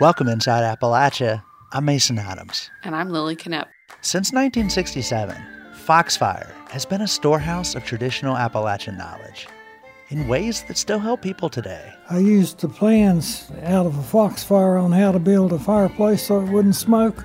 Welcome 0.00 0.26
inside 0.26 0.62
Appalachia. 0.62 1.44
I'm 1.70 1.84
Mason 1.84 2.18
Adams. 2.18 2.68
And 2.82 2.96
I'm 2.96 3.10
Lily 3.10 3.36
Knepp. 3.36 3.66
Since 4.00 4.32
1967, 4.32 5.36
Foxfire 5.86 6.52
has 6.68 6.84
been 6.84 7.02
a 7.02 7.06
storehouse 7.06 7.76
of 7.76 7.84
traditional 7.84 8.36
Appalachian 8.36 8.98
knowledge 8.98 9.46
in 10.08 10.26
ways 10.26 10.64
that 10.64 10.78
still 10.78 10.98
help 10.98 11.22
people 11.22 11.48
today. 11.48 11.94
I 12.10 12.18
used 12.18 12.58
the 12.58 12.68
plans 12.68 13.52
out 13.62 13.86
of 13.86 13.96
a 13.96 14.02
Foxfire 14.02 14.82
on 14.82 14.90
how 14.90 15.12
to 15.12 15.20
build 15.20 15.52
a 15.52 15.60
fireplace 15.60 16.26
so 16.26 16.40
it 16.40 16.50
wouldn't 16.50 16.74
smoke, 16.74 17.24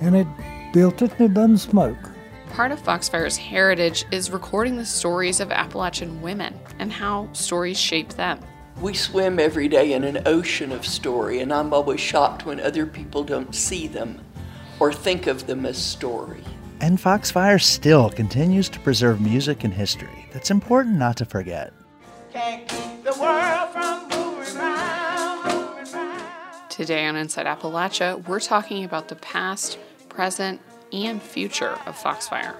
and 0.00 0.16
it 0.16 0.26
built 0.72 1.00
it 1.00 1.12
and 1.12 1.30
it 1.30 1.34
doesn't 1.34 1.58
smoke. 1.58 2.10
Part 2.50 2.72
of 2.72 2.82
Foxfire's 2.82 3.36
heritage 3.36 4.04
is 4.10 4.32
recording 4.32 4.78
the 4.78 4.84
stories 4.84 5.38
of 5.38 5.52
Appalachian 5.52 6.22
women 6.22 6.58
and 6.80 6.92
how 6.92 7.28
stories 7.34 7.78
shape 7.78 8.14
them. 8.14 8.40
We 8.80 8.94
swim 8.94 9.40
every 9.40 9.66
day 9.66 9.92
in 9.92 10.04
an 10.04 10.22
ocean 10.24 10.70
of 10.70 10.86
story, 10.86 11.40
and 11.40 11.52
I'm 11.52 11.74
always 11.74 11.98
shocked 11.98 12.46
when 12.46 12.60
other 12.60 12.86
people 12.86 13.24
don't 13.24 13.52
see 13.52 13.88
them 13.88 14.20
or 14.78 14.92
think 14.92 15.26
of 15.26 15.48
them 15.48 15.66
as 15.66 15.76
story. 15.76 16.44
And 16.80 17.00
Foxfire 17.00 17.60
still 17.60 18.08
continues 18.08 18.68
to 18.68 18.78
preserve 18.78 19.20
music 19.20 19.64
and 19.64 19.74
history 19.74 20.28
that's 20.32 20.52
important 20.52 20.94
not 20.94 21.16
to 21.16 21.24
forget. 21.24 21.72
Today 26.68 27.06
on 27.06 27.16
Inside 27.16 27.46
Appalachia, 27.46 28.24
we're 28.28 28.38
talking 28.38 28.84
about 28.84 29.08
the 29.08 29.16
past, 29.16 29.76
present, 30.08 30.60
and 30.92 31.20
future 31.20 31.76
of 31.84 31.96
Foxfire. 32.00 32.54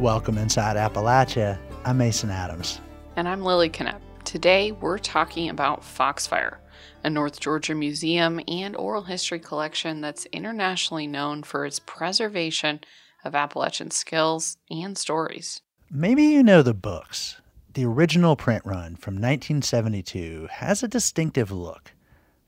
Welcome 0.00 0.38
inside 0.38 0.76
Appalachia. 0.76 1.58
I'm 1.84 1.98
Mason 1.98 2.30
Adams. 2.30 2.80
And 3.16 3.28
I'm 3.28 3.42
Lily 3.42 3.68
Knepp. 3.68 4.00
Today 4.24 4.72
we're 4.72 4.96
talking 4.96 5.50
about 5.50 5.82
Foxfire, 5.82 6.56
a 7.04 7.10
North 7.10 7.38
Georgia 7.38 7.74
museum 7.74 8.40
and 8.48 8.74
oral 8.76 9.02
history 9.02 9.38
collection 9.38 10.00
that's 10.00 10.24
internationally 10.32 11.06
known 11.06 11.42
for 11.42 11.66
its 11.66 11.80
preservation 11.80 12.80
of 13.26 13.34
Appalachian 13.34 13.90
skills 13.90 14.56
and 14.70 14.96
stories. 14.96 15.60
Maybe 15.90 16.22
you 16.22 16.42
know 16.42 16.62
the 16.62 16.72
books. 16.72 17.38
The 17.74 17.84
original 17.84 18.36
print 18.36 18.64
run 18.64 18.96
from 18.96 19.16
1972 19.16 20.48
has 20.50 20.82
a 20.82 20.88
distinctive 20.88 21.52
look. 21.52 21.92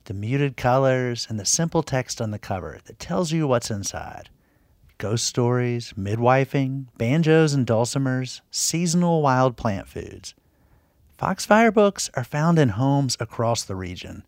The 0.04 0.14
muted 0.14 0.56
colors 0.56 1.26
and 1.28 1.38
the 1.38 1.44
simple 1.44 1.82
text 1.82 2.18
on 2.18 2.30
the 2.30 2.38
cover 2.38 2.78
that 2.86 2.98
tells 2.98 3.30
you 3.30 3.46
what's 3.46 3.70
inside. 3.70 4.30
Ghost 4.98 5.26
stories, 5.26 5.94
midwifing, 5.96 6.86
banjos 6.96 7.54
and 7.54 7.66
dulcimers, 7.66 8.40
seasonal 8.50 9.22
wild 9.22 9.56
plant 9.56 9.88
foods. 9.88 10.34
Foxfire 11.18 11.70
books 11.70 12.10
are 12.14 12.24
found 12.24 12.58
in 12.58 12.70
homes 12.70 13.16
across 13.20 13.62
the 13.62 13.76
region, 13.76 14.24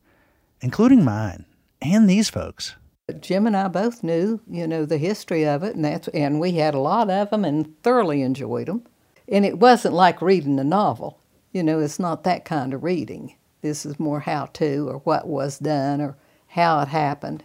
including 0.60 1.04
mine 1.04 1.44
and 1.82 2.08
these 2.08 2.30
folks. 2.30 2.76
Jim 3.20 3.46
and 3.46 3.56
I 3.56 3.68
both 3.68 4.02
knew, 4.02 4.40
you 4.48 4.66
know, 4.66 4.86
the 4.86 4.96
history 4.96 5.44
of 5.46 5.62
it, 5.62 5.76
and 5.76 5.84
that's 5.84 6.08
and 6.08 6.40
we 6.40 6.52
had 6.52 6.74
a 6.74 6.78
lot 6.78 7.10
of 7.10 7.30
them 7.30 7.44
and 7.44 7.80
thoroughly 7.82 8.22
enjoyed 8.22 8.68
them. 8.68 8.84
And 9.28 9.44
it 9.44 9.58
wasn't 9.58 9.94
like 9.94 10.22
reading 10.22 10.58
a 10.58 10.64
novel. 10.64 11.18
You 11.52 11.62
know, 11.62 11.80
it's 11.80 11.98
not 11.98 12.24
that 12.24 12.44
kind 12.44 12.72
of 12.72 12.82
reading. 12.82 13.36
This 13.60 13.84
is 13.84 14.00
more 14.00 14.20
how 14.20 14.46
to 14.54 14.88
or 14.88 14.98
what 14.98 15.26
was 15.26 15.58
done 15.58 16.00
or 16.00 16.16
how 16.48 16.80
it 16.80 16.88
happened. 16.88 17.44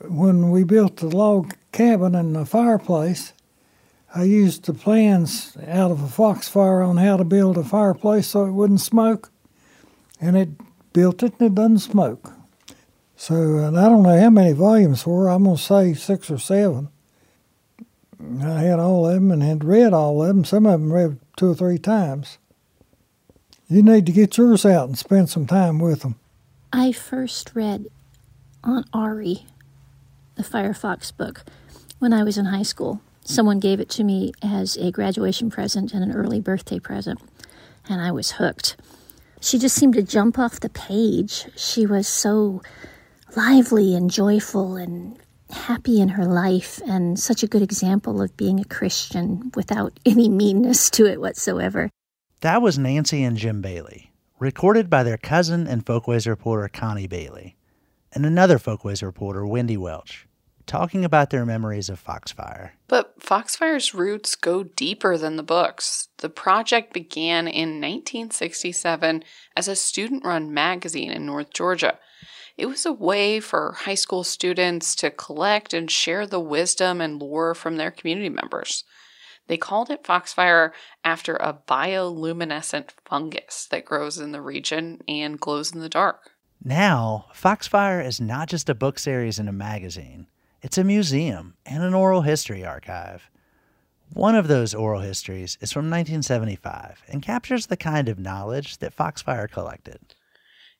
When 0.00 0.50
we 0.50 0.64
built 0.64 0.96
the 0.96 1.08
log 1.08 1.54
cabin 1.72 2.14
and 2.14 2.36
the 2.36 2.46
fireplace, 2.46 3.32
I 4.14 4.24
used 4.24 4.64
the 4.64 4.74
plans 4.74 5.56
out 5.66 5.90
of 5.90 6.02
a 6.02 6.06
Foxfire 6.06 6.82
on 6.82 6.96
how 6.96 7.16
to 7.16 7.24
build 7.24 7.58
a 7.58 7.64
fireplace 7.64 8.28
so 8.28 8.46
it 8.46 8.52
wouldn't 8.52 8.80
smoke, 8.80 9.30
and 10.20 10.36
it 10.36 10.50
built 10.92 11.22
it 11.22 11.34
and 11.38 11.48
it 11.48 11.54
doesn't 11.54 11.80
smoke. 11.80 12.32
So 13.16 13.34
and 13.58 13.78
I 13.78 13.88
don't 13.88 14.04
know 14.04 14.18
how 14.18 14.30
many 14.30 14.52
volumes 14.52 15.04
were. 15.04 15.28
I'm 15.28 15.44
gonna 15.44 15.58
say 15.58 15.94
six 15.94 16.30
or 16.30 16.38
seven. 16.38 16.88
I 18.40 18.60
had 18.60 18.78
all 18.78 19.06
of 19.06 19.14
them 19.14 19.30
and 19.30 19.42
had 19.42 19.64
read 19.64 19.92
all 19.92 20.22
of 20.22 20.28
them. 20.28 20.44
Some 20.44 20.66
of 20.66 20.80
them 20.80 20.92
read 20.92 21.18
two 21.36 21.50
or 21.50 21.54
three 21.54 21.78
times. 21.78 22.38
You 23.68 23.82
need 23.82 24.06
to 24.06 24.12
get 24.12 24.38
yours 24.38 24.64
out 24.64 24.88
and 24.88 24.96
spend 24.96 25.28
some 25.28 25.46
time 25.46 25.78
with 25.78 26.00
them. 26.00 26.16
I 26.72 26.92
first 26.92 27.52
read 27.54 27.86
Aunt 28.64 28.86
Arie, 28.94 29.46
the 30.38 30.44
Firefox 30.44 31.14
book, 31.14 31.44
when 31.98 32.14
I 32.14 32.22
was 32.22 32.38
in 32.38 32.46
high 32.46 32.62
school. 32.62 33.02
Someone 33.24 33.58
gave 33.58 33.78
it 33.78 33.90
to 33.90 34.04
me 34.04 34.32
as 34.42 34.78
a 34.78 34.90
graduation 34.90 35.50
present 35.50 35.92
and 35.92 36.02
an 36.02 36.12
early 36.12 36.40
birthday 36.40 36.78
present, 36.78 37.20
and 37.88 38.00
I 38.00 38.10
was 38.10 38.32
hooked. 38.32 38.76
She 39.40 39.58
just 39.58 39.76
seemed 39.76 39.94
to 39.94 40.02
jump 40.02 40.38
off 40.38 40.60
the 40.60 40.70
page. 40.70 41.46
She 41.56 41.84
was 41.84 42.08
so 42.08 42.62
lively 43.36 43.94
and 43.94 44.10
joyful 44.10 44.76
and 44.76 45.18
happy 45.50 46.00
in 46.00 46.10
her 46.10 46.24
life 46.24 46.80
and 46.86 47.18
such 47.18 47.42
a 47.42 47.46
good 47.46 47.62
example 47.62 48.20
of 48.20 48.36
being 48.36 48.60
a 48.60 48.64
Christian 48.64 49.50
without 49.54 49.98
any 50.06 50.28
meanness 50.28 50.90
to 50.90 51.06
it 51.06 51.20
whatsoever. 51.20 51.90
That 52.40 52.62
was 52.62 52.78
Nancy 52.78 53.24
and 53.24 53.36
Jim 53.36 53.60
Bailey, 53.60 54.12
recorded 54.38 54.88
by 54.88 55.02
their 55.02 55.16
cousin 55.16 55.66
and 55.66 55.84
Folkways 55.84 56.26
reporter 56.26 56.68
Connie 56.68 57.08
Bailey, 57.08 57.56
and 58.12 58.24
another 58.24 58.58
Folkways 58.58 59.02
reporter, 59.02 59.44
Wendy 59.44 59.76
Welch, 59.76 60.27
talking 60.68 61.04
about 61.04 61.30
their 61.30 61.44
memories 61.44 61.88
of 61.88 61.98
Foxfire. 61.98 62.72
But 62.86 63.20
Foxfire's 63.20 63.94
roots 63.94 64.36
go 64.36 64.62
deeper 64.62 65.18
than 65.18 65.36
the 65.36 65.42
books. 65.42 66.08
The 66.18 66.28
project 66.28 66.92
began 66.92 67.48
in 67.48 67.80
1967 67.80 69.24
as 69.56 69.66
a 69.66 69.74
student 69.74 70.24
run 70.24 70.54
magazine 70.54 71.10
in 71.10 71.26
North 71.26 71.52
Georgia. 71.52 71.98
It 72.56 72.66
was 72.66 72.84
a 72.84 72.92
way 72.92 73.40
for 73.40 73.76
high 73.80 73.94
school 73.94 74.24
students 74.24 74.94
to 74.96 75.10
collect 75.10 75.72
and 75.72 75.90
share 75.90 76.26
the 76.26 76.40
wisdom 76.40 77.00
and 77.00 77.20
lore 77.20 77.54
from 77.54 77.76
their 77.76 77.90
community 77.90 78.28
members. 78.28 78.84
They 79.46 79.56
called 79.56 79.90
it 79.90 80.04
Foxfire 80.04 80.72
after 81.02 81.36
a 81.36 81.54
bioluminescent 81.54 82.90
fungus 83.04 83.66
that 83.70 83.84
grows 83.84 84.18
in 84.18 84.32
the 84.32 84.42
region 84.42 85.00
and 85.08 85.40
glows 85.40 85.72
in 85.72 85.80
the 85.80 85.88
dark. 85.88 86.32
Now, 86.62 87.26
Foxfire 87.32 88.00
is 88.04 88.20
not 88.20 88.48
just 88.48 88.68
a 88.68 88.74
book 88.74 88.98
series 88.98 89.38
and 89.38 89.48
a 89.48 89.52
magazine, 89.52 90.26
it's 90.62 90.78
a 90.78 90.84
museum 90.84 91.54
and 91.64 91.82
an 91.82 91.94
oral 91.94 92.22
history 92.22 92.64
archive. 92.64 93.30
One 94.12 94.34
of 94.34 94.48
those 94.48 94.74
oral 94.74 95.00
histories 95.00 95.58
is 95.60 95.70
from 95.70 95.90
1975 95.90 97.02
and 97.08 97.22
captures 97.22 97.66
the 97.66 97.76
kind 97.76 98.08
of 98.08 98.18
knowledge 98.18 98.78
that 98.78 98.94
Foxfire 98.94 99.48
collected. 99.48 100.14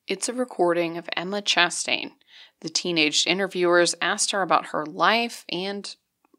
It's 0.07 0.29
a 0.29 0.33
recording 0.33 0.97
of 0.97 1.09
Emma 1.17 1.43
Chastain. 1.43 2.13
The 2.61 2.71
teenage 2.71 3.27
interviewers 3.27 3.95
asked 4.01 4.31
her 4.31 4.43
about 4.43 4.69
her 4.69 4.87
life 4.87 5.45
and 5.51 5.95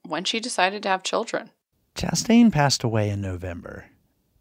when 0.06 0.24
she 0.24 0.40
decided 0.40 0.84
to 0.84 0.90
have 0.90 1.04
children. 1.04 1.52
Chastain 1.96 2.52
passed 2.52 2.84
away 2.84 3.10
in 3.10 3.22
November, 3.22 3.86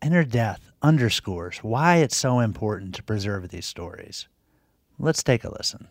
and 0.00 0.14
her 0.14 0.24
death 0.24 0.70
underscores 0.80 1.58
why 1.58 1.96
it's 1.96 2.16
so 2.16 2.40
important 2.40 2.94
to 2.94 3.02
preserve 3.02 3.48
these 3.48 3.66
stories. 3.66 4.28
Let's 4.98 5.22
take 5.22 5.44
a 5.44 5.52
listen. 5.52 5.88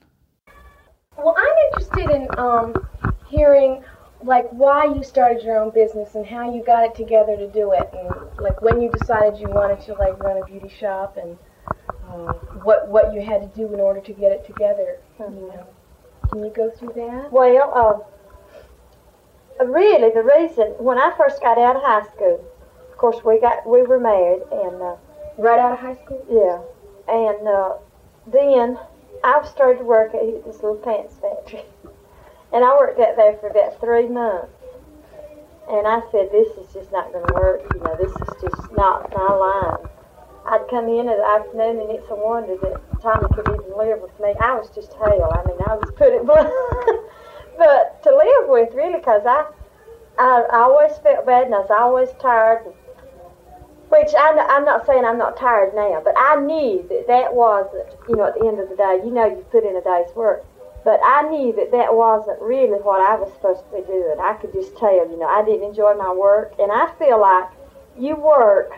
Interested 1.73 2.09
in 2.09 2.27
um, 2.37 2.85
hearing 3.27 3.83
like 4.23 4.49
why 4.51 4.85
you 4.85 5.03
started 5.03 5.43
your 5.43 5.59
own 5.59 5.71
business 5.71 6.15
and 6.15 6.25
how 6.25 6.51
you 6.53 6.63
got 6.63 6.83
it 6.83 6.95
together 6.95 7.37
to 7.37 7.47
do 7.47 7.71
it, 7.73 7.89
and 7.93 8.09
like 8.39 8.61
when 8.61 8.81
you 8.81 8.89
decided 8.89 9.39
you 9.39 9.47
wanted 9.47 9.79
to 9.81 9.93
like 9.93 10.17
run 10.19 10.41
a 10.41 10.45
beauty 10.45 10.69
shop 10.79 11.17
and 11.17 11.37
uh, 12.09 12.33
what 12.63 12.87
what 12.87 13.13
you 13.13 13.21
had 13.21 13.41
to 13.41 13.47
do 13.55 13.71
in 13.73 13.79
order 13.79 14.01
to 14.01 14.13
get 14.13 14.31
it 14.31 14.45
together. 14.45 14.99
Mm-hmm. 15.19 15.35
You 15.35 15.47
know, 15.47 15.67
can 16.31 16.43
you 16.43 16.51
go 16.55 16.69
through 16.69 16.93
that? 16.95 17.31
Well, 17.31 18.05
uh, 19.59 19.65
really, 19.65 20.11
the 20.11 20.23
reason 20.23 20.73
when 20.79 20.97
I 20.97 21.13
first 21.17 21.41
got 21.41 21.57
out 21.57 21.75
of 21.75 21.83
high 21.83 22.03
school, 22.13 22.43
of 22.89 22.97
course 22.97 23.23
we 23.23 23.39
got 23.39 23.67
we 23.67 23.83
were 23.83 23.99
married 23.99 24.41
and 24.51 24.81
uh, 24.81 24.95
right 25.37 25.59
out 25.59 25.73
of 25.73 25.79
high 25.79 25.95
school. 26.03 26.25
Yeah, 26.29 26.61
and 27.13 27.47
uh, 27.47 27.77
then 28.25 28.79
I 29.23 29.47
started 29.47 29.79
to 29.79 29.85
work 29.85 30.13
at 30.13 30.21
this 30.45 30.61
little 30.61 30.75
pants 30.75 31.15
factory, 31.21 31.65
and 32.53 32.63
I 32.63 32.77
worked 32.77 32.99
out 32.99 33.15
there 33.15 33.37
for 33.37 33.49
about 33.49 33.79
three 33.79 34.07
months. 34.07 34.53
And 35.69 35.85
I 35.85 35.99
said, 36.11 36.31
this 36.31 36.47
is 36.57 36.73
just 36.73 36.91
not 36.93 37.11
going 37.11 37.27
to 37.27 37.33
work. 37.33 37.61
You 37.73 37.81
know, 37.81 37.95
this 37.99 38.11
is 38.11 38.41
just 38.41 38.71
not 38.71 39.11
my 39.13 39.33
line. 39.33 39.89
I'd 40.45 40.65
come 40.69 40.87
in 40.87 40.99
in 40.99 41.17
the 41.17 41.25
afternoon, 41.25 41.81
and 41.81 41.91
it's 41.91 42.09
a 42.09 42.15
wonder 42.15 42.55
that 42.55 43.01
Tommy 43.01 43.27
could 43.35 43.49
even 43.49 43.77
live 43.77 43.99
with 43.99 44.17
me. 44.21 44.33
I 44.39 44.55
was 44.55 44.69
just 44.73 44.93
hell. 44.93 45.27
I 45.27 45.43
mean, 45.45 45.57
I 45.67 45.75
was 45.75 45.91
put 45.97 46.13
it 46.13 46.25
blunt. 46.25 46.47
but 47.57 48.01
to 48.03 48.15
live 48.15 48.47
with, 48.47 48.73
really, 48.73 48.99
because 48.99 49.23
I, 49.25 49.45
I, 50.17 50.47
I 50.53 50.59
always 50.59 50.97
felt 50.99 51.25
bad, 51.25 51.47
and 51.47 51.55
I 51.55 51.59
was 51.59 51.71
always 51.71 52.09
tired. 52.21 52.63
Which 53.89 54.09
I'm, 54.19 54.37
I'm 54.37 54.65
not 54.65 54.85
saying 54.85 55.05
I'm 55.05 55.17
not 55.17 55.37
tired 55.37 55.73
now, 55.73 56.01
but 56.03 56.13
I 56.17 56.35
knew 56.35 56.85
that 56.89 57.07
that 57.07 57.33
wasn't, 57.33 57.87
you 58.09 58.17
know, 58.17 58.25
at 58.25 58.35
the 58.37 58.45
end 58.45 58.59
of 58.59 58.69
the 58.69 58.75
day, 58.75 58.99
you 59.03 59.11
know, 59.11 59.25
you 59.25 59.45
put 59.49 59.63
in 59.63 59.77
a 59.77 59.81
day's 59.81 60.13
work. 60.15 60.45
But 60.83 60.99
I 61.03 61.23
knew 61.29 61.53
that 61.53 61.71
that 61.71 61.93
wasn't 61.93 62.41
really 62.41 62.79
what 62.79 63.01
I 63.01 63.15
was 63.15 63.31
supposed 63.33 63.63
to 63.65 63.77
be 63.77 63.87
doing. 63.87 64.17
I 64.19 64.33
could 64.33 64.53
just 64.53 64.75
tell, 64.77 65.09
you 65.09 65.17
know, 65.17 65.27
I 65.27 65.43
didn't 65.43 65.63
enjoy 65.63 65.93
my 65.95 66.11
work. 66.13 66.53
And 66.59 66.71
I 66.71 66.91
feel 66.99 67.19
like 67.19 67.49
you 67.97 68.15
work, 68.15 68.71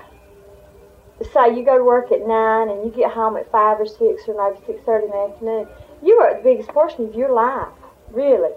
say 1.33 1.55
you 1.55 1.65
go 1.65 1.77
to 1.77 1.83
work 1.83 2.11
at 2.11 2.25
9 2.25 2.69
and 2.69 2.85
you 2.85 2.91
get 2.91 3.11
home 3.11 3.35
at 3.37 3.51
5 3.51 3.81
or 3.81 3.85
6 3.85 3.99
or 3.99 4.53
maybe 4.65 4.79
6.30 4.79 5.03
in 5.03 5.09
the 5.09 5.33
afternoon, 5.33 5.67
you 6.01 6.17
work 6.17 6.37
the 6.37 6.49
biggest 6.49 6.69
portion 6.69 7.05
of 7.05 7.15
your 7.15 7.31
life, 7.33 7.67
really. 8.11 8.53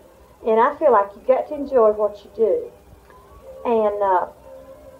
And 0.46 0.60
I 0.60 0.74
feel 0.76 0.92
like 0.92 1.10
you've 1.14 1.26
got 1.26 1.48
to 1.48 1.54
enjoy 1.54 1.92
what 1.92 2.24
you 2.24 2.30
do. 2.36 2.70
And 3.64 4.02
uh, 4.02 4.26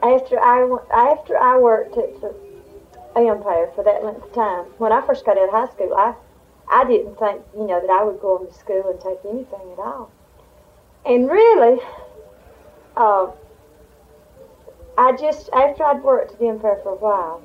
after 0.02 0.38
I 0.38 0.78
after 0.93 1.38
I 1.38 1.58
worked 1.58 1.96
at 1.96 2.20
the 2.20 2.34
Empire 3.14 3.70
for 3.75 3.84
that 3.84 4.02
length 4.02 4.25
of 4.25 4.32
time, 4.32 4.64
when 4.78 4.93
I 4.93 5.06
first 5.06 5.25
got 5.25 5.38
out 5.38 5.49
of 5.49 5.50
high 5.50 5.72
school, 5.72 5.94
I 5.94 6.14
I 6.69 6.84
didn't 6.84 7.19
think 7.19 7.43
you 7.54 7.66
know 7.66 7.81
that 7.81 7.90
I 7.90 8.02
would 8.02 8.20
go 8.20 8.38
into 8.40 8.52
school 8.52 8.90
and 8.90 9.00
take 9.00 9.19
anything 9.25 9.72
at 9.72 9.78
all. 9.78 10.10
And 11.04 11.31
really, 11.31 11.81
uh, 12.96 13.31
I 14.99 15.12
just 15.12 15.50
after 15.52 15.84
I'd 15.84 16.02
worked 16.02 16.32
at 16.32 16.38
the 16.38 16.49
Empire 16.49 16.81
for 16.82 16.93
a 16.93 16.96
while, 16.96 17.43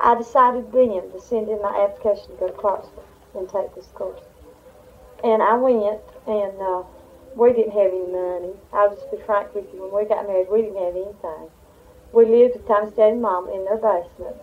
I 0.00 0.14
decided 0.14 0.72
then 0.72 1.10
to 1.12 1.20
send 1.20 1.48
in 1.48 1.60
my 1.60 1.84
application 1.84 2.30
to 2.32 2.36
go 2.36 2.46
to 2.48 2.52
Clarksville 2.52 3.04
and 3.34 3.48
take 3.48 3.74
this 3.74 3.86
course. 3.94 4.20
And 5.24 5.42
I 5.42 5.54
went, 5.54 6.00
and 6.26 6.60
uh, 6.60 6.82
we 7.34 7.52
didn't 7.52 7.72
have 7.72 7.92
any 7.92 8.06
money. 8.06 8.52
I'll 8.72 8.94
just 8.94 9.10
be 9.10 9.18
frank 9.26 9.54
with 9.54 9.66
you. 9.74 9.82
When 9.82 10.04
we 10.04 10.08
got 10.08 10.26
married, 10.26 10.48
we 10.50 10.62
didn't 10.62 10.78
have 10.78 10.94
anything. 10.94 11.50
We 12.12 12.24
lived 12.24 12.54
with 12.56 12.98
and 12.98 13.22
mom 13.22 13.48
in 13.50 13.64
their 13.64 13.76
basement. 13.76 14.36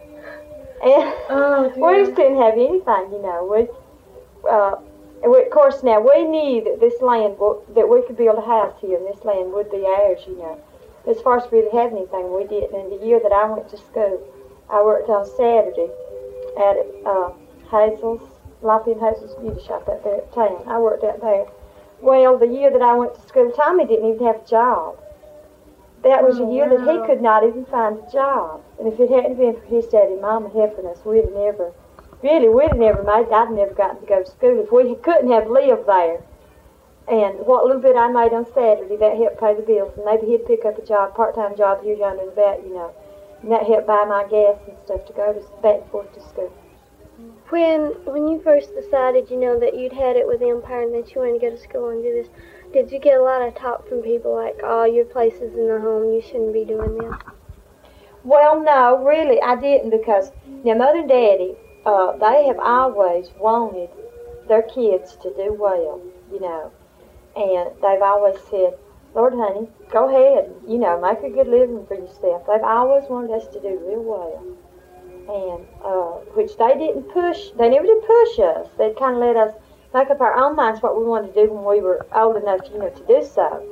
And 0.84 1.14
Oh, 1.30 1.72
we 1.76 2.04
just 2.04 2.16
didn't 2.16 2.42
have 2.42 2.54
anything, 2.54 3.12
you 3.12 3.22
know. 3.22 3.48
We, 3.50 4.50
uh, 4.50 4.76
we, 5.28 5.44
of 5.44 5.50
course, 5.50 5.82
now 5.82 6.00
we 6.00 6.24
knew 6.24 6.64
that 6.64 6.80
this 6.80 7.02
land, 7.02 7.38
wo- 7.40 7.64
that 7.74 7.88
we 7.90 8.02
could 8.04 8.18
build 8.18 8.38
a 8.38 8.46
house 8.46 8.76
here, 8.80 8.98
and 8.98 9.08
this 9.08 9.24
land 9.24 9.52
would 9.54 9.72
be 9.72 9.86
ours, 9.86 10.20
you 10.28 10.38
know. 10.38 10.60
As 11.08 11.20
far 11.22 11.38
as 11.38 11.50
we 11.52 11.60
really 11.60 11.72
having 11.78 11.98
anything, 11.98 12.34
we 12.34 12.44
didn't. 12.46 12.74
And 12.76 12.92
the 12.92 13.06
year 13.06 13.20
that 13.20 13.32
I 13.32 13.46
went 13.46 13.70
to 13.70 13.78
school, 13.78 14.22
I 14.70 14.84
worked 14.84 15.10
on 15.10 15.26
Saturday 15.26 15.90
at 16.58 16.78
uh, 17.06 17.32
Hazel's, 17.72 18.22
and 18.62 19.02
Hazel's 19.02 19.36
beauty 19.36 19.62
shop 19.66 19.88
out 19.90 20.04
there 20.04 20.18
at 20.18 20.34
town. 20.34 20.64
I 20.68 20.78
worked 20.80 21.04
out 21.04 21.22
there. 21.22 21.46
Well, 22.02 22.38
the 22.38 22.48
year 22.48 22.70
that 22.72 22.82
I 22.82 22.94
went 22.94 23.16
to 23.16 23.22
school, 23.22 23.52
Tommy 23.52 23.86
didn't 23.86 24.14
even 24.14 24.26
have 24.28 24.44
a 24.44 24.48
job. 24.48 24.98
That 26.06 26.22
was 26.24 26.40
Oh, 26.40 26.48
a 26.48 26.54
year 26.54 26.70
that 26.70 26.86
he 26.86 27.02
could 27.08 27.22
not 27.22 27.44
even 27.44 27.66
find 27.66 27.98
a 27.98 28.12
job. 28.12 28.62
And 28.78 28.88
if 28.88 29.00
it 29.00 29.10
hadn't 29.10 29.38
been 29.38 29.60
for 29.60 29.66
his 29.66 29.88
daddy 29.88 30.14
and 30.14 30.22
mama 30.22 30.50
helping 30.50 30.86
us, 30.86 31.04
we'd 31.04 31.26
have 31.26 31.34
never, 31.34 31.74
really, 32.22 32.48
we'd 32.48 32.70
have 32.70 32.78
never 32.78 33.02
made, 33.02 33.34
I'd 33.34 33.50
never 33.50 33.74
gotten 33.74 34.02
to 34.02 34.06
go 34.06 34.22
to 34.22 34.30
school 34.30 34.60
if 34.62 34.72
we 34.72 34.94
couldn't 35.02 35.32
have 35.32 35.50
lived 35.50 35.88
there. 35.88 36.22
And 37.08 37.40
what 37.50 37.66
little 37.66 37.82
bit 37.82 37.96
I 37.96 38.08
made 38.08 38.34
on 38.34 38.46
Saturday, 38.54 38.98
that 38.98 39.18
helped 39.18 39.40
pay 39.40 39.56
the 39.56 39.64
bills. 39.64 39.94
And 39.98 40.06
maybe 40.06 40.28
he'd 40.28 40.46
pick 40.46 40.64
up 40.64 40.78
a 40.78 40.86
job, 40.86 41.16
part-time 41.16 41.58
job 41.58 41.82
here 41.84 41.96
yonder 41.96 42.22
and 42.22 42.32
about, 42.32 42.62
you 42.64 42.74
know. 42.74 42.94
And 43.42 43.52
that 43.52 43.66
helped 43.66 43.88
buy 43.88 44.06
my 44.06 44.26
gas 44.30 44.58
and 44.68 44.78
stuff 44.86 45.06
to 45.08 45.14
go 45.14 45.34
to, 45.34 45.42
back 45.62 45.82
and 45.82 45.90
forth 45.90 46.14
to 46.14 46.22
school. 46.22 46.54
When 47.50 47.94
when 48.06 48.28
you 48.28 48.42
first 48.42 48.74
decided, 48.76 49.30
you 49.30 49.38
know, 49.38 49.58
that 49.60 49.78
you'd 49.78 49.94
had 49.94 50.18
it 50.18 50.28
with 50.28 50.42
Empire 50.42 50.82
and 50.82 50.94
that 50.96 51.14
you 51.14 51.22
wanted 51.22 51.40
to 51.40 51.50
go 51.50 51.50
to 51.52 51.62
school 51.62 51.90
and 51.90 52.04
do 52.04 52.12
this, 52.14 52.30
did 52.76 52.92
you 52.92 53.00
get 53.00 53.18
a 53.18 53.24
lot 53.24 53.42
of 53.42 53.56
talk 53.56 53.88
from 53.88 54.02
people 54.02 54.36
like, 54.36 54.60
"Oh, 54.62 54.84
your 54.84 55.06
place 55.06 55.36
is 55.36 55.54
in 55.54 55.68
the 55.70 55.80
home. 55.80 56.12
You 56.12 56.20
shouldn't 56.20 56.52
be 56.52 56.66
doing 56.66 56.98
this"? 56.98 57.16
Well, 58.26 58.60
no, 58.60 59.02
really, 59.02 59.42
I 59.42 59.56
didn't 59.56 59.92
because 59.92 60.34
now 60.66 60.74
mother 60.74 61.00
and 61.00 61.08
daddy, 61.08 61.56
uh, 61.86 62.18
they 62.18 62.44
have 62.48 62.60
always 62.60 63.32
wanted 63.40 63.90
their 64.50 64.64
kids 64.64 65.16
to 65.24 65.34
do 65.36 65.54
well, 65.54 66.02
you 66.30 66.42
know, 66.42 66.70
and 67.38 67.70
they've 67.82 68.02
always 68.02 68.42
said, 68.52 68.78
"Lord, 69.14 69.36
honey, 69.36 69.70
go 69.90 70.10
ahead, 70.10 70.54
you 70.68 70.78
know, 70.78 71.00
make 71.00 71.24
a 71.24 71.30
good 71.30 71.48
living 71.48 71.86
for 71.86 71.96
yourself." 71.96 72.46
They've 72.46 72.62
always 72.62 73.06
wanted 73.08 73.32
us 73.32 73.48
to 73.54 73.60
do 73.62 73.80
real 73.88 74.04
well, 74.04 74.44
and 75.30 75.66
uh, 75.82 76.12
which 76.36 76.58
they 76.58 76.78
didn't 76.78 77.04
push. 77.04 77.52
They 77.52 77.70
never 77.70 77.86
did 77.86 78.04
push 78.04 78.40
us. 78.40 78.68
They 78.78 78.92
kind 79.00 79.16
of 79.16 79.22
let 79.22 79.38
us 79.38 79.54
make 79.96 80.10
up 80.10 80.20
our 80.20 80.36
own 80.36 80.56
minds 80.58 80.82
what 80.82 80.98
we 81.00 81.06
wanted 81.06 81.34
to 81.34 81.46
do 81.48 81.54
when 81.54 81.64
we 81.64 81.82
were 81.82 82.06
old 82.14 82.36
enough, 82.36 82.60
you 82.72 82.78
know, 82.78 82.90
to 82.90 83.08
do 83.08 83.24
so. 83.26 83.66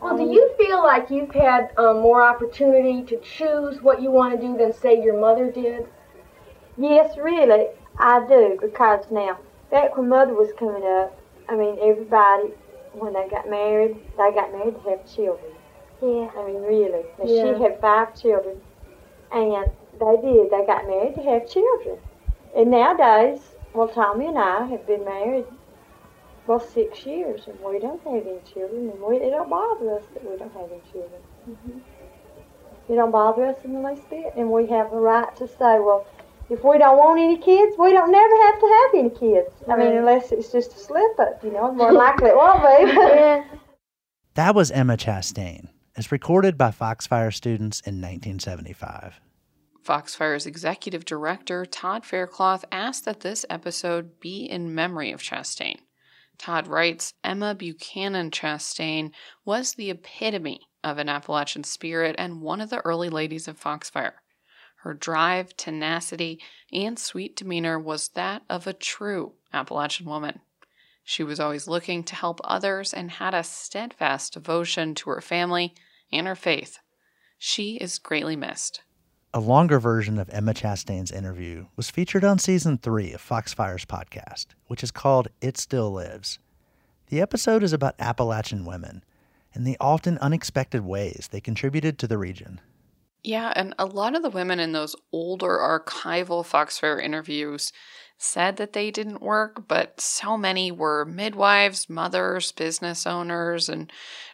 Well, 0.00 0.16
do 0.16 0.22
you 0.22 0.54
feel 0.56 0.78
like 0.82 1.10
you've 1.10 1.34
had 1.34 1.72
um, 1.76 2.00
more 2.00 2.22
opportunity 2.22 3.02
to 3.02 3.20
choose 3.20 3.82
what 3.82 4.00
you 4.00 4.10
want 4.10 4.40
to 4.40 4.46
do 4.46 4.56
than, 4.56 4.72
say, 4.72 5.02
your 5.02 5.20
mother 5.20 5.50
did? 5.50 5.86
Yes, 6.78 7.18
really, 7.18 7.66
I 7.98 8.24
do 8.26 8.56
because 8.62 9.04
now, 9.10 9.38
back 9.70 9.96
when 9.96 10.08
mother 10.08 10.32
was 10.32 10.52
coming 10.58 10.84
up, 10.84 11.18
I 11.48 11.56
mean, 11.56 11.76
everybody, 11.82 12.54
when 12.92 13.12
they 13.12 13.28
got 13.28 13.50
married, 13.50 13.96
they 14.16 14.30
got 14.32 14.52
married 14.52 14.76
to 14.76 14.90
have 14.90 15.12
children. 15.12 15.52
Yeah. 16.00 16.30
I 16.38 16.46
mean, 16.46 16.62
really. 16.62 17.04
Now, 17.18 17.24
Yeah. 17.24 17.56
She 17.56 17.62
had 17.62 17.80
five 17.80 18.18
children, 18.18 18.60
and 19.32 19.70
they 19.98 20.16
did. 20.22 20.50
They 20.50 20.64
got 20.64 20.86
married 20.86 21.16
to 21.16 21.22
have 21.24 21.46
children. 21.46 21.98
And 22.56 22.70
nowadays, 22.70 23.49
well, 23.74 23.88
Tommy 23.88 24.26
and 24.26 24.38
I 24.38 24.66
have 24.66 24.86
been 24.86 25.04
married, 25.04 25.46
well, 26.46 26.60
six 26.60 27.06
years, 27.06 27.42
and 27.46 27.58
we 27.60 27.78
don't 27.78 28.02
have 28.02 28.26
any 28.26 28.40
children, 28.52 28.90
and 28.90 29.00
we, 29.00 29.16
it 29.16 29.30
don't 29.30 29.50
bother 29.50 29.96
us 29.96 30.04
that 30.14 30.28
we 30.28 30.36
don't 30.36 30.52
have 30.52 30.70
any 30.70 30.82
children. 30.92 31.20
Mm-hmm. 31.48 31.78
It 32.88 32.96
don't 32.96 33.12
bother 33.12 33.46
us 33.46 33.56
in 33.64 33.74
the 33.74 33.80
least 33.80 34.08
bit, 34.10 34.32
and 34.36 34.50
we 34.50 34.66
have 34.66 34.92
a 34.92 34.98
right 34.98 35.34
to 35.36 35.46
say, 35.46 35.78
well, 35.78 36.06
if 36.48 36.64
we 36.64 36.78
don't 36.78 36.98
want 36.98 37.20
any 37.20 37.38
kids, 37.38 37.76
we 37.78 37.92
don't 37.92 38.10
never 38.10 38.36
have 38.42 38.58
to 38.58 38.66
have 38.66 39.04
any 39.04 39.10
kids. 39.10 39.54
I 39.68 39.76
mean, 39.76 39.96
unless 39.96 40.32
it's 40.32 40.50
just 40.50 40.74
a 40.74 40.78
slip 40.78 41.18
up, 41.20 41.44
you 41.44 41.52
know. 41.52 41.72
More 41.72 41.92
likely 41.92 42.30
it 42.30 42.36
won't 42.36 42.62
be. 42.62 42.92
Yeah. 43.20 43.44
That 44.34 44.54
was 44.54 44.70
Emma 44.70 44.96
Chastain, 44.96 45.68
as 45.96 46.10
recorded 46.10 46.58
by 46.58 46.70
Foxfire 46.70 47.32
students 47.32 47.80
in 47.80 48.00
1975. 48.00 49.20
Foxfire's 49.90 50.46
executive 50.46 51.04
director, 51.04 51.66
Todd 51.66 52.06
Faircloth, 52.06 52.64
asked 52.70 53.04
that 53.06 53.22
this 53.22 53.44
episode 53.50 54.20
be 54.20 54.44
in 54.44 54.72
memory 54.72 55.10
of 55.10 55.20
Chastain. 55.20 55.80
Todd 56.38 56.68
writes 56.68 57.14
Emma 57.24 57.56
Buchanan 57.56 58.30
Chastain 58.30 59.10
was 59.44 59.74
the 59.74 59.90
epitome 59.90 60.60
of 60.84 60.98
an 60.98 61.08
Appalachian 61.08 61.64
spirit 61.64 62.14
and 62.18 62.40
one 62.40 62.60
of 62.60 62.70
the 62.70 62.78
early 62.82 63.08
ladies 63.08 63.48
of 63.48 63.58
Foxfire. 63.58 64.22
Her 64.82 64.94
drive, 64.94 65.56
tenacity, 65.56 66.40
and 66.72 66.96
sweet 66.96 67.34
demeanor 67.34 67.76
was 67.76 68.10
that 68.10 68.42
of 68.48 68.68
a 68.68 68.72
true 68.72 69.32
Appalachian 69.52 70.06
woman. 70.06 70.38
She 71.02 71.24
was 71.24 71.40
always 71.40 71.66
looking 71.66 72.04
to 72.04 72.14
help 72.14 72.40
others 72.44 72.94
and 72.94 73.10
had 73.10 73.34
a 73.34 73.42
steadfast 73.42 74.34
devotion 74.34 74.94
to 74.94 75.10
her 75.10 75.20
family 75.20 75.74
and 76.12 76.28
her 76.28 76.36
faith. 76.36 76.78
She 77.40 77.74
is 77.78 77.98
greatly 77.98 78.36
missed. 78.36 78.82
A 79.32 79.38
longer 79.38 79.78
version 79.78 80.18
of 80.18 80.28
Emma 80.30 80.52
Chastain's 80.52 81.12
interview 81.12 81.66
was 81.76 81.88
featured 81.88 82.24
on 82.24 82.40
season 82.40 82.78
three 82.78 83.12
of 83.12 83.20
Foxfire's 83.20 83.84
podcast, 83.84 84.46
which 84.66 84.82
is 84.82 84.90
called 84.90 85.28
It 85.40 85.56
Still 85.56 85.92
Lives. 85.92 86.40
The 87.10 87.20
episode 87.20 87.62
is 87.62 87.72
about 87.72 87.94
Appalachian 88.00 88.64
women 88.64 89.04
and 89.54 89.64
the 89.64 89.76
often 89.78 90.18
unexpected 90.18 90.84
ways 90.84 91.28
they 91.30 91.40
contributed 91.40 91.96
to 92.00 92.08
the 92.08 92.18
region. 92.18 92.60
Yeah, 93.22 93.52
and 93.54 93.72
a 93.78 93.86
lot 93.86 94.16
of 94.16 94.24
the 94.24 94.30
women 94.30 94.58
in 94.58 94.72
those 94.72 94.96
older 95.12 95.58
archival 95.58 96.44
Foxfire 96.44 96.98
interviews 96.98 97.72
said 98.18 98.56
that 98.56 98.72
they 98.72 98.90
didn't 98.90 99.22
work, 99.22 99.68
but 99.68 100.00
so 100.00 100.36
many 100.36 100.72
were 100.72 101.04
midwives, 101.04 101.88
mothers, 101.88 102.50
business 102.50 103.06
owners, 103.06 103.68
and 103.68 103.92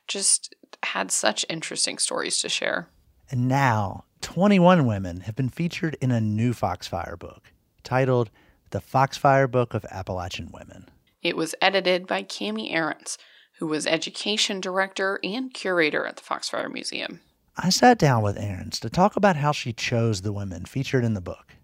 just 0.09 0.55
had 0.85 1.11
such 1.11 1.45
interesting 1.51 1.99
stories 1.99 2.39
to 2.39 2.49
share. 2.49 2.89
And 3.31 3.47
now, 3.47 4.06
21 4.21 4.87
women 4.87 5.21
have 5.21 5.37
been 5.37 5.49
featured 5.49 5.97
in 6.01 6.11
a 6.11 6.21
new 6.21 6.53
Foxfire 6.53 7.17
book 7.19 7.53
titled 7.83 8.31
The 8.71 8.81
Foxfire 8.81 9.47
Book 9.47 9.75
of 9.75 9.85
Appalachian 9.87 10.51
Women. 10.53 10.89
It 11.23 11.37
was 11.37 11.55
edited 11.61 12.07
by 12.07 12.23
Cami 12.23 12.73
Ahrens, 12.73 13.19
who 13.59 13.67
was 13.67 13.87
education 13.87 14.61
director 14.61 15.19
and 15.25 15.53
curator 15.53 16.07
at 16.07 16.17
the 16.17 16.23
Foxfire 16.23 16.69
Museum. 16.69 17.21
I 17.57 17.71
sat 17.71 17.99
down 17.99 18.23
with 18.23 18.37
Ahrens 18.37 18.79
to 18.81 18.91
talk 18.91 19.17
about 19.17 19.37
how 19.37 19.53
she 19.53 19.73
chose 19.73 20.21
the 20.21 20.33
women 20.33 20.67
featured 20.67 21.05
in 21.05 21.15
the 21.15 21.21
book. 21.23 21.55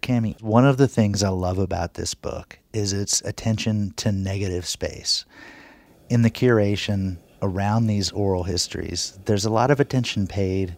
Cami, 0.00 0.40
one 0.40 0.66
of 0.66 0.78
the 0.78 0.88
things 0.88 1.22
I 1.22 1.28
love 1.28 1.58
about 1.58 1.94
this 1.94 2.14
book 2.14 2.58
is 2.72 2.92
its 2.92 3.20
attention 3.22 3.92
to 3.96 4.12
negative 4.12 4.64
space. 4.64 5.26
In 6.08 6.22
the 6.22 6.30
curation 6.30 7.18
around 7.42 7.86
these 7.86 8.10
oral 8.12 8.44
histories, 8.44 9.18
there's 9.26 9.44
a 9.44 9.50
lot 9.50 9.70
of 9.70 9.78
attention 9.78 10.26
paid 10.26 10.76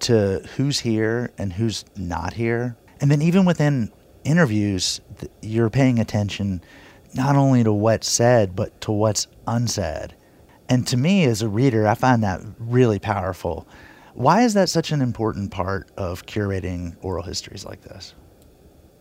to 0.00 0.40
who's 0.56 0.80
here 0.80 1.30
and 1.38 1.52
who's 1.52 1.84
not 1.96 2.34
here. 2.34 2.76
And 3.00 3.10
then 3.10 3.22
even 3.22 3.44
within 3.44 3.92
interviews, 4.24 5.00
you're 5.42 5.70
paying 5.70 5.98
attention 5.98 6.62
not 7.14 7.36
only 7.36 7.64
to 7.64 7.72
what's 7.72 8.08
said, 8.08 8.54
but 8.54 8.80
to 8.82 8.92
what's 8.92 9.26
unsaid. 9.46 10.14
And 10.68 10.86
to 10.88 10.96
me, 10.96 11.24
as 11.24 11.40
a 11.40 11.48
reader, 11.48 11.86
I 11.86 11.94
find 11.94 12.22
that 12.22 12.40
really 12.58 12.98
powerful. 12.98 13.66
Why 14.14 14.42
is 14.42 14.54
that 14.54 14.68
such 14.68 14.90
an 14.90 15.00
important 15.00 15.50
part 15.50 15.90
of 15.96 16.26
curating 16.26 16.96
oral 17.02 17.22
histories 17.22 17.64
like 17.64 17.82
this? 17.82 18.14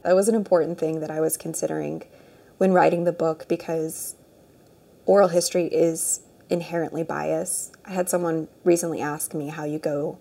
That 0.04 0.16
was 0.16 0.30
an 0.30 0.36
important 0.36 0.78
thing 0.78 1.02
that 1.02 1.12
I 1.12 1.20
was 1.20 1.36
considering 1.36 2.04
when 2.58 2.72
writing 2.72 3.04
the 3.04 3.12
book 3.12 3.46
because 3.48 4.16
oral 5.06 5.28
history 5.28 5.66
is 5.66 6.22
inherently 6.50 7.04
biased. 7.04 7.76
I 7.84 7.92
had 7.92 8.10
someone 8.10 8.48
recently 8.64 9.02
ask 9.02 9.34
me 9.34 9.50
how 9.50 9.66
you 9.66 9.80
go 9.80 10.20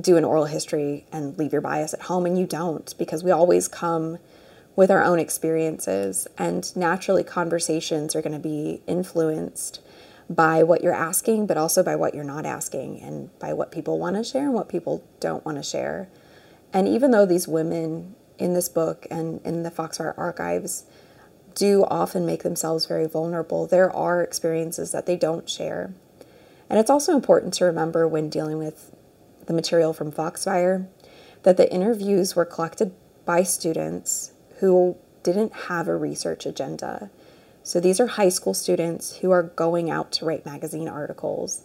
do 0.00 0.16
an 0.16 0.24
oral 0.24 0.46
history 0.46 1.06
and 1.12 1.38
leave 1.38 1.52
your 1.52 1.60
bias 1.60 1.94
at 1.94 2.02
home, 2.02 2.26
and 2.26 2.38
you 2.38 2.46
don't 2.46 2.94
because 2.98 3.22
we 3.22 3.30
always 3.30 3.68
come 3.68 4.18
with 4.76 4.90
our 4.90 5.04
own 5.04 5.20
experiences, 5.20 6.26
and 6.36 6.76
naturally, 6.76 7.22
conversations 7.22 8.16
are 8.16 8.22
going 8.22 8.32
to 8.32 8.40
be 8.40 8.82
influenced 8.88 9.80
by 10.28 10.62
what 10.62 10.82
you're 10.82 10.92
asking, 10.92 11.46
but 11.46 11.56
also 11.56 11.82
by 11.82 11.94
what 11.94 12.14
you're 12.14 12.24
not 12.24 12.44
asking, 12.44 13.00
and 13.00 13.38
by 13.38 13.52
what 13.52 13.70
people 13.70 13.98
want 13.98 14.16
to 14.16 14.24
share 14.24 14.44
and 14.44 14.54
what 14.54 14.68
people 14.68 15.04
don't 15.20 15.44
want 15.44 15.58
to 15.58 15.62
share. 15.62 16.08
And 16.72 16.88
even 16.88 17.12
though 17.12 17.26
these 17.26 17.46
women 17.46 18.16
in 18.36 18.54
this 18.54 18.68
book 18.68 19.06
and 19.10 19.40
in 19.44 19.62
the 19.62 19.70
Foxfire 19.70 20.14
archives 20.16 20.84
do 21.54 21.84
often 21.84 22.26
make 22.26 22.42
themselves 22.42 22.86
very 22.86 23.06
vulnerable, 23.06 23.66
there 23.68 23.94
are 23.94 24.22
experiences 24.22 24.90
that 24.90 25.06
they 25.06 25.14
don't 25.14 25.48
share. 25.48 25.94
And 26.68 26.80
it's 26.80 26.90
also 26.90 27.14
important 27.14 27.54
to 27.54 27.64
remember 27.64 28.08
when 28.08 28.28
dealing 28.28 28.58
with 28.58 28.90
the 29.46 29.52
material 29.52 29.92
from 29.92 30.12
Foxfire 30.12 30.86
that 31.42 31.56
the 31.56 31.72
interviews 31.72 32.34
were 32.34 32.44
collected 32.44 32.92
by 33.24 33.42
students 33.42 34.32
who 34.60 34.96
didn't 35.22 35.52
have 35.52 35.88
a 35.88 35.96
research 35.96 36.46
agenda. 36.46 37.10
So 37.62 37.80
these 37.80 38.00
are 38.00 38.06
high 38.06 38.28
school 38.28 38.54
students 38.54 39.16
who 39.18 39.30
are 39.30 39.42
going 39.42 39.90
out 39.90 40.12
to 40.12 40.24
write 40.24 40.44
magazine 40.44 40.88
articles. 40.88 41.62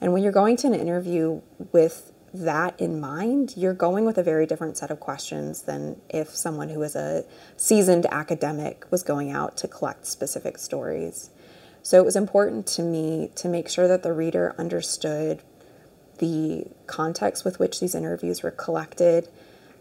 And 0.00 0.12
when 0.12 0.22
you're 0.22 0.32
going 0.32 0.56
to 0.58 0.68
an 0.68 0.74
interview 0.74 1.40
with 1.72 2.12
that 2.32 2.78
in 2.80 3.00
mind, 3.00 3.54
you're 3.56 3.74
going 3.74 4.04
with 4.04 4.16
a 4.16 4.22
very 4.22 4.46
different 4.46 4.76
set 4.76 4.90
of 4.90 5.00
questions 5.00 5.62
than 5.62 6.00
if 6.08 6.28
someone 6.28 6.68
who 6.68 6.82
is 6.82 6.94
a 6.94 7.24
seasoned 7.56 8.06
academic 8.06 8.86
was 8.90 9.02
going 9.02 9.32
out 9.32 9.56
to 9.58 9.68
collect 9.68 10.06
specific 10.06 10.56
stories. 10.58 11.30
So 11.82 11.98
it 11.98 12.04
was 12.04 12.16
important 12.16 12.66
to 12.68 12.82
me 12.82 13.30
to 13.36 13.48
make 13.48 13.68
sure 13.68 13.88
that 13.88 14.02
the 14.02 14.12
reader 14.12 14.54
understood 14.58 15.42
the 16.20 16.66
context 16.86 17.44
with 17.44 17.58
which 17.58 17.80
these 17.80 17.94
interviews 17.94 18.42
were 18.42 18.50
collected 18.50 19.28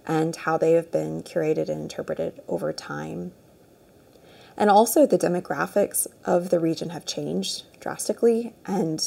and 0.08 0.36
how 0.36 0.58
they 0.58 0.72
have 0.72 0.92
been 0.92 1.22
curated 1.22 1.70
and 1.70 1.82
interpreted 1.82 2.42
over 2.48 2.74
time. 2.74 3.32
And 4.58 4.70
also, 4.70 5.06
the 5.06 5.18
demographics 5.18 6.08
of 6.26 6.50
the 6.50 6.60
region 6.60 6.90
have 6.90 7.06
changed 7.06 7.64
drastically. 7.80 8.54
And, 8.66 9.06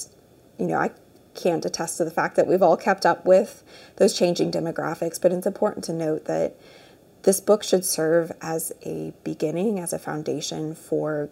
you 0.58 0.66
know, 0.66 0.76
I 0.76 0.92
can't 1.34 1.64
attest 1.64 1.98
to 1.98 2.04
the 2.04 2.10
fact 2.10 2.36
that 2.36 2.46
we've 2.46 2.62
all 2.62 2.76
kept 2.76 3.04
up 3.04 3.24
with 3.26 3.64
those 3.96 4.16
changing 4.16 4.52
demographics, 4.52 5.20
but 5.20 5.32
it's 5.32 5.46
important 5.46 5.84
to 5.86 5.92
note 5.92 6.26
that 6.26 6.56
this 7.22 7.40
book 7.40 7.62
should 7.62 7.84
serve 7.84 8.32
as 8.40 8.72
a 8.82 9.12
beginning, 9.24 9.78
as 9.78 9.92
a 9.92 9.98
foundation 9.98 10.74
for 10.74 11.30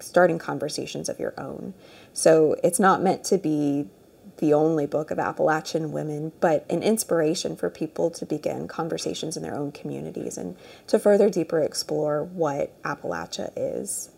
starting 0.00 0.38
conversations 0.38 1.08
of 1.08 1.18
your 1.18 1.34
own. 1.38 1.74
So 2.12 2.56
it's 2.62 2.80
not 2.80 3.02
meant 3.02 3.24
to 3.24 3.38
be 3.38 3.86
the 4.38 4.54
only 4.54 4.86
book 4.86 5.10
of 5.10 5.18
Appalachian 5.18 5.92
women, 5.92 6.32
but 6.40 6.64
an 6.70 6.82
inspiration 6.82 7.56
for 7.56 7.70
people 7.70 8.10
to 8.10 8.26
begin 8.26 8.68
conversations 8.68 9.36
in 9.36 9.42
their 9.42 9.56
own 9.56 9.72
communities 9.72 10.38
and 10.38 10.56
to 10.86 10.98
further 10.98 11.28
deeper 11.28 11.60
explore 11.60 12.24
what 12.24 12.80
Appalachia 12.82 13.52
is. 13.56 14.10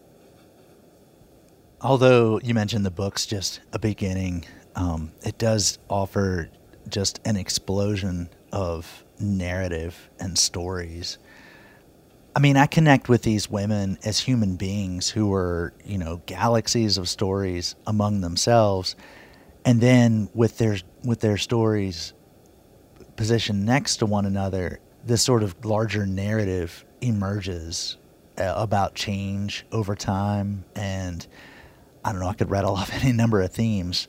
Although 1.80 2.40
you 2.42 2.54
mentioned 2.54 2.84
the 2.84 2.90
book's 2.90 3.24
just 3.26 3.60
a 3.72 3.78
beginning, 3.78 4.44
um, 4.76 5.12
it 5.22 5.38
does 5.38 5.78
offer 5.88 6.50
just 6.88 7.20
an 7.24 7.36
explosion 7.36 8.28
of 8.52 9.04
narrative 9.18 10.10
and 10.18 10.36
stories. 10.36 11.18
I 12.34 12.40
mean, 12.40 12.56
I 12.56 12.66
connect 12.66 13.08
with 13.08 13.22
these 13.22 13.50
women 13.50 13.98
as 14.04 14.20
human 14.20 14.56
beings 14.56 15.08
who 15.08 15.32
are, 15.34 15.72
you 15.84 15.98
know, 15.98 16.22
galaxies 16.26 16.96
of 16.96 17.08
stories 17.08 17.74
among 17.86 18.20
themselves 18.20 18.94
and 19.64 19.80
then 19.80 20.28
with 20.34 20.58
their 20.58 20.78
with 21.04 21.20
their 21.20 21.36
stories 21.36 22.12
positioned 23.16 23.66
next 23.66 23.96
to 23.98 24.06
one 24.06 24.24
another, 24.24 24.80
this 25.04 25.22
sort 25.22 25.42
of 25.42 25.64
larger 25.64 26.06
narrative 26.06 26.84
emerges 27.00 27.96
uh, 28.38 28.54
about 28.56 28.94
change 28.94 29.66
over 29.72 29.94
time, 29.94 30.64
and 30.74 31.26
I 32.04 32.12
don't 32.12 32.20
know. 32.20 32.28
I 32.28 32.34
could 32.34 32.50
rattle 32.50 32.74
off 32.76 32.92
any 32.92 33.12
number 33.12 33.40
of 33.40 33.52
themes. 33.52 34.08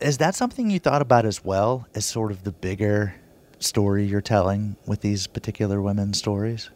Is 0.00 0.18
that 0.18 0.34
something 0.34 0.70
you 0.70 0.78
thought 0.78 1.02
about 1.02 1.24
as 1.24 1.44
well 1.44 1.86
as 1.94 2.04
sort 2.04 2.32
of 2.32 2.42
the 2.42 2.50
bigger 2.50 3.14
story 3.60 4.04
you're 4.04 4.20
telling 4.20 4.76
with 4.86 5.00
these 5.00 5.26
particular 5.26 5.80
women's 5.80 6.18
stories? 6.18 6.70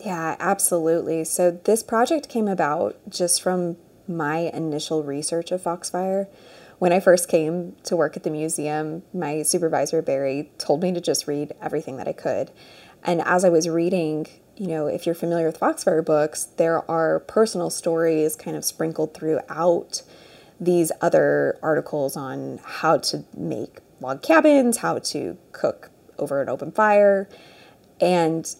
Yeah, 0.00 0.36
absolutely. 0.38 1.24
So 1.24 1.50
this 1.50 1.82
project 1.82 2.28
came 2.28 2.48
about 2.48 2.96
just 3.08 3.40
from 3.40 3.76
my 4.06 4.50
initial 4.52 5.02
research 5.02 5.50
of 5.50 5.62
Foxfire 5.62 6.28
when 6.78 6.92
I 6.92 7.00
first 7.00 7.28
came 7.28 7.74
to 7.84 7.96
work 7.96 8.16
at 8.16 8.22
the 8.22 8.30
museum, 8.30 9.02
my 9.14 9.42
supervisor, 9.42 10.02
Barry, 10.02 10.50
told 10.58 10.82
me 10.82 10.92
to 10.92 11.00
just 11.00 11.26
read 11.26 11.54
everything 11.60 11.96
that 11.96 12.08
I 12.08 12.12
could. 12.12 12.50
And 13.02 13.22
as 13.22 13.44
I 13.44 13.48
was 13.48 13.68
reading, 13.68 14.26
you 14.56 14.66
know, 14.66 14.86
if 14.86 15.06
you're 15.06 15.14
familiar 15.14 15.46
with 15.46 15.58
Foxfire 15.58 16.04
books, 16.04 16.44
there 16.56 16.88
are 16.90 17.20
personal 17.20 17.70
stories 17.70 18.36
kind 18.36 18.56
of 18.56 18.64
sprinkled 18.64 19.14
throughout 19.14 20.02
these 20.60 20.90
other 21.00 21.58
articles 21.62 22.16
on 22.16 22.60
how 22.62 22.98
to 22.98 23.24
make 23.36 23.78
log 24.00 24.22
cabins, 24.22 24.78
how 24.78 24.98
to 24.98 25.36
cook 25.52 25.90
over 26.18 26.42
an 26.42 26.48
open 26.48 26.72
fire. 26.72 27.28
And 28.00 28.54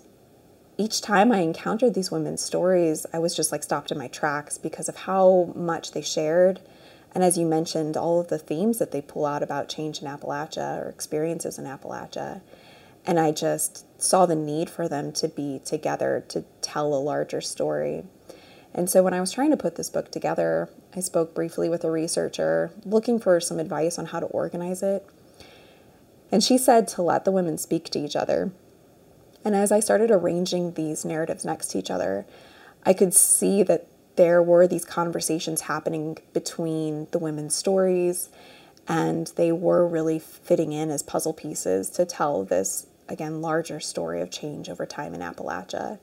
each 0.79 1.01
time 1.01 1.33
I 1.33 1.39
encountered 1.41 1.95
these 1.95 2.11
women's 2.11 2.43
stories, 2.43 3.07
I 3.13 3.19
was 3.19 3.35
just 3.35 3.53
like 3.53 3.63
stopped 3.63 3.91
in 3.91 3.99
my 3.99 4.09
tracks 4.09 4.59
because 4.59 4.89
of 4.89 4.97
how 4.97 5.53
much 5.55 5.93
they 5.93 6.03
shared 6.03 6.61
and 7.17 7.25
as 7.25 7.39
you 7.39 7.47
mentioned, 7.47 7.97
all 7.97 8.21
of 8.21 8.29
the 8.29 8.37
themes 8.37 8.77
that 8.77 8.91
they 8.91 9.01
pull 9.01 9.25
out 9.25 9.43
about 9.43 9.71
change 9.71 10.03
in 10.03 10.07
Appalachia 10.07 10.85
or 10.85 10.91
experiences 10.91 11.59
in 11.59 11.65
Appalachia. 11.65 12.43
And 13.07 13.19
I 13.19 13.33
just 13.33 13.87
saw 13.99 14.27
the 14.27 14.37
need 14.37 14.69
for 14.69 14.87
them 14.87 15.13
to 15.13 15.27
be 15.27 15.63
together 15.65 16.27
to 16.29 16.45
tell 16.61 16.93
a 16.93 17.01
larger 17.01 17.41
story. 17.41 18.05
And 18.75 18.91
so 18.91 19.03
when 19.03 19.15
I 19.15 19.23
was 19.23 19.33
trying 19.33 19.51
to 19.51 19.57
put 19.57 19.77
this 19.77 19.89
book 19.89 20.11
together, 20.11 20.69
I 20.95 21.01
spoke 21.01 21.35
briefly 21.35 21.71
with 21.71 21.85
a 21.85 21.91
researcher 21.91 22.71
looking 22.85 23.19
for 23.19 23.41
some 23.41 23.61
advice 23.61 23.99
on 23.99 24.05
how 24.05 24.21
to 24.21 24.27
organize 24.27 24.83
it. 24.83 25.09
And 26.31 26.45
she 26.45 26.59
said 26.59 26.87
to 26.89 27.03
let 27.03 27.25
the 27.25 27.33
women 27.33 27.57
speak 27.57 27.89
to 27.93 27.99
each 27.99 28.15
other. 28.15 28.53
And 29.43 29.57
as 29.57 29.73
I 29.73 29.81
started 29.81 30.11
arranging 30.11 30.75
these 30.75 31.03
narratives 31.03 31.47
next 31.47 31.69
to 31.69 31.79
each 31.79 31.91
other, 31.91 32.27
I 32.85 32.93
could 32.93 33.15
see 33.15 33.63
that 33.63 33.87
there 34.17 34.43
were 34.43 34.67
these 34.67 34.85
conversations 34.85 35.63
happening 35.63 36.19
between 36.33 37.07
the 37.13 37.19
women's 37.19 37.55
stories, 37.55 38.29
and 38.89 39.29
they 39.37 39.53
were 39.53 39.87
really 39.87 40.19
fitting 40.19 40.73
in 40.73 40.91
as 40.91 41.03
puzzle 41.03 41.33
pieces 41.33 41.91
to 41.91 42.05
tell 42.05 42.45
this, 42.45 42.87
again, 43.09 43.41
larger 43.41 43.81
story 43.81 44.21
of 44.21 44.31
change 44.31 44.69
over 44.69 44.87
time 44.87 45.15
in 45.15 45.21
Appalachia. 45.21 45.99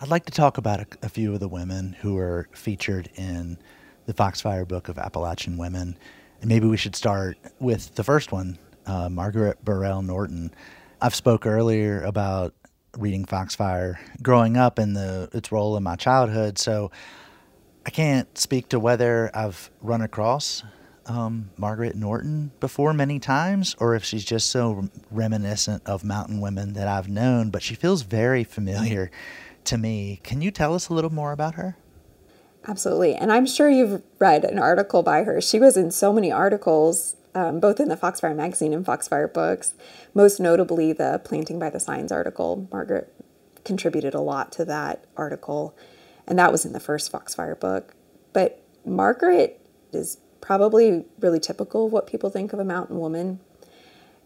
I'd 0.00 0.08
like 0.08 0.26
to 0.26 0.32
talk 0.32 0.58
about 0.58 0.80
a, 0.80 0.86
a 1.02 1.08
few 1.08 1.32
of 1.32 1.40
the 1.40 1.48
women 1.48 1.96
who 2.00 2.18
are 2.18 2.48
featured 2.52 3.08
in 3.14 3.58
the 4.06 4.12
Foxfire 4.12 4.64
book 4.66 4.88
of 4.88 4.98
Appalachian 4.98 5.56
women. 5.56 5.96
And 6.40 6.48
maybe 6.48 6.66
we 6.66 6.76
should 6.76 6.96
start 6.96 7.38
with 7.60 7.94
the 7.94 8.02
first 8.02 8.32
one, 8.32 8.58
uh, 8.84 9.08
Margaret 9.08 9.64
Burrell 9.64 10.02
Norton. 10.02 10.52
I've 11.00 11.14
spoke 11.14 11.46
earlier 11.46 12.02
about 12.02 12.52
reading 12.96 13.24
Foxfire 13.24 13.98
growing 14.22 14.56
up 14.56 14.78
and 14.78 14.96
the 14.96 15.28
its 15.32 15.50
role 15.50 15.76
in 15.76 15.82
my 15.82 15.96
childhood. 15.96 16.58
So 16.58 16.90
I 17.86 17.90
can't 17.90 18.36
speak 18.38 18.68
to 18.70 18.78
whether 18.78 19.30
I've 19.34 19.70
run 19.80 20.02
across 20.02 20.62
um, 21.06 21.50
Margaret 21.56 21.96
Norton 21.96 22.52
before 22.60 22.92
many 22.92 23.18
times, 23.18 23.74
or 23.78 23.94
if 23.94 24.04
she's 24.04 24.24
just 24.24 24.50
so 24.50 24.88
reminiscent 25.10 25.82
of 25.86 26.04
mountain 26.04 26.40
women 26.40 26.74
that 26.74 26.86
I've 26.86 27.08
known. 27.08 27.50
But 27.50 27.62
she 27.62 27.74
feels 27.74 28.02
very 28.02 28.44
familiar 28.44 29.10
to 29.64 29.78
me. 29.78 30.20
Can 30.22 30.42
you 30.42 30.50
tell 30.50 30.74
us 30.74 30.88
a 30.88 30.94
little 30.94 31.12
more 31.12 31.32
about 31.32 31.54
her? 31.54 31.76
Absolutely. 32.66 33.16
And 33.16 33.32
I'm 33.32 33.46
sure 33.46 33.68
you've 33.68 34.02
read 34.20 34.44
an 34.44 34.58
article 34.58 35.02
by 35.02 35.24
her. 35.24 35.40
She 35.40 35.58
was 35.58 35.76
in 35.76 35.90
so 35.90 36.12
many 36.12 36.30
articles 36.30 37.16
um, 37.34 37.60
both 37.60 37.80
in 37.80 37.88
the 37.88 37.96
Foxfire 37.96 38.34
magazine 38.34 38.72
and 38.72 38.84
Foxfire 38.84 39.28
books. 39.28 39.74
Most 40.14 40.40
notably, 40.40 40.92
the 40.92 41.20
Planting 41.24 41.58
by 41.58 41.70
the 41.70 41.80
Signs 41.80 42.12
article. 42.12 42.68
Margaret 42.70 43.12
contributed 43.64 44.14
a 44.14 44.20
lot 44.20 44.52
to 44.52 44.64
that 44.64 45.04
article, 45.16 45.76
and 46.26 46.38
that 46.38 46.52
was 46.52 46.64
in 46.64 46.72
the 46.72 46.80
first 46.80 47.10
Foxfire 47.10 47.54
book. 47.54 47.94
But 48.32 48.62
Margaret 48.84 49.60
is 49.92 50.18
probably 50.40 51.04
really 51.20 51.40
typical 51.40 51.86
of 51.86 51.92
what 51.92 52.06
people 52.06 52.28
think 52.28 52.52
of 52.52 52.58
a 52.58 52.64
mountain 52.64 52.98
woman. 52.98 53.40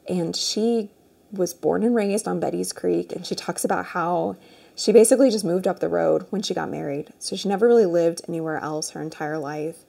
And 0.09 0.35
she 0.35 0.91
was 1.33 1.53
born 1.53 1.83
and 1.83 1.95
raised 1.95 2.27
on 2.27 2.41
Betty's 2.41 2.73
Creek, 2.73 3.13
and 3.13 3.27
she 3.27 3.35
talks 3.35 3.65
about 3.65 3.87
how 3.87 4.37
she 4.75 4.93
basically 4.93 5.31
just 5.31 5.45
moved 5.45 5.67
up 5.67 5.81
the 5.81 5.89
road 5.89 6.27
when 6.31 6.43
she 6.43 6.55
got 6.55 6.71
married. 6.71 7.13
So 7.19 7.35
she 7.37 7.49
never 7.49 7.67
really 7.67 7.87
lived 7.87 8.23
anywhere 8.29 8.59
else 8.59 8.91
her 8.91 9.03
entire 9.03 9.39
life. 9.39 9.85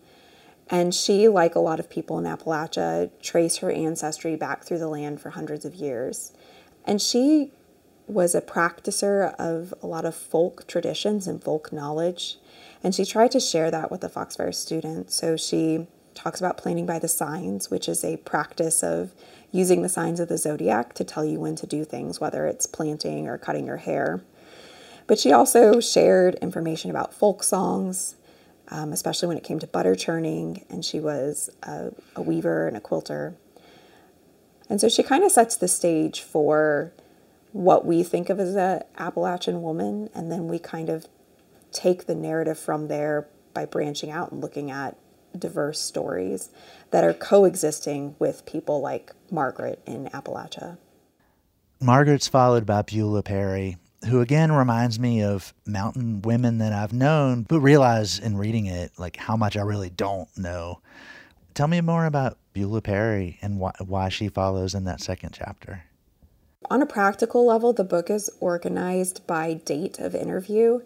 And 0.70 0.94
she, 0.94 1.28
like 1.28 1.56
a 1.56 1.60
lot 1.60 1.80
of 1.80 1.90
people 1.90 2.18
in 2.20 2.26
Appalachia, 2.26 3.10
trace 3.22 3.58
her 3.58 3.72
ancestry 3.72 4.36
back 4.36 4.64
through 4.64 4.80
the 4.80 4.90
land 4.90 5.22
for 5.22 5.30
hundreds 5.32 5.64
of 5.64 5.76
years. 5.76 6.34
And 6.86 7.02
she 7.02 7.52
was 8.08 8.34
a 8.34 8.42
practicer 8.42 9.36
of 9.36 9.74
a 9.84 9.88
lot 9.88 10.06
of 10.06 10.16
folk 10.16 10.66
traditions 10.68 11.28
and 11.28 11.44
folk 11.44 11.74
knowledge, 11.74 12.38
and 12.84 12.96
she 12.96 13.04
tried 13.04 13.32
to 13.32 13.40
share 13.40 13.70
that 13.72 13.92
with 13.92 14.02
the 14.02 14.10
Foxfire 14.10 14.54
students. 14.54 15.16
So 15.16 15.36
she 15.36 15.88
talks 16.14 16.40
about 16.40 16.58
planning 16.58 16.86
by 16.86 17.00
the 17.00 17.08
signs, 17.08 17.70
which 17.70 17.90
is 17.90 18.04
a 18.04 18.18
practice 18.18 18.82
of 18.82 19.14
using 19.52 19.82
the 19.82 19.90
signs 19.90 20.20
of 20.20 20.30
the 20.30 20.38
zodiac 20.38 20.94
to 20.94 21.04
tell 21.04 21.26
you 21.26 21.40
when 21.40 21.56
to 21.56 21.68
do 21.68 21.84
things, 21.84 22.20
whether 22.20 22.46
it's 22.46 22.66
planting 22.66 23.28
or 23.28 23.38
cutting 23.38 23.66
your 23.66 23.78
hair. 23.78 24.22
But 25.06 25.20
she 25.20 25.32
also 25.32 25.80
shared 25.80 26.36
information 26.36 26.90
about 26.90 27.14
folk 27.14 27.44
songs, 27.44 28.16
um, 28.70 28.92
especially 28.94 29.28
when 29.28 29.38
it 29.38 29.44
came 29.44 29.60
to 29.60 29.68
butter 29.68 29.96
churning, 29.96 30.66
and 30.70 30.84
she 30.84 31.00
was 31.00 31.50
a, 31.64 31.92
a 32.16 32.22
weaver 32.22 32.68
and 32.68 32.78
a 32.78 32.82
quilter. 32.82 33.36
And 34.70 34.82
so 34.82 34.90
she 34.90 35.04
kind 35.04 35.24
of 35.24 35.32
sets 35.32 35.56
the 35.56 35.68
stage 35.68 36.22
for 36.22 36.92
what 37.54 37.86
we 37.86 38.04
think 38.04 38.30
of 38.30 38.40
as 38.40 38.56
an 38.56 38.84
Appalachian 38.98 39.62
woman, 39.62 40.10
and 40.14 40.32
then 40.32 40.48
we 40.48 40.60
kind 40.60 40.90
of 40.90 41.08
take 41.72 42.06
the 42.06 42.16
narrative 42.16 42.60
from 42.60 42.88
there 42.88 43.28
by 43.54 43.66
branching 43.66 44.12
out 44.12 44.32
and 44.32 44.42
looking 44.42 44.70
at 44.70 44.98
diverse 45.38 45.80
stories 45.80 46.50
that 46.92 47.04
are 47.04 47.14
coexisting 47.14 48.16
with 48.20 48.46
people 48.46 48.82
like 48.82 49.12
Margaret 49.32 49.82
in 49.86 50.06
Appalachia. 50.08 50.78
Margaret's 51.80 52.28
followed 52.28 52.66
by 52.66 52.82
Beulah 52.82 53.24
Perry, 53.24 53.78
who 54.06 54.22
again 54.22 54.52
reminds 54.52 55.00
me 55.00 55.24
of 55.24 55.54
mountain 55.66 56.22
women 56.22 56.60
that 56.60 56.74
I've 56.74 56.94
known, 56.94 57.44
but 57.44 57.60
realize 57.60 58.20
in 58.20 58.38
reading 58.38 58.66
it 58.68 58.92
like 58.98 59.18
how 59.18 59.36
much 59.36 59.58
I 59.58 59.62
really 59.62 59.90
don't 59.90 60.30
know. 60.38 60.82
Tell 61.54 61.68
me 61.68 61.82
more 61.82 62.06
about 62.06 62.38
Beulah 62.54 62.82
Perry 62.82 63.40
and 63.42 63.60
why, 63.60 63.72
why 63.80 64.10
she 64.10 64.30
follows 64.30 64.76
in 64.76 64.84
that 64.84 65.02
second 65.02 65.32
chapter. 65.34 65.84
On 66.70 66.82
a 66.82 66.86
practical 66.86 67.46
level, 67.46 67.74
the 67.74 67.84
book 67.84 68.10
is 68.10 68.30
organized 68.40 69.26
by 69.26 69.56
date 69.56 70.00
of 70.00 70.14
interview, 70.14 70.82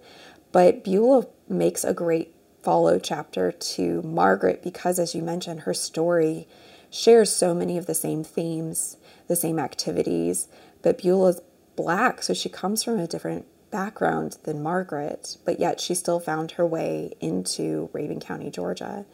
but 0.52 0.84
Beulah 0.84 1.28
makes 1.50 1.84
a 1.84 1.94
great 1.94 2.34
follow 2.62 3.00
chapter 3.00 3.52
to 3.52 4.02
Margaret 4.04 4.62
because, 4.64 5.00
as 5.00 5.16
you 5.16 5.22
mentioned, 5.22 5.62
her 5.62 5.74
story 5.74 6.48
shares 6.90 7.32
so 7.32 7.54
many 7.54 7.78
of 7.78 7.86
the 7.86 7.96
same 7.96 8.24
themes, 8.24 8.98
the 9.28 9.36
same 9.36 9.58
activities, 9.58 10.48
but 10.82 10.98
Beulah's 10.98 11.42
black, 11.76 12.24
so 12.24 12.34
she 12.34 12.50
comes 12.50 12.84
from 12.84 13.00
a 13.00 13.08
different 13.08 13.46
background 13.72 14.38
than 14.44 14.62
Margaret, 14.62 15.38
but 15.46 15.60
yet 15.60 15.80
she 15.80 15.96
still 15.96 16.20
found 16.20 16.52
her 16.52 16.66
way 16.66 17.14
into 17.20 17.90
Rabun 17.94 18.22
County, 18.22 18.52
Georgia. 18.52 19.06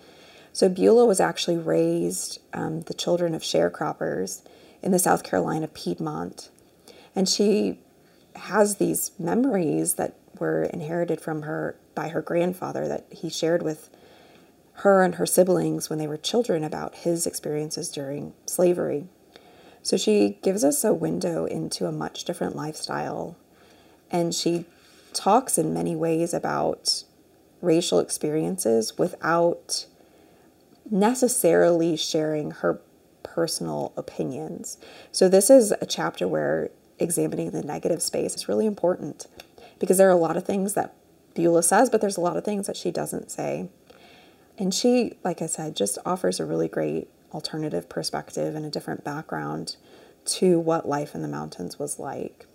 So 0.52 0.68
Beulah 0.68 1.06
was 1.06 1.20
actually 1.20 1.58
raised 1.58 2.40
um, 2.54 2.82
the 2.82 2.94
children 2.94 3.36
of 3.36 3.44
sharecroppers 3.44 4.42
in 4.82 4.92
the 4.92 5.00
South 5.00 5.24
Carolina 5.24 5.68
Piedmont. 5.68 6.50
And 7.16 7.30
she 7.30 7.80
has 8.36 8.78
these 8.78 9.12
memories 9.20 9.96
that 9.96 10.16
were 10.40 10.64
inherited 10.64 11.22
from 11.22 11.44
her 11.44 11.76
by 11.96 12.10
her 12.10 12.22
grandfather 12.22 12.88
that 12.88 13.06
he 13.12 13.30
shared 13.30 13.62
with 13.62 13.90
her 14.74 15.04
and 15.04 15.16
her 15.16 15.26
siblings 15.26 15.90
when 15.90 15.98
they 15.98 16.08
were 16.08 16.18
children 16.18 16.64
about 16.64 16.96
his 16.96 17.26
experiences 17.26 17.90
during 17.90 18.34
slavery. 18.46 19.08
So 19.88 19.96
she 19.96 20.38
gives 20.42 20.66
us 20.66 20.84
a 20.84 20.94
window 20.94 21.46
into 21.46 21.86
a 21.86 21.94
much 21.94 22.26
different 22.26 22.58
lifestyle. 22.58 23.38
And 24.12 24.36
she 24.36 24.66
talks 25.14 25.58
in 25.58 25.74
many 25.74 25.96
ways 25.96 26.34
about 26.34 27.06
racial 27.62 28.00
experiences 28.00 28.98
without 28.98 29.86
necessarily 30.92 31.96
sharing 31.96 32.52
her 32.52 32.82
personal 33.24 33.94
opinions. 33.96 34.78
So, 35.14 35.30
this 35.30 35.50
is 35.50 35.74
a 35.80 35.86
chapter 35.86 36.28
where 36.28 36.70
examining 37.00 37.52
the 37.52 37.64
negative 37.64 38.02
space 38.02 38.36
is 38.36 38.50
really 38.50 38.66
important 38.66 39.28
because 39.80 39.98
there 39.98 40.10
are 40.10 40.12
a 40.12 40.18
lot 40.18 40.36
of 40.36 40.46
things 40.46 40.74
that 40.74 40.96
Beulah 41.34 41.64
says, 41.64 41.90
but 41.90 42.02
there's 42.02 42.18
a 42.18 42.22
lot 42.22 42.36
of 42.36 42.44
things 42.44 42.68
that 42.68 42.76
she 42.76 42.92
doesn't 42.92 43.32
say. 43.32 43.70
And 44.58 44.74
she, 44.74 45.14
like 45.24 45.42
I 45.42 45.46
said, 45.46 45.78
just 45.78 45.98
offers 46.06 46.42
a 46.42 46.46
really 46.46 46.68
great 46.68 47.08
alternative 47.34 47.90
perspective 47.90 48.56
and 48.56 48.66
a 48.66 48.70
different 48.70 49.04
background 49.04 49.76
to 50.26 50.60
what 50.60 50.88
life 50.88 51.16
in 51.16 51.22
the 51.22 51.28
mountains 51.28 51.80
was 51.80 52.00
like. 52.00 52.46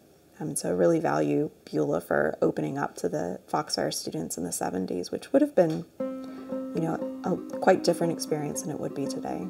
Um, 0.41 0.57
so 0.57 0.71
I 0.71 0.73
really 0.73 0.99
value 0.99 1.51
Beulah 1.65 2.01
for 2.01 2.37
opening 2.43 2.79
up 2.79 2.97
to 2.97 3.09
the 3.09 3.41
Foxfire 3.51 3.93
students 3.93 4.37
in 4.37 4.45
the 4.45 4.51
70s, 4.51 5.11
which 5.11 5.33
would 5.33 5.43
have 5.43 5.55
been, 5.55 5.85
you 6.01 6.81
know, 6.81 7.21
a 7.25 7.37
quite 7.59 7.85
different 7.85 8.13
experience 8.13 8.63
than 8.63 8.71
it 8.71 8.81
would 8.81 8.95
be 8.95 9.07
today. 9.07 9.47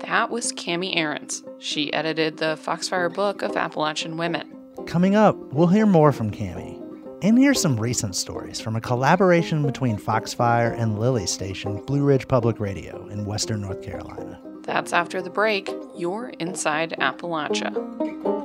That 0.00 0.30
was 0.30 0.52
Cami 0.52 0.96
Ahrens. 0.96 1.42
She 1.58 1.92
edited 1.92 2.38
the 2.38 2.56
Foxfire 2.56 3.12
book 3.12 3.42
of 3.42 3.56
Appalachian 3.56 4.16
women. 4.16 4.54
Coming 4.86 5.16
up, 5.16 5.36
we'll 5.52 5.66
hear 5.66 5.86
more 5.86 6.12
from 6.12 6.30
Cami 6.30 6.77
and 7.22 7.38
hear 7.38 7.54
some 7.54 7.78
recent 7.78 8.14
stories 8.14 8.60
from 8.60 8.76
a 8.76 8.80
collaboration 8.80 9.64
between 9.64 9.96
Foxfire 9.96 10.72
and 10.78 10.98
Lily 10.98 11.26
Station 11.26 11.84
Blue 11.84 12.04
Ridge 12.04 12.28
Public 12.28 12.60
Radio 12.60 13.06
in 13.08 13.24
Western 13.24 13.60
North 13.60 13.82
Carolina. 13.82 14.40
That's 14.62 14.92
after 14.92 15.20
the 15.22 15.30
break. 15.30 15.70
You're 15.96 16.28
inside 16.38 16.94
Appalachia. 17.00 18.37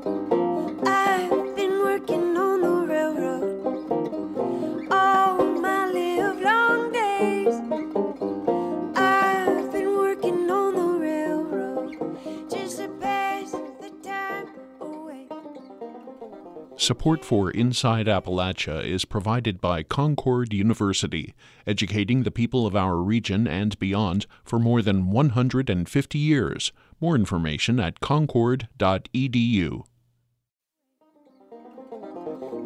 Support 16.83 17.23
for 17.23 17.49
Inside 17.49 18.07
Appalachia 18.07 18.83
is 18.83 19.05
provided 19.05 19.61
by 19.61 19.83
Concord 19.83 20.51
University, 20.51 21.33
educating 21.65 22.23
the 22.23 22.29
people 22.29 22.67
of 22.67 22.75
our 22.75 22.97
region 22.97 23.47
and 23.47 23.79
beyond 23.79 24.25
for 24.43 24.59
more 24.59 24.81
than 24.81 25.09
150 25.09 26.19
years. 26.19 26.73
More 26.99 27.15
information 27.15 27.79
at 27.79 28.01
concord.edu. 28.01 29.83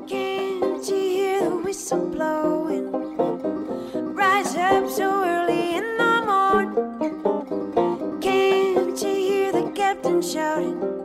Can't 0.07 0.89
you 0.89 0.95
hear 0.95 1.49
the 1.51 1.57
whistle 1.57 2.09
blowing? 2.09 2.91
Rise 4.15 4.55
up 4.55 4.89
so 4.89 5.23
early 5.23 5.75
in 5.75 5.83
the. 5.99 6.07
Can't 8.19 8.99
you 8.99 9.15
hear 9.15 9.51
the 9.51 9.71
captain 9.75 10.23
shouting? 10.23 10.97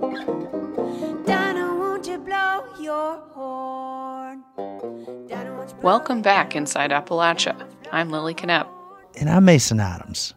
Welcome 5.82 6.22
back 6.22 6.54
inside 6.54 6.92
Appalachia. 6.92 7.68
I'm 7.90 8.10
Lily 8.10 8.34
Knepp. 8.34 8.68
And 9.18 9.28
I'm 9.28 9.44
Mason 9.44 9.80
Adams. 9.80 10.32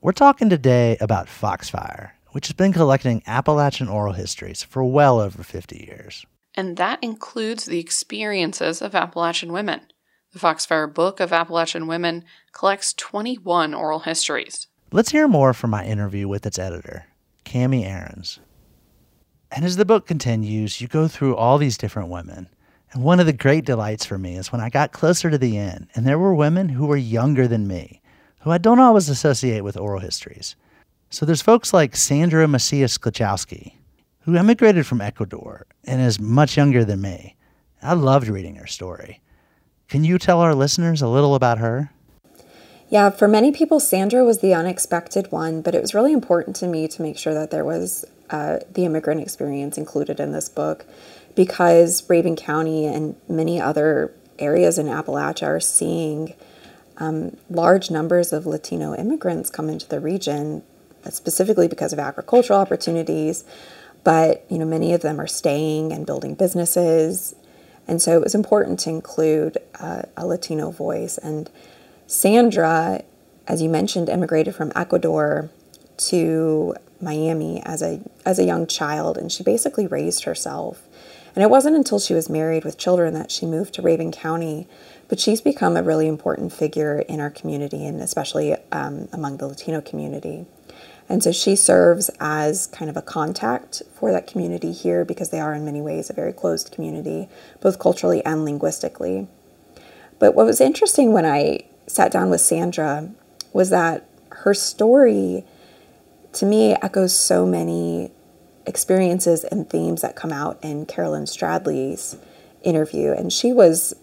We're 0.00 0.12
talking 0.12 0.48
today 0.48 0.96
about 1.02 1.26
Foxfire, 1.26 2.12
which 2.30 2.46
has 2.46 2.54
been 2.54 2.72
collecting 2.72 3.22
Appalachian 3.26 3.88
oral 3.88 4.14
histories 4.14 4.62
for 4.62 4.82
well 4.84 5.20
over 5.20 5.42
50 5.42 5.84
years. 5.86 6.24
And 6.54 6.78
that 6.78 6.98
includes 7.02 7.66
the 7.66 7.78
experiences 7.78 8.80
of 8.80 8.94
Appalachian 8.94 9.52
women. 9.52 9.82
The 10.32 10.38
Foxfire 10.38 10.86
Book 10.86 11.20
of 11.20 11.30
Appalachian 11.30 11.86
Women 11.86 12.24
collects 12.52 12.94
21 12.94 13.74
oral 13.74 14.00
histories. 14.00 14.66
Let's 14.92 15.10
hear 15.10 15.28
more 15.28 15.52
from 15.52 15.70
my 15.70 15.84
interview 15.84 16.26
with 16.26 16.46
its 16.46 16.58
editor, 16.58 17.04
Cami 17.44 17.84
Ahrens. 17.84 18.40
And 19.56 19.64
as 19.64 19.76
the 19.76 19.84
book 19.84 20.06
continues, 20.06 20.80
you 20.80 20.86
go 20.86 21.08
through 21.08 21.34
all 21.34 21.58
these 21.58 21.76
different 21.76 22.10
women 22.10 22.48
and 22.92 23.02
one 23.02 23.20
of 23.20 23.26
the 23.26 23.32
great 23.32 23.64
delights 23.64 24.06
for 24.06 24.16
me 24.16 24.36
is 24.36 24.52
when 24.52 24.60
I 24.60 24.70
got 24.70 24.92
closer 24.92 25.30
to 25.30 25.38
the 25.38 25.58
end 25.58 25.88
and 25.94 26.06
there 26.06 26.18
were 26.18 26.34
women 26.34 26.68
who 26.70 26.86
were 26.86 26.96
younger 26.96 27.48
than 27.48 27.66
me, 27.66 28.00
who 28.40 28.50
I 28.50 28.58
don't 28.58 28.80
always 28.80 29.08
associate 29.08 29.62
with 29.62 29.76
oral 29.76 30.00
histories. 30.00 30.56
So 31.10 31.26
there's 31.26 31.42
folks 31.42 31.74
like 31.74 31.96
Sandra 31.96 32.46
Macias 32.46 32.96
Klichowski, 32.96 33.74
who 34.20 34.36
emigrated 34.36 34.86
from 34.86 35.00
Ecuador 35.00 35.66
and 35.84 36.00
is 36.00 36.20
much 36.20 36.56
younger 36.56 36.84
than 36.84 37.00
me. 37.00 37.36
I 37.82 37.94
loved 37.94 38.28
reading 38.28 38.56
her 38.56 38.66
story. 38.66 39.20
Can 39.88 40.04
you 40.04 40.18
tell 40.18 40.40
our 40.40 40.54
listeners 40.54 41.02
a 41.02 41.08
little 41.08 41.34
about 41.34 41.58
her? 41.58 41.90
Yeah, 42.88 43.10
for 43.10 43.28
many 43.28 43.52
people, 43.52 43.80
Sandra 43.80 44.24
was 44.24 44.40
the 44.40 44.54
unexpected 44.54 45.30
one, 45.32 45.60
but 45.60 45.74
it 45.74 45.82
was 45.82 45.92
really 45.92 46.12
important 46.12 46.56
to 46.56 46.66
me 46.66 46.88
to 46.88 47.02
make 47.02 47.18
sure 47.18 47.34
that 47.34 47.50
there 47.50 47.64
was 47.64 48.04
uh, 48.30 48.58
the 48.72 48.84
immigrant 48.84 49.20
experience 49.20 49.78
included 49.78 50.20
in 50.20 50.32
this 50.32 50.48
book 50.48 50.86
because 51.34 52.02
Rabun 52.02 52.36
County 52.36 52.86
and 52.86 53.14
many 53.28 53.60
other 53.60 54.12
areas 54.38 54.78
in 54.78 54.86
Appalachia 54.86 55.46
are 55.46 55.60
seeing 55.60 56.34
um, 56.98 57.36
large 57.50 57.90
numbers 57.90 58.32
of 58.32 58.46
Latino 58.46 58.94
immigrants 58.94 59.50
come 59.50 59.68
into 59.68 59.86
the 59.88 60.00
region, 60.00 60.62
specifically 61.10 61.68
because 61.68 61.92
of 61.92 61.98
agricultural 61.98 62.58
opportunities. 62.58 63.44
But 64.02 64.44
you 64.48 64.58
know, 64.58 64.64
many 64.64 64.92
of 64.92 65.02
them 65.02 65.20
are 65.20 65.26
staying 65.26 65.92
and 65.92 66.06
building 66.06 66.34
businesses, 66.34 67.34
and 67.86 68.00
so 68.00 68.12
it 68.12 68.22
was 68.22 68.34
important 68.34 68.80
to 68.80 68.90
include 68.90 69.58
uh, 69.78 70.02
a 70.16 70.26
Latino 70.26 70.70
voice. 70.70 71.18
And 71.18 71.50
Sandra, 72.06 73.02
as 73.46 73.60
you 73.60 73.68
mentioned, 73.68 74.08
immigrated 74.08 74.54
from 74.54 74.72
Ecuador 74.74 75.50
to 75.96 76.74
Miami 77.00 77.62
as 77.64 77.82
a 77.82 78.00
as 78.24 78.38
a 78.38 78.44
young 78.44 78.66
child, 78.66 79.18
and 79.18 79.30
she 79.30 79.42
basically 79.42 79.86
raised 79.86 80.24
herself 80.24 80.86
And 81.36 81.42
it 81.42 81.50
wasn't 81.50 81.76
until 81.76 81.98
she 81.98 82.14
was 82.14 82.30
married 82.30 82.64
with 82.64 82.78
children 82.78 83.12
that 83.12 83.30
she 83.30 83.44
moved 83.44 83.74
to 83.74 83.82
Rabun 83.82 84.10
County, 84.10 84.66
but 85.06 85.20
she's 85.20 85.42
become 85.42 85.76
a 85.76 85.82
really 85.82 86.08
important 86.08 86.50
figure 86.50 87.00
in 87.00 87.20
our 87.20 87.28
community 87.28 87.84
and 87.84 88.00
especially 88.00 88.56
um, 88.72 89.08
among 89.12 89.36
the 89.36 89.46
Latino 89.46 89.82
community. 89.82 90.46
And 91.10 91.22
so 91.22 91.32
she 91.32 91.54
serves 91.54 92.10
as 92.18 92.66
kind 92.66 92.90
of 92.90 92.96
a 92.96 93.02
contact 93.02 93.82
for 93.94 94.10
that 94.12 94.26
community 94.26 94.72
here 94.72 95.04
because 95.04 95.28
they 95.28 95.38
are, 95.38 95.54
in 95.54 95.64
many 95.64 95.82
ways, 95.82 96.08
a 96.08 96.14
very 96.14 96.32
closed 96.32 96.72
community, 96.72 97.28
both 97.60 97.78
culturally 97.78 98.24
and 98.24 98.44
linguistically. 98.44 99.28
But 100.18 100.34
what 100.34 100.46
was 100.46 100.60
interesting 100.60 101.12
when 101.12 101.26
I 101.26 101.66
sat 101.86 102.10
down 102.10 102.30
with 102.30 102.40
Sandra 102.40 103.10
was 103.52 103.68
that 103.70 104.08
her 104.30 104.54
story, 104.54 105.44
to 106.36 106.46
me, 106.46 106.74
echoes 106.82 107.16
so 107.16 107.44
many 107.46 108.10
experiences 108.66 109.44
and 109.44 109.68
themes 109.68 110.02
that 110.02 110.16
come 110.16 110.32
out 110.32 110.58
in 110.62 110.86
Carolyn 110.86 111.24
Stradley's 111.24 112.16
interview. 112.62 113.12
And 113.12 113.32
she 113.32 113.52
was 113.52 113.94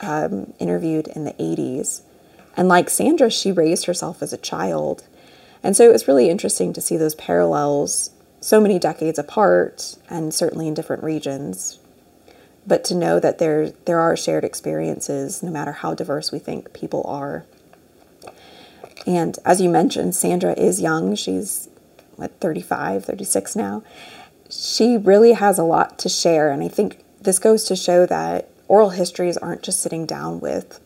um, 0.00 0.52
interviewed 0.58 1.08
in 1.08 1.24
the 1.24 1.32
80s. 1.32 2.02
And 2.56 2.68
like 2.68 2.90
Sandra, 2.90 3.30
she 3.30 3.52
raised 3.52 3.86
herself 3.86 4.22
as 4.22 4.32
a 4.32 4.38
child. 4.38 5.04
And 5.62 5.76
so 5.76 5.84
it 5.84 5.92
was 5.92 6.08
really 6.08 6.28
interesting 6.28 6.72
to 6.72 6.80
see 6.80 6.96
those 6.96 7.14
parallels 7.14 8.10
so 8.40 8.60
many 8.60 8.78
decades 8.78 9.18
apart 9.18 9.96
and 10.10 10.34
certainly 10.34 10.66
in 10.66 10.74
different 10.74 11.04
regions. 11.04 11.78
But 12.66 12.84
to 12.84 12.94
know 12.94 13.20
that 13.20 13.38
there, 13.38 13.70
there 13.86 14.00
are 14.00 14.16
shared 14.16 14.44
experiences 14.44 15.42
no 15.42 15.50
matter 15.50 15.72
how 15.72 15.94
diverse 15.94 16.32
we 16.32 16.38
think 16.38 16.72
people 16.72 17.02
are. 17.06 17.44
And 19.06 19.38
as 19.44 19.60
you 19.60 19.68
mentioned, 19.68 20.14
Sandra 20.14 20.52
is 20.52 20.80
young. 20.80 21.14
She's, 21.14 21.68
what, 22.16 22.40
35, 22.40 23.04
36 23.04 23.56
now. 23.56 23.82
She 24.50 24.96
really 24.96 25.32
has 25.32 25.58
a 25.58 25.64
lot 25.64 25.98
to 26.00 26.08
share. 26.08 26.50
And 26.50 26.62
I 26.62 26.68
think 26.68 27.04
this 27.20 27.38
goes 27.38 27.64
to 27.64 27.76
show 27.76 28.06
that 28.06 28.50
oral 28.68 28.90
histories 28.90 29.36
aren't 29.36 29.62
just 29.62 29.80
sitting 29.80 30.06
down 30.06 30.40
with 30.40 30.80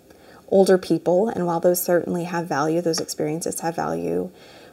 older 0.48 0.78
people. 0.78 1.28
And 1.28 1.46
while 1.46 1.60
those 1.60 1.82
certainly 1.82 2.24
have 2.24 2.46
value, 2.46 2.80
those 2.80 3.00
experiences 3.00 3.60
have 3.60 3.76
value, 3.76 4.30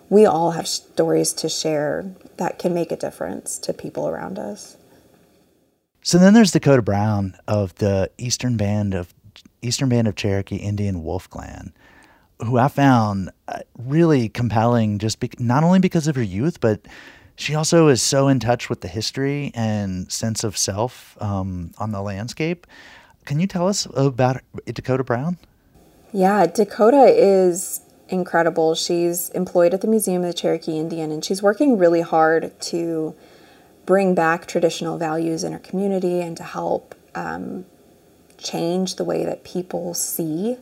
we 0.10 0.26
all 0.26 0.52
have 0.52 0.68
stories 0.68 1.34
to 1.34 1.50
share 1.50 2.06
that 2.38 2.60
can 2.60 2.74
make 2.74 2.92
a 2.92 2.96
difference 2.96 3.58
to 3.60 3.74
people 3.74 4.08
around 4.08 4.38
us. 4.38 4.78
So 6.02 6.18
then 6.18 6.34
there's 6.34 6.52
Dakota 6.52 6.82
Brown 6.82 7.36
of 7.48 7.74
the 7.76 8.12
Eastern 8.18 8.58
Band 8.58 8.94
of 8.94 9.13
Eastern 9.62 9.88
Band 9.89 10.08
of 10.08 10.16
Cherokee 10.16 10.58
Indian 10.58 11.04
Wolf 11.04 11.30
Clan, 11.30 11.74
who 12.45 12.58
I 12.58 12.67
found 12.67 13.32
uh, 13.47 13.60
really 13.77 14.29
compelling 14.29 14.99
just 14.99 15.19
be- 15.19 15.32
not 15.39 15.63
only 15.63 15.79
because 15.79 16.08
of 16.08 16.15
her 16.15 16.23
youth, 16.23 16.60
but 16.60 16.82
she 17.36 17.56
also 17.56 17.88
is 17.88 18.01
so 18.01 18.27
in 18.27 18.39
touch 18.39 18.69
with 18.69 18.82
the 18.82 18.88
history 18.88 19.51
and 19.56 20.12
sense 20.12 20.43
of 20.43 20.58
self 20.58 21.17
um, 21.21 21.71
on 21.77 21.91
the 21.91 22.01
landscape. 22.01 22.67
Can 23.25 23.39
you 23.39 23.47
tell 23.47 23.67
us 23.67 23.88
about 23.95 24.41
Dakota 24.65 25.03
Brown? 25.03 25.38
Yeah, 26.12 26.45
Dakota 26.45 27.06
is 27.06 27.82
incredible. 28.10 28.75
She's 28.75 29.29
employed 29.29 29.73
at 29.73 29.82
the 29.82 29.88
Museum 29.88 30.23
of 30.23 30.27
the 30.27 30.34
Cherokee 30.34 30.77
Indian 30.77 31.12
and 31.12 31.25
she's 31.25 31.41
working 31.41 31.77
really 31.77 32.01
hard 32.01 32.60
to 32.62 33.15
bring 33.86 34.13
back 34.13 34.45
traditional 34.45 34.97
values 34.97 35.43
in 35.43 35.51
her 35.53 35.60
community 35.60 36.21
and 36.21 36.38
to 36.38 36.43
help 36.43 36.95
um, 37.15 37.65
change 38.38 38.95
the 38.95 39.03
way 39.03 39.25
that 39.25 39.43
people 39.43 39.93
see 39.93 40.58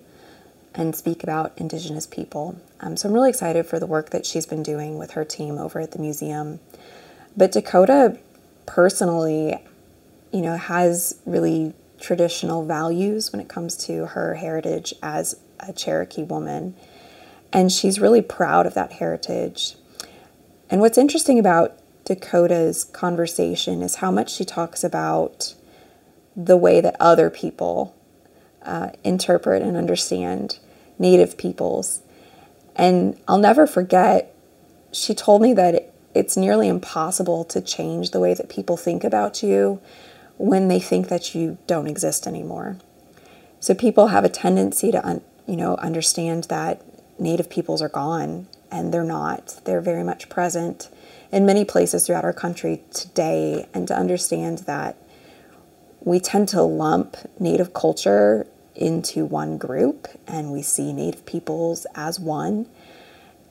and 0.74 0.96
speak 0.96 1.24
about 1.24 1.54
Indigenous 1.58 2.08
people. 2.08 2.60
Um, 2.80 2.96
so 2.96 3.08
I'm 3.08 3.14
really 3.14 3.30
excited 3.30 3.66
for 3.66 3.80
the 3.80 3.86
work 3.86 4.12
that 4.12 4.26
she's 4.26 4.46
been 4.46 4.64
doing 4.64 4.98
with 4.98 5.12
her 5.12 5.26
team 5.26 5.58
over 5.58 5.80
at 5.80 5.92
the 5.92 6.00
museum. 6.00 6.60
But 7.36 7.52
Dakota 7.52 8.18
personally, 8.66 9.58
you 10.32 10.42
know, 10.42 10.56
has 10.56 11.20
really 11.26 11.74
traditional 12.00 12.66
values 12.66 13.32
when 13.32 13.42
it 13.42 13.48
comes 13.48 13.76
to 13.86 14.08
her 14.08 14.36
heritage 14.36 14.94
as 15.04 15.40
a 15.60 15.74
Cherokee 15.74 16.24
woman. 16.24 16.76
And 17.54 17.72
she's 17.72 18.00
really 18.00 18.22
proud 18.22 18.66
of 18.66 18.74
that 18.74 18.94
heritage. 18.94 19.76
And 20.70 20.80
what's 20.80 20.98
interesting 20.98 21.38
about 21.38 21.78
Dakota's 22.06 22.86
conversation 22.86 23.82
is 23.82 23.96
how 23.96 24.10
much 24.10 24.34
she 24.34 24.46
talks 24.46 24.84
about 24.84 25.54
the 26.36 26.58
way 26.58 26.82
that 26.82 26.96
other 27.00 27.30
people 27.30 27.96
uh, 28.65 28.89
interpret 29.04 29.62
and 29.62 29.76
understand 29.76 30.60
Native 31.00 31.38
peoples. 31.38 32.02
And 32.76 33.19
I'll 33.28 33.38
never 33.38 33.67
forget, 33.67 34.34
she 34.91 35.13
told 35.13 35.41
me 35.41 35.54
that 35.54 35.76
it, 35.76 35.93
it's 36.13 36.36
nearly 36.36 36.67
impossible 36.67 37.43
to 37.45 37.62
change 37.62 38.12
the 38.12 38.19
way 38.19 38.34
that 38.34 38.50
people 38.50 38.78
think 38.78 39.04
about 39.04 39.41
you 39.41 39.82
when 40.38 40.67
they 40.67 40.80
think 40.80 41.08
that 41.10 41.34
you 41.36 41.58
don't 41.67 41.88
exist 41.88 42.28
anymore. 42.28 42.78
So 43.60 43.74
people 43.74 44.08
have 44.08 44.26
a 44.26 44.30
tendency 44.30 44.91
to, 44.91 45.06
un, 45.06 45.21
you 45.47 45.56
know, 45.56 45.76
understand 45.78 46.45
that 46.45 46.82
Native 47.19 47.50
peoples 47.50 47.82
are 47.82 47.89
gone, 47.89 48.47
and 48.71 48.91
they're 48.93 49.04
not. 49.04 49.60
They're 49.65 49.82
very 49.82 50.04
much 50.04 50.30
present 50.30 50.89
in 51.32 51.45
many 51.45 51.63
places 51.63 52.08
throughout 52.08 52.26
our 52.26 52.34
country 52.34 52.82
today, 52.91 53.67
and 53.74 53.88
to 53.88 53.95
understand 53.95 54.60
that 54.60 54.97
we 56.04 56.19
tend 56.19 56.50
to 56.50 56.63
lump 56.63 57.15
Native 57.39 57.74
culture 57.74 58.47
into 58.76 59.26
one 59.26 59.58
group 59.58 60.08
and 60.28 60.52
we 60.52 60.62
see 60.62 60.94
Native 60.94 61.26
peoples 61.26 61.86
as 61.96 62.20
one. 62.20 62.68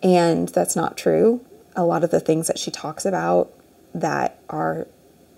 And 0.02 0.48
that's 0.48 0.76
not 0.76 0.96
true. 0.96 1.44
A 1.76 1.85
lot 1.85 2.04
of 2.04 2.11
the 2.11 2.20
things 2.20 2.46
that 2.46 2.59
she 2.59 2.70
talks 2.70 3.04
about 3.04 3.52
that 3.94 4.38
are 4.48 4.87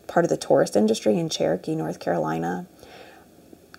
part 0.07 0.25
of 0.25 0.31
the 0.31 0.37
tourist 0.37 0.77
industry 0.77 1.19
in 1.19 1.29
Cherokee, 1.29 1.75
North 1.75 1.99
Carolina, 1.99 2.67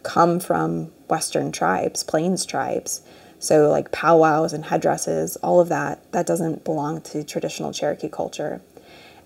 come 0.03 0.39
from 0.39 0.91
Western 1.07 1.51
tribes, 1.51 2.03
Plains 2.03 2.45
tribes. 2.45 3.01
So, 3.39 3.69
like 3.69 3.91
powwows 3.91 4.53
and 4.53 4.65
headdresses, 4.65 5.35
all 5.37 5.59
of 5.59 5.67
that, 5.69 6.11
that 6.13 6.25
doesn't 6.25 6.63
belong 6.63 7.01
to 7.01 7.25
traditional 7.25 7.73
Cherokee 7.73 8.07
culture. 8.07 8.61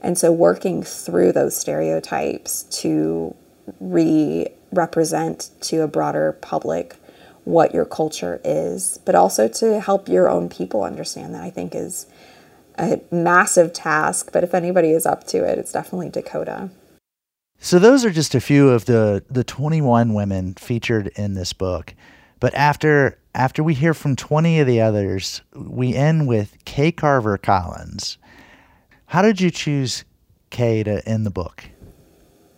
And 0.02 0.18
so, 0.18 0.32
working 0.32 0.82
through 0.82 1.34
those 1.34 1.56
stereotypes 1.56 2.63
to 2.82 3.36
re 3.80 4.48
represent 4.71 5.49
to 5.62 5.82
a 5.82 5.88
broader 5.88 6.38
public 6.41 6.95
what 7.43 7.73
your 7.73 7.86
culture 7.86 8.41
is, 8.43 8.99
but 9.06 9.15
also 9.15 9.47
to 9.47 9.80
help 9.80 10.10
your 10.10 10.30
own 10.30 10.49
people 10.49 10.84
understand 10.84 11.34
that, 11.34 11.43
I 11.43 11.49
think 11.49 11.73
is 11.73 12.06
a 12.77 12.99
massive 13.10 13.71
task. 13.71 14.32
But 14.34 14.43
if 14.43 14.53
anybody 14.53 14.91
is 14.91 15.06
up 15.06 15.25
to 15.27 15.38
it, 15.38 15.58
it's 15.58 15.71
definitely 15.71 16.10
Dakota. 16.10 16.69
So 17.60 17.80
those 17.80 18.06
are 18.06 18.12
just 18.12 18.36
a 18.36 18.41
few 18.41 18.69
of 18.69 18.86
the 18.86 19.23
the 19.30 19.43
21 19.43 20.13
women 20.13 20.53
featured 20.56 21.08
in 21.15 21.34
this 21.34 21.53
book. 21.53 21.95
But 22.39 22.53
after 22.53 23.17
after 23.34 23.63
we 23.63 23.73
hear 23.73 23.93
from 23.93 24.15
20 24.15 24.60
of 24.60 24.67
the 24.67 24.82
others, 24.82 25.41
we 25.56 25.95
end 25.95 26.27
with 26.27 26.58
Kay 26.65 26.91
Carver 26.91 27.38
Collins. 27.38 28.17
How 29.08 29.21
did 29.21 29.39
you 29.39 29.49
choose 29.49 30.03
Kay 30.49 30.84
to 30.84 31.08
end 31.08 31.25
the 31.25 31.32
book? 31.32 31.63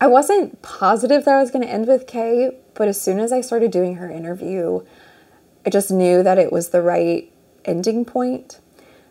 I 0.01 0.07
wasn't 0.07 0.62
positive 0.62 1.25
that 1.25 1.35
I 1.35 1.41
was 1.41 1.51
going 1.51 1.65
to 1.65 1.71
end 1.71 1.88
with 1.88 2.07
Kay, 2.07 2.51
but 2.73 2.88
as 2.88 3.01
soon 3.01 3.19
as 3.19 3.33
I 3.33 3.41
started 3.41 3.71
doing 3.71 3.95
her 3.95 4.09
interview, 4.09 4.81
I 5.65 5.69
just 5.69 5.91
knew 5.91 6.23
that 6.23 6.38
it 6.38 6.53
was 6.53 6.69
the 6.69 6.81
right 6.81 7.31
ending 7.65 8.05
point. 8.05 8.59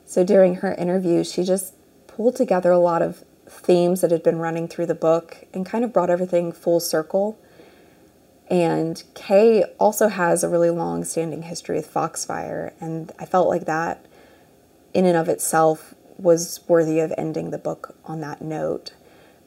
So 0.07 0.25
during 0.25 0.57
her 0.57 0.73
interview, 0.75 1.25
she 1.25 1.45
just 1.45 1.75
pulled 2.07 2.37
together 2.37 2.71
a 2.71 2.79
lot 2.79 3.03
of 3.03 3.23
themes 3.47 4.01
that 4.01 4.11
had 4.11 4.23
been 4.23 4.39
running 4.39 4.67
through 4.67 4.87
the 4.87 4.95
book 4.95 5.45
and 5.53 5.67
kind 5.67 5.85
of 5.85 5.93
brought 5.93 6.09
everything 6.09 6.53
full 6.53 6.81
circle. 6.81 7.39
And 8.51 9.03
Kay 9.15 9.65
also 9.79 10.09
has 10.09 10.43
a 10.43 10.49
really 10.49 10.71
long 10.71 11.05
standing 11.05 11.43
history 11.43 11.77
with 11.77 11.93
Foxfire, 11.93 12.73
and 12.81 13.13
I 13.19 13.27
felt 13.27 13.49
like 13.49 13.67
that 13.67 14.07
in 14.95 15.05
and 15.05 15.19
of 15.19 15.29
itself 15.29 15.95
was 16.17 16.61
worthy 16.67 16.99
of 16.99 17.13
ending 17.19 17.51
the 17.51 17.59
book 17.59 17.95
on 18.07 18.23
that 18.23 18.41
note. 18.41 18.93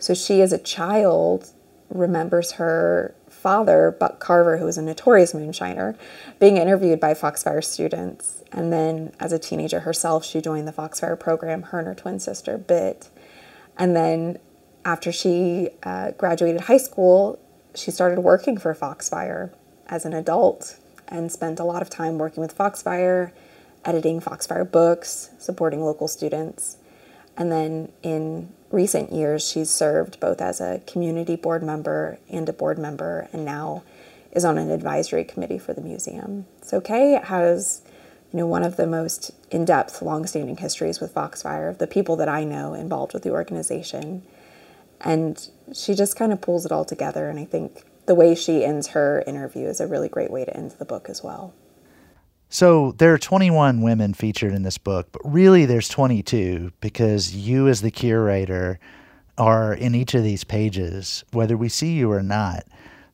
So 0.01 0.15
she, 0.15 0.41
as 0.41 0.51
a 0.51 0.57
child, 0.57 1.51
remembers 1.89 2.53
her 2.53 3.13
father, 3.29 3.95
Buck 3.99 4.19
Carver, 4.19 4.57
who 4.57 4.65
was 4.65 4.77
a 4.77 4.81
notorious 4.81 5.33
moonshiner, 5.33 5.95
being 6.39 6.57
interviewed 6.57 6.99
by 6.99 7.13
Foxfire 7.13 7.63
students. 7.63 8.43
And 8.51 8.73
then 8.73 9.13
as 9.19 9.31
a 9.31 9.37
teenager 9.37 9.81
herself, 9.81 10.25
she 10.25 10.41
joined 10.41 10.67
the 10.67 10.71
Foxfire 10.71 11.19
program, 11.19 11.61
her 11.63 11.79
and 11.79 11.87
her 11.87 11.93
twin 11.93 12.19
sister, 12.19 12.57
Bit. 12.57 13.09
And 13.77 13.95
then 13.95 14.39
after 14.83 15.11
she 15.11 15.69
uh, 15.83 16.11
graduated 16.11 16.61
high 16.61 16.77
school, 16.77 17.39
she 17.75 17.91
started 17.91 18.21
working 18.21 18.57
for 18.57 18.73
Foxfire 18.73 19.51
as 19.85 20.03
an 20.03 20.13
adult 20.13 20.79
and 21.07 21.31
spent 21.31 21.59
a 21.59 21.63
lot 21.63 21.83
of 21.83 21.91
time 21.91 22.17
working 22.17 22.41
with 22.41 22.57
Foxfire, 22.57 23.31
editing 23.85 24.19
Foxfire 24.19 24.65
books, 24.65 25.29
supporting 25.37 25.83
local 25.83 26.07
students. 26.07 26.77
And 27.37 27.51
then 27.51 27.91
in 28.01 28.51
recent 28.71 29.11
years, 29.11 29.47
she's 29.47 29.69
served 29.69 30.19
both 30.19 30.41
as 30.41 30.61
a 30.61 30.81
community 30.87 31.35
board 31.35 31.63
member 31.63 32.19
and 32.29 32.47
a 32.49 32.53
board 32.53 32.77
member, 32.79 33.27
and 33.33 33.45
now 33.45 33.83
is 34.31 34.45
on 34.45 34.57
an 34.57 34.71
advisory 34.71 35.23
committee 35.23 35.59
for 35.59 35.73
the 35.73 35.81
museum. 35.81 36.45
So 36.61 36.79
Kay 36.79 37.19
has, 37.23 37.81
you 38.31 38.39
know, 38.39 38.47
one 38.47 38.63
of 38.63 38.77
the 38.77 38.87
most 38.87 39.31
in-depth, 39.51 40.01
long-standing 40.01 40.57
histories 40.57 40.99
with 41.01 41.13
Foxfire 41.13 41.69
of 41.69 41.79
the 41.79 41.87
people 41.87 42.15
that 42.15 42.29
I 42.29 42.45
know 42.45 42.73
involved 42.73 43.13
with 43.13 43.23
the 43.23 43.31
organization. 43.31 44.23
And 45.01 45.49
she 45.73 45.95
just 45.95 46.15
kind 46.15 46.31
of 46.31 46.39
pulls 46.41 46.65
it 46.65 46.71
all 46.71 46.85
together. 46.85 47.29
And 47.29 47.39
I 47.39 47.45
think 47.45 47.83
the 48.05 48.15
way 48.15 48.33
she 48.35 48.63
ends 48.63 48.89
her 48.89 49.23
interview 49.27 49.67
is 49.67 49.81
a 49.81 49.87
really 49.87 50.07
great 50.07 50.31
way 50.31 50.45
to 50.45 50.55
end 50.55 50.71
the 50.71 50.85
book 50.85 51.09
as 51.09 51.21
well. 51.21 51.53
So 52.53 52.91
there 52.97 53.13
are 53.13 53.17
21 53.17 53.81
women 53.81 54.13
featured 54.13 54.51
in 54.51 54.63
this 54.63 54.77
book, 54.77 55.07
but 55.13 55.21
really 55.23 55.65
there's 55.65 55.87
22 55.87 56.73
because 56.81 57.33
you, 57.33 57.69
as 57.69 57.81
the 57.81 57.91
curator, 57.91 58.77
are 59.37 59.73
in 59.73 59.95
each 59.95 60.13
of 60.15 60.23
these 60.23 60.43
pages, 60.43 61.23
whether 61.31 61.55
we 61.55 61.69
see 61.69 61.93
you 61.93 62.11
or 62.11 62.21
not. 62.21 62.65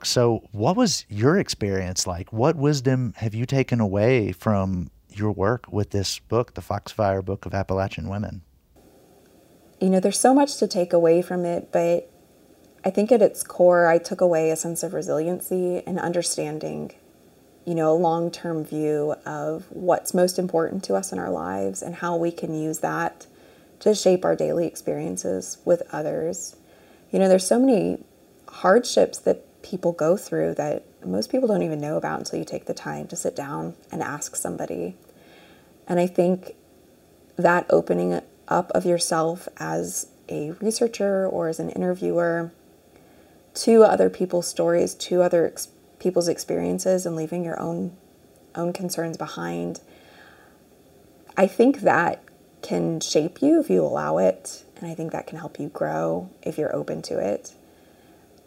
So, 0.03 0.41
what 0.51 0.75
was 0.75 1.05
your 1.07 1.37
experience 1.37 2.07
like? 2.07 2.33
What 2.33 2.55
wisdom 2.55 3.13
have 3.17 3.35
you 3.35 3.45
taken 3.45 3.79
away 3.79 4.31
from 4.31 4.89
your 5.09 5.31
work 5.31 5.71
with 5.71 5.91
this 5.91 6.17
book, 6.17 6.55
The 6.55 6.61
Foxfire 6.61 7.21
Book 7.21 7.45
of 7.45 7.53
Appalachian 7.53 8.09
Women? 8.09 8.41
You 9.79 9.91
know, 9.91 9.99
there's 9.99 10.19
so 10.19 10.33
much 10.33 10.57
to 10.57 10.67
take 10.67 10.93
away 10.93 11.21
from 11.21 11.45
it, 11.45 11.71
but 11.71 12.11
I 12.83 12.89
think 12.89 13.11
at 13.11 13.21
its 13.21 13.43
core, 13.43 13.87
I 13.87 13.99
took 13.99 14.19
away 14.19 14.49
a 14.49 14.55
sense 14.55 14.81
of 14.81 14.95
resiliency 14.95 15.83
and 15.85 15.99
understanding, 15.99 16.91
you 17.67 17.75
know, 17.75 17.91
a 17.91 17.99
long 17.99 18.31
term 18.31 18.63
view 18.63 19.13
of 19.25 19.65
what's 19.71 20.13
most 20.13 20.39
important 20.39 20.85
to 20.85 20.95
us 20.95 21.11
in 21.11 21.19
our 21.19 21.29
lives 21.29 21.81
and 21.81 21.95
how 21.95 22.15
we 22.15 22.31
can 22.31 22.55
use 22.55 22.79
that 22.79 23.27
to 23.81 23.93
shape 23.93 24.23
our 24.23 24.37
daily 24.37 24.65
experiences 24.65 25.57
with 25.65 25.83
others. 25.91 26.55
You 27.11 27.19
know, 27.19 27.27
there's 27.27 27.45
so 27.45 27.59
many 27.59 27.97
hardships 28.47 29.17
that 29.19 29.43
people 29.63 29.91
go 29.91 30.15
through 30.15 30.53
that 30.53 30.85
most 31.05 31.29
people 31.29 31.45
don't 31.49 31.61
even 31.61 31.81
know 31.81 31.97
about 31.97 32.19
until 32.19 32.39
you 32.39 32.45
take 32.45 32.67
the 32.67 32.73
time 32.73 33.05
to 33.07 33.17
sit 33.17 33.35
down 33.35 33.75
and 33.91 34.01
ask 34.01 34.37
somebody. 34.37 34.95
And 35.89 35.99
I 35.99 36.07
think 36.07 36.55
that 37.35 37.65
opening 37.69 38.21
up 38.47 38.71
of 38.71 38.85
yourself 38.85 39.49
as 39.57 40.07
a 40.29 40.51
researcher 40.61 41.27
or 41.27 41.49
as 41.49 41.59
an 41.59 41.69
interviewer 41.71 42.49
to 43.55 43.83
other 43.83 44.09
people's 44.09 44.47
stories, 44.47 44.93
to 44.95 45.21
other 45.21 45.47
ex- 45.47 45.67
people's 45.99 46.27
experiences, 46.27 47.05
and 47.05 47.15
leaving 47.15 47.43
your 47.43 47.59
own 47.59 47.95
own 48.55 48.73
concerns 48.73 49.17
behind. 49.17 49.79
I 51.35 51.47
think 51.47 51.81
that 51.81 52.23
can 52.61 52.99
shape 52.99 53.41
you 53.41 53.59
if 53.59 53.69
you 53.69 53.83
allow 53.83 54.17
it, 54.17 54.63
and 54.77 54.89
I 54.89 54.95
think 54.95 55.11
that 55.11 55.27
can 55.27 55.37
help 55.37 55.59
you 55.59 55.69
grow 55.69 56.29
if 56.41 56.57
you're 56.57 56.75
open 56.75 57.01
to 57.03 57.19
it. 57.19 57.53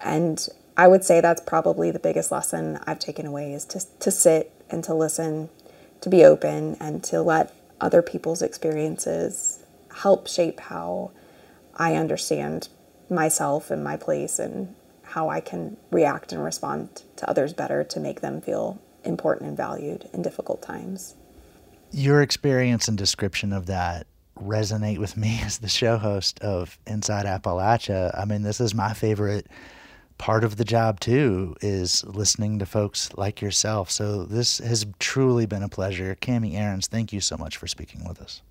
And 0.01 0.47
I 0.77 0.89
would 0.89 1.05
say 1.05 1.21
that's 1.21 1.41
probably 1.41 1.91
the 1.91 1.99
biggest 1.99 2.33
lesson 2.33 2.81
I've 2.87 2.99
taken 2.99 3.27
away 3.27 3.53
is 3.53 3.65
to, 3.67 3.81
to 4.01 4.11
sit 4.11 4.53
and 4.71 4.83
to 4.85 4.95
listen, 4.95 5.51
to 6.01 6.09
be 6.09 6.25
open, 6.25 6.77
and 6.81 7.05
to 7.05 7.23
let 7.23 7.55
other 7.81 8.03
people's 8.03 8.43
experiences 8.43 9.65
help 9.97 10.27
shape 10.27 10.61
how 10.61 11.13
I 11.77 11.95
understand 11.95 12.69
myself 13.09 13.71
and 13.71 13.83
my 13.83 13.97
place 13.97 14.39
and 14.39 14.75
how 15.11 15.29
I 15.29 15.40
can 15.40 15.77
react 15.90 16.33
and 16.33 16.42
respond 16.42 17.03
to 17.16 17.29
others 17.29 17.53
better 17.53 17.85
to 17.85 18.01
make 18.01 18.20
them 18.20 18.40
feel 18.40 18.81
important 19.05 19.49
and 19.49 19.57
valued 19.57 20.09
in 20.12 20.23
difficult 20.23 20.62
times. 20.62 21.14
Your 21.90 22.23
experience 22.23 22.87
and 22.87 22.96
description 22.96 23.53
of 23.53 23.66
that 23.66 24.07
resonate 24.40 24.99
with 24.99 25.16
me 25.16 25.40
as 25.44 25.59
the 25.59 25.68
show 25.68 25.99
host 25.99 26.40
of 26.40 26.79
Inside 26.87 27.27
Appalachia. 27.27 28.18
I 28.18 28.25
mean, 28.25 28.42
this 28.42 28.61
is 28.61 28.75
my 28.75 28.92
favorite 28.92 29.46
part 30.18 30.44
of 30.44 30.57
the 30.57 30.64
job 30.64 31.01
too 31.01 31.57
is 31.62 32.05
listening 32.05 32.59
to 32.59 32.66
folks 32.66 33.11
like 33.14 33.40
yourself. 33.40 33.90
So 33.90 34.25
this 34.25 34.59
has 34.59 34.85
truly 34.99 35.46
been 35.46 35.62
a 35.62 35.68
pleasure. 35.68 36.14
Cami 36.20 36.55
Ahrens, 36.55 36.88
thank 36.88 37.11
you 37.12 37.23
so 37.23 37.38
much 37.38 37.57
for 37.57 37.66
speaking 37.66 38.07
with 38.07 38.20
us. 38.20 38.42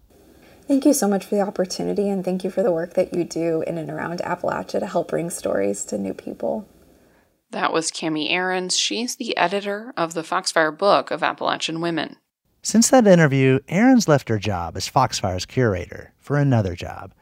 Thank 0.70 0.86
you 0.86 0.94
so 0.94 1.08
much 1.08 1.26
for 1.26 1.34
the 1.34 1.42
opportunity 1.42 2.10
and 2.10 2.24
thank 2.24 2.44
you 2.44 2.52
for 2.52 2.62
the 2.62 2.72
work 2.72 2.94
that 2.94 3.12
you 3.12 3.24
do 3.24 3.64
in 3.66 3.80
and 3.80 3.90
around 3.90 4.20
Appalachia 4.20 4.80
to 4.80 4.86
help 4.86 5.08
bring 5.08 5.32
stories 5.32 5.84
to 5.86 5.98
new 5.98 6.14
people. 6.14 6.70
That 7.50 7.74
was 7.74 7.90
Cami 7.90 8.30
Ahrens. 8.30 8.78
She's 8.78 9.16
the 9.16 9.36
editor 9.36 9.92
of 9.98 10.14
the 10.14 10.22
Foxfire 10.22 10.72
Book 10.72 11.10
of 11.10 11.24
Appalachian 11.24 11.82
Women. 11.82 12.18
Since 12.62 12.92
that 12.92 13.08
interview, 13.08 13.62
Ahrens 13.68 14.08
left 14.08 14.30
her 14.30 14.38
job 14.38 14.78
as 14.78 14.88
Foxfire's 14.88 15.48
curator 15.48 16.14
for 16.20 16.38
another 16.38 16.76
job. 16.76 17.16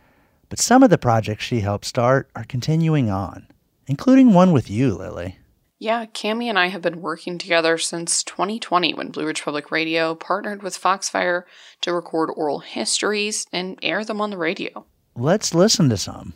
But 0.50 0.60
some 0.60 0.84
of 0.84 0.90
the 0.90 0.98
projects 0.98 1.46
she 1.46 1.62
helped 1.62 1.86
start 1.86 2.30
are 2.36 2.44
continuing 2.44 3.10
on 3.10 3.48
including 3.88 4.34
one 4.34 4.52
with 4.52 4.70
you, 4.70 4.94
Lily. 4.94 5.38
Yeah, 5.80 6.08
Cami 6.08 6.46
and 6.46 6.58
I 6.58 6.68
have 6.68 6.82
been 6.82 7.02
working 7.02 7.38
together 7.38 7.78
since 7.78 8.24
2020 8.24 8.96
when 8.96 9.12
Blue 9.12 9.28
Ridge 9.28 9.44
Public 9.44 9.70
Radio 9.70 10.16
partnered 10.16 10.64
with 10.64 10.78
Foxfire 10.78 11.44
to 11.82 11.94
record 11.94 12.32
oral 12.36 12.60
histories 12.60 13.46
and 13.54 13.78
air 13.84 14.04
them 14.04 14.20
on 14.20 14.32
the 14.32 14.40
radio. 14.40 14.88
Let's 15.16 15.54
listen 15.54 15.90
to 15.90 15.98
some. 15.98 16.34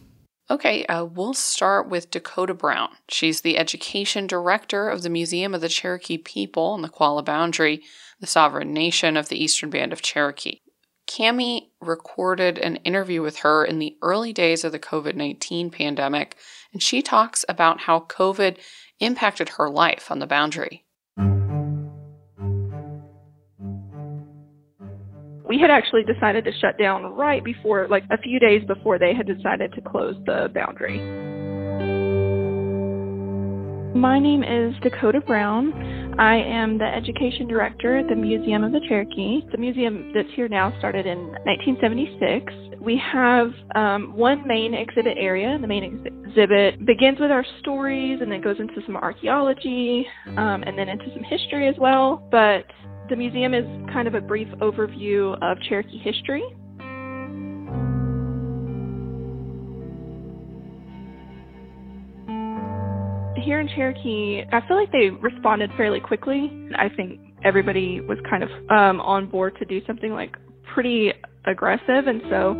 Okay, 0.51 0.85
uh, 0.85 1.05
we'll 1.05 1.33
start 1.33 1.89
with 1.89 2.11
Dakota 2.11 2.53
Brown. 2.53 2.89
She's 3.09 3.41
the 3.41 3.57
education 3.57 4.27
director 4.27 4.89
of 4.89 5.01
the 5.01 5.09
Museum 5.09 5.55
of 5.55 5.61
the 5.61 5.69
Cherokee 5.69 6.17
People 6.17 6.65
on 6.65 6.81
the 6.81 6.89
Qualla 6.89 7.23
Boundary, 7.23 7.81
the 8.19 8.27
sovereign 8.27 8.73
nation 8.73 9.17
of 9.17 9.29
the 9.29 9.41
Eastern 9.41 9.69
Band 9.71 9.91
of 9.91 10.01
Cherokee. 10.01 10.59
Cami 11.07 11.69
recorded 11.81 12.57
an 12.57 12.77
interview 12.77 13.21
with 13.21 13.39
her 13.39 13.65
in 13.65 13.79
the 13.79 13.97
early 14.01 14.31
days 14.33 14.63
of 14.63 14.71
the 14.71 14.79
COVID 14.79 15.15
19 15.15 15.71
pandemic, 15.71 16.37
and 16.73 16.81
she 16.81 17.01
talks 17.01 17.43
about 17.49 17.81
how 17.81 18.01
COVID 18.01 18.57
impacted 19.01 19.49
her 19.49 19.69
life 19.69 20.09
on 20.09 20.19
the 20.19 20.27
boundary. 20.27 20.85
We 25.47 25.59
had 25.59 25.69
actually 25.69 26.03
decided 26.03 26.45
to 26.45 26.51
shut 26.61 26.77
down 26.77 27.03
right 27.15 27.43
before, 27.43 27.87
like 27.89 28.03
a 28.09 28.17
few 28.17 28.39
days 28.39 28.63
before 28.65 28.97
they 28.97 29.13
had 29.13 29.27
decided 29.27 29.73
to 29.73 29.81
close 29.81 30.15
the 30.25 30.49
boundary. 30.53 31.01
My 33.93 34.17
name 34.17 34.43
is 34.43 34.73
Dakota 34.81 35.19
Brown. 35.19 35.73
I 36.21 36.35
am 36.35 36.77
the 36.77 36.85
education 36.85 37.47
director 37.47 37.97
at 37.97 38.07
the 38.07 38.15
Museum 38.15 38.63
of 38.63 38.71
the 38.71 38.79
Cherokee. 38.87 39.41
The 39.51 39.57
museum 39.57 40.11
that's 40.13 40.29
here 40.35 40.47
now 40.47 40.71
started 40.77 41.07
in 41.07 41.17
1976. 41.17 42.79
We 42.79 43.01
have 43.11 43.49
um, 43.73 44.15
one 44.15 44.47
main 44.47 44.75
exhibit 44.75 45.17
area. 45.17 45.57
The 45.59 45.65
main 45.65 45.83
exhibit 45.83 46.85
begins 46.85 47.19
with 47.19 47.31
our 47.31 47.43
stories 47.61 48.19
and 48.21 48.31
then 48.31 48.39
goes 48.39 48.57
into 48.59 48.85
some 48.85 48.97
archaeology 48.97 50.05
um, 50.37 50.61
and 50.61 50.77
then 50.77 50.89
into 50.89 51.05
some 51.11 51.23
history 51.23 51.67
as 51.67 51.75
well. 51.79 52.21
But 52.29 52.65
the 53.09 53.15
museum 53.15 53.55
is 53.55 53.65
kind 53.91 54.07
of 54.07 54.13
a 54.13 54.21
brief 54.21 54.47
overview 54.61 55.33
of 55.41 55.57
Cherokee 55.67 55.97
history. 55.97 56.43
Here 63.37 63.59
in 63.59 63.67
Cherokee, 63.69 64.43
I 64.51 64.65
feel 64.67 64.77
like 64.77 64.91
they 64.91 65.09
responded 65.09 65.71
fairly 65.77 65.99
quickly. 65.99 66.69
I 66.75 66.89
think 66.89 67.19
everybody 67.43 68.01
was 68.01 68.17
kind 68.29 68.43
of 68.43 68.49
um, 68.69 69.01
on 69.01 69.27
board 69.27 69.55
to 69.59 69.65
do 69.65 69.81
something 69.85 70.11
like 70.11 70.35
pretty 70.73 71.13
aggressive, 71.45 72.07
and 72.07 72.21
so 72.29 72.51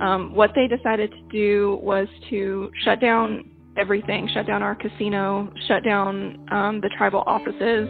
um, 0.00 0.34
what 0.34 0.52
they 0.54 0.68
decided 0.68 1.10
to 1.10 1.22
do 1.30 1.78
was 1.82 2.06
to 2.30 2.70
shut 2.84 3.00
down 3.00 3.50
everything, 3.76 4.28
shut 4.32 4.46
down 4.46 4.62
our 4.62 4.74
casino, 4.74 5.52
shut 5.66 5.84
down 5.84 6.46
um, 6.50 6.80
the 6.80 6.90
tribal 6.96 7.22
offices, 7.26 7.88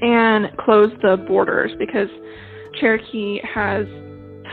and 0.00 0.56
close 0.58 0.90
the 1.02 1.16
borders 1.26 1.72
because 1.78 2.08
Cherokee 2.80 3.40
has 3.42 3.86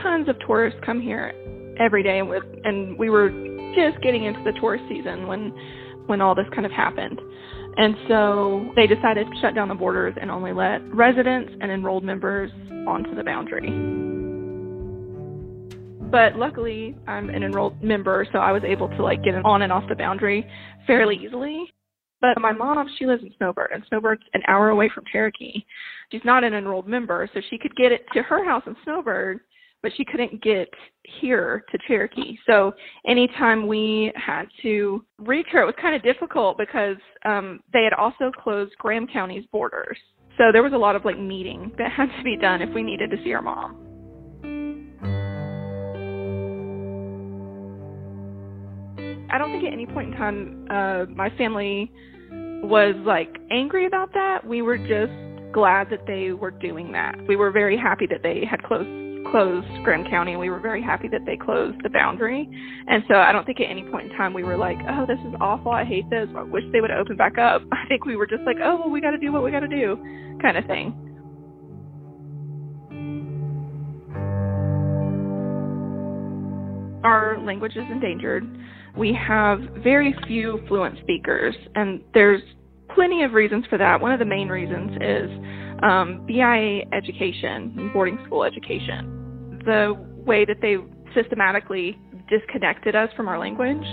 tons 0.02 0.28
of 0.28 0.36
tourists 0.46 0.78
come 0.84 1.00
here 1.00 1.32
every 1.78 2.02
day, 2.02 2.22
with, 2.22 2.42
and 2.64 2.98
we 2.98 3.10
were 3.10 3.30
just 3.74 4.02
getting 4.02 4.24
into 4.24 4.42
the 4.44 4.52
tourist 4.60 4.84
season 4.88 5.26
when 5.26 5.52
when 6.06 6.20
all 6.20 6.34
this 6.34 6.46
kind 6.54 6.66
of 6.66 6.72
happened. 6.72 7.20
And 7.76 7.94
so 8.08 8.72
they 8.74 8.86
decided 8.86 9.26
to 9.26 9.40
shut 9.40 9.54
down 9.54 9.68
the 9.68 9.74
borders 9.74 10.14
and 10.20 10.30
only 10.30 10.52
let 10.52 10.82
residents 10.94 11.52
and 11.60 11.70
enrolled 11.70 12.04
members 12.04 12.50
onto 12.88 13.14
the 13.14 13.22
boundary. 13.22 13.70
But 16.10 16.36
luckily, 16.36 16.96
I'm 17.06 17.28
an 17.28 17.42
enrolled 17.42 17.82
member, 17.82 18.26
so 18.32 18.38
I 18.38 18.52
was 18.52 18.62
able 18.64 18.88
to 18.88 19.02
like 19.02 19.22
get 19.24 19.34
on 19.44 19.62
and 19.62 19.72
off 19.72 19.84
the 19.88 19.96
boundary 19.96 20.48
fairly 20.86 21.16
easily. 21.16 21.66
But 22.20 22.40
my 22.40 22.52
mom, 22.52 22.88
she 22.98 23.04
lives 23.04 23.22
in 23.22 23.30
Snowbird, 23.36 23.72
and 23.74 23.84
Snowbird's 23.88 24.22
an 24.32 24.40
hour 24.48 24.70
away 24.70 24.90
from 24.94 25.04
Cherokee. 25.12 25.64
She's 26.10 26.24
not 26.24 26.44
an 26.44 26.54
enrolled 26.54 26.88
member, 26.88 27.28
so 27.34 27.40
she 27.50 27.58
could 27.58 27.76
get 27.76 27.92
it 27.92 28.06
to 28.14 28.22
her 28.22 28.44
house 28.44 28.62
in 28.66 28.74
Snowbird 28.84 29.40
but 29.82 29.92
she 29.96 30.04
couldn't 30.04 30.42
get 30.42 30.68
here 31.20 31.64
to 31.70 31.78
Cherokee. 31.86 32.36
So 32.46 32.72
anytime 33.06 33.66
we 33.66 34.12
had 34.16 34.44
to 34.62 35.04
reach 35.18 35.46
her, 35.52 35.62
it 35.62 35.66
was 35.66 35.74
kind 35.80 35.94
of 35.94 36.02
difficult 36.02 36.58
because 36.58 36.96
um, 37.24 37.60
they 37.72 37.84
had 37.84 37.92
also 37.92 38.30
closed 38.30 38.72
Graham 38.78 39.06
County's 39.06 39.44
borders. 39.52 39.98
So 40.38 40.50
there 40.52 40.62
was 40.62 40.72
a 40.72 40.78
lot 40.78 40.96
of 40.96 41.04
like 41.04 41.18
meeting 41.18 41.72
that 41.78 41.90
had 41.92 42.06
to 42.16 42.22
be 42.22 42.36
done 42.36 42.62
if 42.62 42.74
we 42.74 42.82
needed 42.82 43.10
to 43.10 43.16
see 43.24 43.32
our 43.32 43.42
mom. 43.42 43.82
I 49.30 49.38
don't 49.38 49.50
think 49.50 49.64
at 49.64 49.72
any 49.72 49.86
point 49.86 50.12
in 50.12 50.16
time 50.16 50.66
uh, 50.70 51.04
my 51.14 51.30
family 51.36 51.90
was 52.62 52.94
like 53.06 53.36
angry 53.50 53.86
about 53.86 54.12
that. 54.14 54.46
We 54.46 54.62
were 54.62 54.78
just 54.78 55.12
glad 55.52 55.90
that 55.90 56.06
they 56.06 56.32
were 56.32 56.50
doing 56.50 56.92
that. 56.92 57.14
We 57.28 57.36
were 57.36 57.50
very 57.50 57.76
happy 57.76 58.06
that 58.08 58.22
they 58.22 58.44
had 58.48 58.62
closed 58.62 59.05
closed 59.30 59.66
Graham 59.84 60.04
County, 60.04 60.36
we 60.36 60.50
were 60.50 60.60
very 60.60 60.82
happy 60.82 61.08
that 61.08 61.24
they 61.26 61.36
closed 61.36 61.78
the 61.82 61.90
boundary. 61.90 62.48
And 62.88 63.02
so 63.08 63.14
I 63.14 63.32
don't 63.32 63.44
think 63.44 63.60
at 63.60 63.70
any 63.70 63.84
point 63.84 64.10
in 64.10 64.16
time 64.16 64.32
we 64.34 64.44
were 64.44 64.56
like, 64.56 64.78
oh, 64.88 65.06
this 65.06 65.18
is 65.20 65.34
awful. 65.40 65.72
I 65.72 65.84
hate 65.84 66.08
this. 66.10 66.28
I 66.36 66.42
wish 66.42 66.64
they 66.72 66.80
would 66.80 66.90
open 66.90 67.16
back 67.16 67.38
up. 67.38 67.62
I 67.72 67.86
think 67.88 68.04
we 68.04 68.16
were 68.16 68.26
just 68.26 68.42
like, 68.44 68.56
oh, 68.62 68.76
well, 68.76 68.90
we 68.90 69.00
got 69.00 69.12
to 69.12 69.18
do 69.18 69.32
what 69.32 69.42
we 69.42 69.50
got 69.50 69.60
to 69.60 69.68
do, 69.68 69.96
kind 70.40 70.56
of 70.56 70.64
thing. 70.66 71.02
Our 77.04 77.38
language 77.40 77.76
is 77.76 77.84
endangered. 77.90 78.44
We 78.96 79.12
have 79.12 79.60
very 79.82 80.14
few 80.26 80.60
fluent 80.66 80.98
speakers, 81.00 81.54
and 81.74 82.00
there's 82.14 82.42
plenty 82.94 83.22
of 83.22 83.32
reasons 83.32 83.64
for 83.70 83.78
that. 83.78 84.00
One 84.00 84.10
of 84.10 84.18
the 84.18 84.24
main 84.24 84.48
reasons 84.48 84.90
is 85.00 85.30
um, 85.82 86.24
BIA 86.26 86.82
education, 86.92 87.90
boarding 87.92 88.18
school 88.26 88.42
education, 88.42 89.15
the 89.66 89.94
way 90.24 90.44
that 90.44 90.56
they 90.62 90.76
systematically 91.14 91.98
disconnected 92.28 92.96
us 92.96 93.10
from 93.16 93.28
our 93.28 93.38
language. 93.38 93.84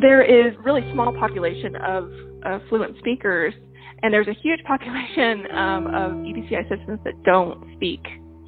There 0.00 0.22
is 0.22 0.54
really 0.64 0.82
small 0.92 1.12
population 1.18 1.74
of, 1.76 2.10
of 2.44 2.60
fluent 2.68 2.98
speakers, 2.98 3.54
and 4.02 4.12
there's 4.12 4.28
a 4.28 4.36
huge 4.42 4.60
population 4.66 5.50
um, 5.52 5.86
of 5.86 6.12
EBCI 6.12 6.68
citizens 6.68 7.00
that 7.04 7.14
don't 7.24 7.64
speak 7.76 8.00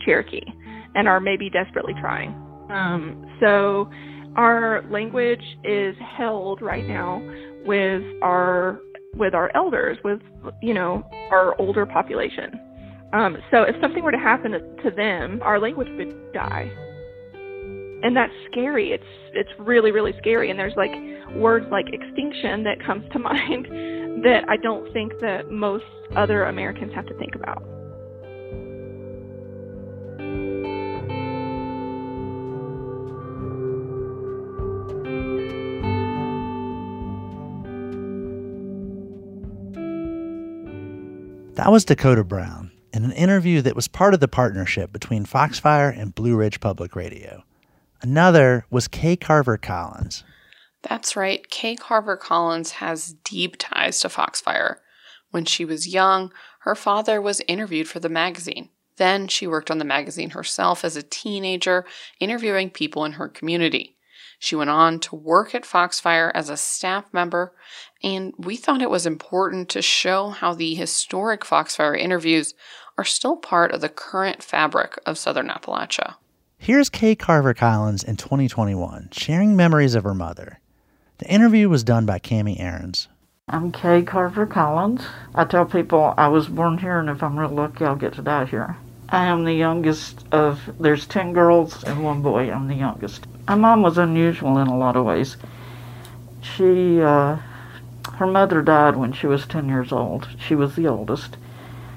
Cherokee 0.04 0.42
and 0.94 1.08
are 1.08 1.20
maybe 1.20 1.50
desperately 1.50 1.94
trying. 2.00 2.30
Um, 2.70 3.24
so 3.40 3.88
our 4.36 4.84
language 4.90 5.42
is 5.64 5.96
held 6.16 6.60
right 6.60 6.86
now 6.86 7.22
with 7.64 8.02
our 8.22 8.80
with 9.16 9.34
our 9.34 9.50
elders, 9.56 9.98
with 10.04 10.20
you 10.62 10.74
know 10.74 11.02
our 11.30 11.58
older 11.60 11.86
population. 11.86 12.67
Um, 13.12 13.38
so 13.50 13.62
if 13.62 13.74
something 13.80 14.04
were 14.04 14.12
to 14.12 14.18
happen 14.18 14.52
to 14.52 14.90
them, 14.90 15.40
our 15.42 15.58
language 15.58 15.88
would 15.96 16.32
die, 16.32 16.70
and 18.02 18.14
that's 18.14 18.32
scary. 18.50 18.92
It's 18.92 19.02
it's 19.32 19.48
really 19.58 19.90
really 19.90 20.12
scary. 20.18 20.50
And 20.50 20.58
there's 20.58 20.76
like 20.76 20.90
words 21.34 21.66
like 21.70 21.86
extinction 21.90 22.64
that 22.64 22.84
comes 22.84 23.10
to 23.12 23.18
mind 23.18 23.66
that 24.24 24.44
I 24.48 24.56
don't 24.58 24.92
think 24.92 25.12
that 25.20 25.50
most 25.50 25.84
other 26.16 26.44
Americans 26.44 26.92
have 26.94 27.06
to 27.06 27.14
think 27.14 27.34
about. 27.34 27.62
That 41.54 41.72
was 41.72 41.84
Dakota 41.84 42.22
Brown 42.22 42.70
in 42.92 43.04
an 43.04 43.12
interview 43.12 43.62
that 43.62 43.76
was 43.76 43.88
part 43.88 44.14
of 44.14 44.20
the 44.20 44.28
partnership 44.28 44.92
between 44.92 45.24
Foxfire 45.24 45.88
and 45.88 46.14
Blue 46.14 46.36
Ridge 46.36 46.60
Public 46.60 46.96
Radio. 46.96 47.44
Another 48.00 48.64
was 48.70 48.88
Kay 48.88 49.16
Carver 49.16 49.56
Collins. 49.56 50.24
That's 50.82 51.16
right, 51.16 51.48
Kay 51.50 51.74
Carver 51.74 52.16
Collins 52.16 52.72
has 52.72 53.14
deep 53.24 53.56
ties 53.58 54.00
to 54.00 54.08
Foxfire. 54.08 54.80
When 55.30 55.44
she 55.44 55.64
was 55.64 55.92
young, 55.92 56.32
her 56.60 56.74
father 56.74 57.20
was 57.20 57.42
interviewed 57.48 57.88
for 57.88 58.00
the 58.00 58.08
magazine. 58.08 58.70
Then 58.96 59.28
she 59.28 59.46
worked 59.46 59.70
on 59.70 59.78
the 59.78 59.84
magazine 59.84 60.30
herself 60.30 60.84
as 60.84 60.96
a 60.96 61.02
teenager, 61.02 61.84
interviewing 62.20 62.70
people 62.70 63.04
in 63.04 63.12
her 63.12 63.28
community. 63.28 63.96
She 64.38 64.54
went 64.54 64.70
on 64.70 65.00
to 65.00 65.16
work 65.16 65.54
at 65.54 65.64
Foxfire 65.66 66.30
as 66.34 66.48
a 66.48 66.56
staff 66.56 67.12
member, 67.12 67.54
and 68.02 68.32
we 68.38 68.56
thought 68.56 68.82
it 68.82 68.90
was 68.90 69.06
important 69.06 69.68
to 69.70 69.82
show 69.82 70.30
how 70.30 70.54
the 70.54 70.74
historic 70.74 71.44
Foxfire 71.44 71.98
interviews 71.98 72.54
are 72.96 73.04
still 73.04 73.36
part 73.36 73.72
of 73.72 73.80
the 73.80 73.88
current 73.88 74.42
fabric 74.42 74.98
of 75.06 75.18
Southern 75.18 75.48
Appalachia. 75.48 76.14
Here's 76.58 76.90
Kay 76.90 77.14
Carver 77.14 77.54
Collins 77.54 78.02
in 78.02 78.16
2021 78.16 79.10
sharing 79.12 79.56
memories 79.56 79.94
of 79.94 80.04
her 80.04 80.14
mother. 80.14 80.60
The 81.18 81.28
interview 81.28 81.68
was 81.68 81.84
done 81.84 82.06
by 82.06 82.18
Kami 82.18 82.60
Ahrens. 82.60 83.08
I'm 83.48 83.72
Kay 83.72 84.02
Carver 84.02 84.46
Collins. 84.46 85.06
I 85.34 85.44
tell 85.44 85.64
people 85.64 86.14
I 86.18 86.28
was 86.28 86.48
born 86.48 86.78
here, 86.78 86.98
and 86.98 87.08
if 87.08 87.22
I'm 87.22 87.38
real 87.38 87.48
lucky, 87.48 87.84
I'll 87.84 87.96
get 87.96 88.12
to 88.14 88.22
die 88.22 88.44
here. 88.44 88.76
I 89.08 89.24
am 89.24 89.44
the 89.44 89.54
youngest 89.54 90.26
of, 90.32 90.60
there's 90.78 91.06
10 91.06 91.32
girls 91.32 91.82
and 91.84 92.04
one 92.04 92.20
boy. 92.20 92.50
I'm 92.50 92.68
the 92.68 92.74
youngest. 92.74 93.26
My 93.48 93.54
mom 93.54 93.80
was 93.82 93.96
unusual 93.96 94.58
in 94.58 94.66
a 94.66 94.76
lot 94.76 94.96
of 94.96 95.06
ways. 95.06 95.38
She, 96.42 97.00
uh, 97.00 97.38
her 98.18 98.26
mother 98.26 98.62
died 98.62 98.96
when 98.96 99.12
she 99.12 99.28
was 99.28 99.46
10 99.46 99.68
years 99.68 99.92
old. 99.92 100.28
She 100.38 100.56
was 100.56 100.74
the 100.74 100.88
oldest. 100.88 101.36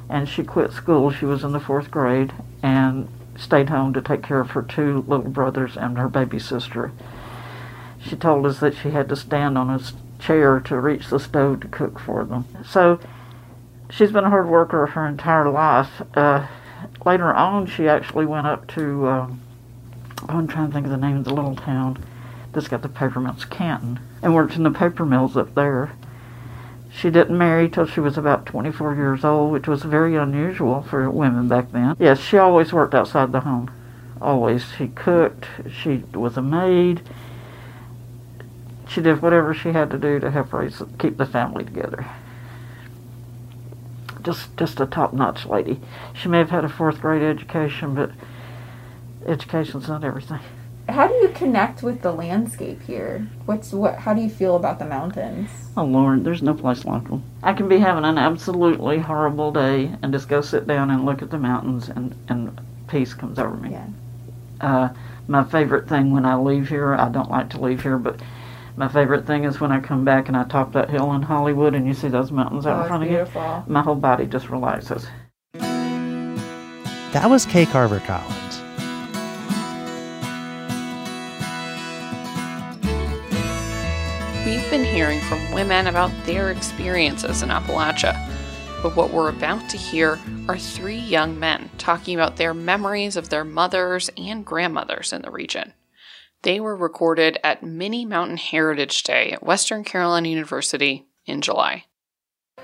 And 0.07 0.29
she 0.29 0.43
quit 0.43 0.71
school. 0.71 1.09
She 1.09 1.25
was 1.25 1.43
in 1.43 1.51
the 1.51 1.59
fourth 1.59 1.89
grade 1.89 2.31
and 2.61 3.07
stayed 3.35 3.69
home 3.69 3.91
to 3.93 4.01
take 4.01 4.21
care 4.21 4.39
of 4.39 4.51
her 4.51 4.61
two 4.61 5.03
little 5.07 5.31
brothers 5.31 5.75
and 5.75 5.97
her 5.97 6.07
baby 6.07 6.37
sister. 6.37 6.91
She 7.99 8.15
told 8.15 8.45
us 8.45 8.59
that 8.59 8.75
she 8.75 8.91
had 8.91 9.09
to 9.09 9.15
stand 9.15 9.57
on 9.57 9.71
a 9.71 9.81
chair 10.21 10.59
to 10.59 10.79
reach 10.79 11.07
the 11.07 11.19
stove 11.19 11.61
to 11.61 11.67
cook 11.67 11.97
for 11.97 12.23
them. 12.23 12.45
So 12.67 12.99
she's 13.89 14.11
been 14.11 14.23
a 14.23 14.29
hard 14.29 14.47
worker 14.47 14.85
her 14.85 15.07
entire 15.07 15.49
life. 15.49 16.03
Uh, 16.13 16.45
later 17.03 17.33
on, 17.33 17.65
she 17.65 17.87
actually 17.87 18.27
went 18.27 18.45
up 18.45 18.67
to, 18.75 19.07
um, 19.07 19.41
I'm 20.29 20.47
trying 20.47 20.67
to 20.67 20.73
think 20.73 20.85
of 20.85 20.91
the 20.91 20.97
name 20.97 21.17
of 21.17 21.23
the 21.23 21.33
little 21.33 21.55
town 21.55 22.03
that's 22.53 22.67
got 22.67 22.83
the 22.83 22.89
paper 22.89 23.19
mills, 23.19 23.45
Canton, 23.45 23.99
and 24.21 24.35
worked 24.35 24.55
in 24.55 24.61
the 24.61 24.71
paper 24.71 25.03
mills 25.03 25.35
up 25.35 25.55
there. 25.55 25.93
She 26.93 27.09
didn't 27.09 27.37
marry 27.37 27.69
till 27.69 27.85
she 27.85 27.99
was 27.99 28.17
about 28.17 28.45
24 28.45 28.95
years 28.95 29.23
old, 29.23 29.51
which 29.51 29.67
was 29.67 29.83
very 29.83 30.15
unusual 30.15 30.81
for 30.81 31.09
women 31.09 31.47
back 31.47 31.71
then. 31.71 31.95
Yes, 31.99 32.19
she 32.19 32.37
always 32.37 32.73
worked 32.73 32.93
outside 32.93 33.31
the 33.31 33.39
home. 33.41 33.71
Always. 34.21 34.65
She 34.77 34.89
cooked, 34.89 35.47
she 35.71 36.03
was 36.13 36.37
a 36.37 36.41
maid. 36.41 37.01
She 38.87 39.01
did 39.01 39.21
whatever 39.21 39.53
she 39.53 39.71
had 39.71 39.89
to 39.91 39.97
do 39.97 40.19
to 40.19 40.31
help 40.31 40.51
raise, 40.51 40.81
keep 40.99 41.17
the 41.17 41.25
family 41.25 41.63
together 41.63 42.05
just 44.23 44.55
just 44.57 44.79
a 44.79 44.85
top 44.85 45.13
notch 45.13 45.45
lady. 45.45 45.79
She 46.13 46.29
may 46.29 46.39
have 46.39 46.49
had 46.49 46.63
a 46.63 46.69
fourth 46.69 47.01
grade 47.01 47.23
education, 47.23 47.95
but 47.95 48.11
education's 49.25 49.87
not 49.87 50.03
everything. 50.03 50.39
How 50.91 51.07
do 51.07 51.13
you 51.15 51.29
connect 51.29 51.83
with 51.83 52.01
the 52.01 52.11
landscape 52.11 52.81
here? 52.83 53.27
What's 53.45 53.71
what? 53.71 53.95
How 53.97 54.13
do 54.13 54.21
you 54.21 54.29
feel 54.29 54.55
about 54.55 54.77
the 54.79 54.85
mountains? 54.85 55.49
Oh 55.77 55.85
Lord, 55.85 56.23
there's 56.23 56.41
no 56.43 56.53
place 56.53 56.83
like 56.85 57.07
them. 57.07 57.23
I 57.43 57.53
can 57.53 57.69
be 57.69 57.79
having 57.79 58.03
an 58.05 58.17
absolutely 58.17 58.99
horrible 58.99 59.51
day 59.51 59.91
and 60.01 60.11
just 60.11 60.27
go 60.27 60.41
sit 60.41 60.67
down 60.67 60.89
and 60.91 61.05
look 61.05 61.21
at 61.21 61.29
the 61.29 61.37
mountains, 61.37 61.89
and 61.89 62.15
and 62.27 62.59
peace 62.87 63.13
comes 63.13 63.39
over 63.39 63.55
me. 63.55 63.71
Yeah. 63.71 63.87
Uh, 64.59 64.89
my 65.27 65.43
favorite 65.45 65.87
thing 65.87 66.11
when 66.11 66.25
I 66.25 66.35
leave 66.35 66.67
here, 66.67 66.93
I 66.93 67.09
don't 67.09 67.31
like 67.31 67.49
to 67.51 67.61
leave 67.61 67.81
here, 67.81 67.97
but 67.97 68.19
my 68.75 68.87
favorite 68.87 69.25
thing 69.25 69.45
is 69.45 69.59
when 69.61 69.71
I 69.71 69.79
come 69.79 70.03
back 70.03 70.27
and 70.27 70.35
I 70.37 70.43
top 70.43 70.73
that 70.73 70.89
hill 70.89 71.13
in 71.13 71.21
Hollywood 71.21 71.73
and 71.73 71.87
you 71.87 71.93
see 71.93 72.09
those 72.09 72.31
mountains 72.31 72.65
out 72.65 72.73
Oh, 72.73 72.75
in 72.75 72.81
it's 72.81 72.87
front 72.89 73.03
of 73.03 73.65
you. 73.65 73.73
My 73.73 73.81
whole 73.81 73.95
body 73.95 74.25
just 74.25 74.49
relaxes. 74.49 75.07
That 77.13 77.29
was 77.29 77.45
Kay 77.45 77.65
Carver 77.65 77.99
Collins. 78.01 78.40
We've 84.51 84.69
been 84.69 84.83
hearing 84.83 85.21
from 85.21 85.53
women 85.53 85.87
about 85.87 86.11
their 86.25 86.51
experiences 86.51 87.41
in 87.41 87.47
Appalachia. 87.47 88.19
But 88.83 88.97
what 88.97 89.11
we're 89.11 89.29
about 89.29 89.69
to 89.69 89.77
hear 89.77 90.19
are 90.49 90.57
three 90.57 90.97
young 90.97 91.39
men 91.39 91.69
talking 91.77 92.15
about 92.15 92.35
their 92.35 92.53
memories 92.53 93.15
of 93.15 93.29
their 93.29 93.45
mothers 93.45 94.09
and 94.17 94.45
grandmothers 94.45 95.13
in 95.13 95.21
the 95.21 95.31
region. 95.31 95.73
They 96.41 96.59
were 96.59 96.75
recorded 96.75 97.39
at 97.45 97.63
Mini 97.63 98.03
Mountain 98.03 98.35
Heritage 98.35 99.03
Day 99.03 99.31
at 99.31 99.41
Western 99.41 99.85
Carolina 99.85 100.27
University 100.27 101.07
in 101.25 101.39
July. 101.39 101.85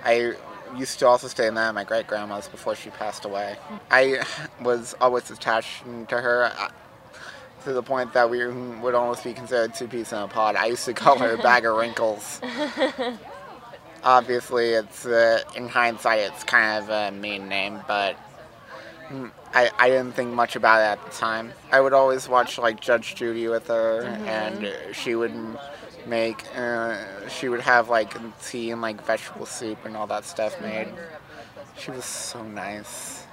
I 0.04 0.34
used 0.76 1.00
to 1.00 1.08
also 1.08 1.30
stay 1.30 1.48
in 1.48 1.56
that 1.56 1.70
at 1.70 1.74
my 1.74 1.86
great 1.86 2.06
grandma's 2.06 2.50
before 2.50 2.76
she 2.76 2.90
passed 2.90 3.24
away. 3.24 3.56
I 3.90 4.26
was 4.60 4.94
always 5.00 5.32
attached 5.32 5.86
to 6.10 6.18
her 6.20 6.52
to 7.64 7.74
the 7.74 7.84
point 7.84 8.14
that 8.14 8.30
we 8.30 8.46
would 8.48 8.96
almost 8.96 9.24
be 9.24 9.34
considered 9.34 9.74
two 9.74 9.88
peas 9.88 10.12
in 10.12 10.20
a 10.20 10.28
pod. 10.28 10.56
I 10.56 10.68
used 10.68 10.86
to 10.86 10.94
call 10.94 11.18
her 11.20 11.34
a 11.34 11.38
bag 11.38 11.66
of 11.66 11.76
wrinkles. 11.76 12.42
Obviously, 14.04 14.70
it's 14.70 15.06
uh, 15.06 15.42
in 15.56 15.68
hindsight, 15.68 16.20
it's 16.20 16.44
kind 16.44 16.84
of 16.84 16.90
a 16.90 17.12
mean 17.12 17.50
name, 17.50 17.80
but 17.88 18.16
I, 19.54 19.72
I 19.78 19.90
didn't 19.90 20.14
think 20.14 20.34
much 20.34 20.56
about 20.56 20.80
it 20.80 21.00
at 21.00 21.06
the 21.06 21.18
time. 21.18 21.54
I 21.72 21.82
would 21.82 21.94
always 21.94 22.28
watch 22.30 22.58
like 22.58 22.80
Judge 22.80 23.16
Judy 23.16 23.48
with 23.48 23.68
her, 23.68 24.04
and 24.04 24.66
uh, 24.66 24.94
she 24.94 25.16
would 25.16 25.34
make 26.06 26.46
uh, 26.56 26.98
she 27.28 27.50
would 27.50 27.62
have 27.62 27.90
like 27.90 28.14
tea 28.46 28.72
and 28.72 28.82
like 28.82 29.04
vegetable 29.06 29.46
soup 29.46 29.84
and 29.86 29.98
all 29.98 30.08
that 30.08 30.26
stuff 30.26 30.60
made. 30.62 30.88
She 31.78 31.92
was 31.92 32.06
so 32.06 32.44
nice. 32.44 33.26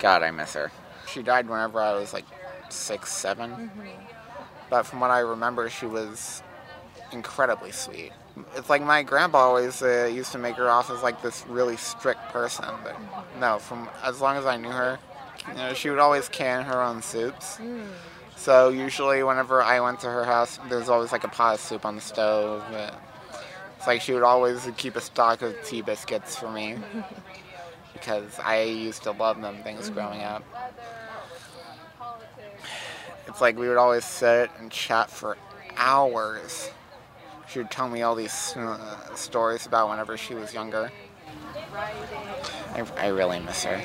God, 0.00 0.22
I 0.22 0.30
miss 0.30 0.54
her. 0.54 0.72
She 1.06 1.22
died 1.22 1.48
whenever 1.48 1.80
I 1.80 1.92
was 1.94 2.12
like 2.12 2.24
six, 2.72 3.12
7 3.12 3.50
mm-hmm. 3.50 3.80
But 4.68 4.84
from 4.84 5.00
what 5.00 5.10
I 5.10 5.18
remember, 5.20 5.68
she 5.68 5.86
was 5.86 6.42
incredibly 7.12 7.72
sweet. 7.72 8.12
It's 8.54 8.70
like 8.70 8.82
my 8.82 9.02
grandpa 9.02 9.38
always 9.38 9.82
uh, 9.82 10.08
used 10.12 10.30
to 10.32 10.38
make 10.38 10.54
her 10.56 10.70
off 10.70 10.90
as 10.90 11.02
like 11.02 11.20
this 11.22 11.44
really 11.48 11.76
strict 11.76 12.28
person, 12.28 12.66
but 12.84 12.94
mm-hmm. 12.94 13.40
no, 13.40 13.58
from 13.58 13.88
as 14.04 14.20
long 14.20 14.36
as 14.36 14.46
I 14.46 14.56
knew 14.56 14.70
her, 14.70 14.98
you 15.48 15.54
know, 15.54 15.74
she 15.74 15.90
would 15.90 15.98
always 15.98 16.28
can 16.28 16.64
her 16.64 16.80
own 16.82 17.02
soups. 17.02 17.56
Mm. 17.56 17.86
So 18.36 18.70
usually, 18.70 19.22
whenever 19.22 19.62
I 19.62 19.80
went 19.80 20.00
to 20.00 20.06
her 20.06 20.24
house, 20.24 20.58
there's 20.68 20.88
always 20.88 21.12
like 21.12 21.24
a 21.24 21.28
pot 21.28 21.54
of 21.54 21.60
soup 21.60 21.84
on 21.84 21.96
the 21.96 22.00
stove. 22.00 22.64
But 22.70 22.94
it's 23.76 23.86
like 23.86 24.00
she 24.00 24.12
would 24.12 24.22
always 24.22 24.68
keep 24.76 24.96
a 24.96 25.00
stock 25.00 25.42
of 25.42 25.54
tea 25.64 25.82
biscuits 25.82 26.36
for 26.36 26.50
me 26.50 26.76
because 27.92 28.38
I 28.42 28.62
used 28.62 29.02
to 29.02 29.10
love 29.10 29.40
them 29.42 29.62
things 29.62 29.90
growing 29.90 30.20
mm-hmm. 30.20 30.36
up. 30.36 30.44
It's 33.30 33.40
like 33.40 33.56
we 33.56 33.68
would 33.68 33.76
always 33.76 34.04
sit 34.04 34.50
and 34.58 34.72
chat 34.72 35.08
for 35.08 35.36
hours. 35.76 36.68
She 37.48 37.60
would 37.60 37.70
tell 37.70 37.88
me 37.88 38.02
all 38.02 38.16
these 38.16 38.54
uh, 38.56 39.14
stories 39.14 39.66
about 39.66 39.88
whenever 39.88 40.16
she 40.16 40.34
was 40.34 40.52
younger. 40.52 40.90
I, 42.74 42.84
I 42.96 43.06
really 43.08 43.38
miss 43.38 43.62
her. 43.64 43.80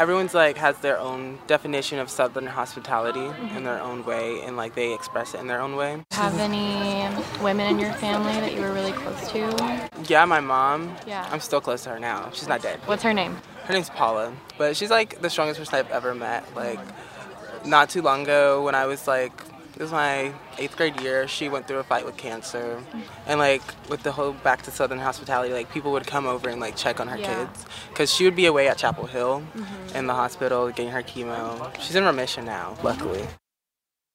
everyone's 0.00 0.34
like 0.34 0.56
has 0.56 0.76
their 0.78 0.98
own 0.98 1.38
definition 1.46 2.00
of 2.00 2.10
southern 2.10 2.46
hospitality 2.46 3.26
in 3.56 3.62
their 3.62 3.80
own 3.80 4.04
way 4.04 4.40
and 4.42 4.56
like 4.56 4.74
they 4.74 4.92
express 4.94 5.34
it 5.34 5.40
in 5.40 5.46
their 5.46 5.60
own 5.60 5.76
way 5.76 6.02
Have 6.12 6.38
any 6.40 7.08
women 7.42 7.66
in 7.72 7.78
your 7.78 7.92
family 7.94 8.32
that 8.32 8.54
you 8.54 8.60
were 8.62 8.72
really 8.72 8.92
close 8.92 9.30
to? 9.32 9.90
yeah 10.08 10.24
my 10.24 10.40
mom 10.40 10.96
Yeah. 11.06 11.28
i'm 11.30 11.40
still 11.40 11.60
close 11.60 11.82
to 11.84 11.90
her 11.90 11.98
now 12.00 12.30
she's 12.32 12.48
not 12.48 12.62
dead 12.62 12.78
What's 12.86 13.02
her 13.02 13.12
name? 13.12 13.36
her 13.64 13.74
name's 13.74 13.90
paula 13.90 14.32
but 14.56 14.76
she's 14.76 14.90
like 14.90 15.20
the 15.20 15.28
strongest 15.28 15.58
person 15.60 15.74
i've 15.74 15.90
ever 15.90 16.14
met 16.14 16.44
like 16.56 16.80
not 17.64 17.88
too 17.90 18.02
long 18.02 18.22
ago 18.22 18.62
when 18.64 18.74
i 18.74 18.86
was 18.86 19.06
like 19.06 19.32
it 19.74 19.80
was 19.80 19.90
my 19.92 20.32
eighth 20.58 20.76
grade 20.76 21.00
year 21.00 21.26
she 21.26 21.48
went 21.48 21.66
through 21.66 21.78
a 21.78 21.82
fight 21.84 22.04
with 22.04 22.16
cancer 22.16 22.82
and 23.26 23.38
like 23.40 23.62
with 23.88 24.02
the 24.02 24.12
whole 24.12 24.32
back 24.32 24.62
to 24.62 24.70
southern 24.70 24.98
hospitality 24.98 25.52
like 25.52 25.70
people 25.72 25.92
would 25.92 26.06
come 26.06 26.26
over 26.26 26.48
and 26.48 26.60
like 26.60 26.76
check 26.76 27.00
on 27.00 27.08
her 27.08 27.16
Yeah. 27.16 27.46
kids 27.46 27.64
because 27.88 28.12
she 28.12 28.24
would 28.24 28.36
be 28.36 28.46
away 28.46 28.68
at 28.68 28.76
chapel 28.78 29.06
hill 29.06 29.42
Mhm. 29.56 29.94
in 29.94 30.06
the 30.06 30.14
hospital 30.14 30.68
getting 30.70 30.90
her 30.92 31.02
chemo 31.02 31.70
she's 31.80 31.94
in 31.94 32.04
remission 32.04 32.44
now 32.44 32.76
luckily 32.82 33.26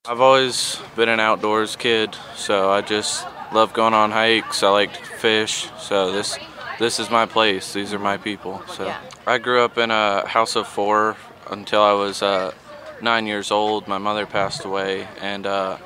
I've 0.10 0.22
always 0.22 0.78
been 0.96 1.10
an 1.10 1.20
outdoors 1.20 1.76
kid, 1.76 2.16
so 2.38 2.72
I 2.72 2.80
just 2.80 3.26
love 3.52 3.74
going 3.74 3.94
on 3.94 4.12
hikes. 4.12 4.64
I 4.64 4.70
like 4.70 4.94
to 4.94 5.04
fish, 5.04 5.68
so 5.80 6.14
this 6.14 6.38
this 6.80 6.98
is 7.02 7.10
my 7.10 7.26
place. 7.26 7.74
These 7.74 7.94
are 7.94 8.00
my 8.00 8.16
people. 8.16 8.62
So 8.70 8.94
I 9.26 9.38
grew 9.38 9.62
up 9.66 9.78
in 9.78 9.92
a 9.92 10.26
house 10.26 10.56
of 10.56 10.66
four 10.66 11.18
until 11.52 11.82
I 11.82 11.92
was 11.92 12.22
uh, 12.24 12.54
nine 13.02 13.28
years 13.28 13.52
old. 13.52 13.88
My 13.88 13.98
mother 13.98 14.26
passed 14.26 14.66
away, 14.66 15.08
and 15.22 15.46
uh, 15.46 15.78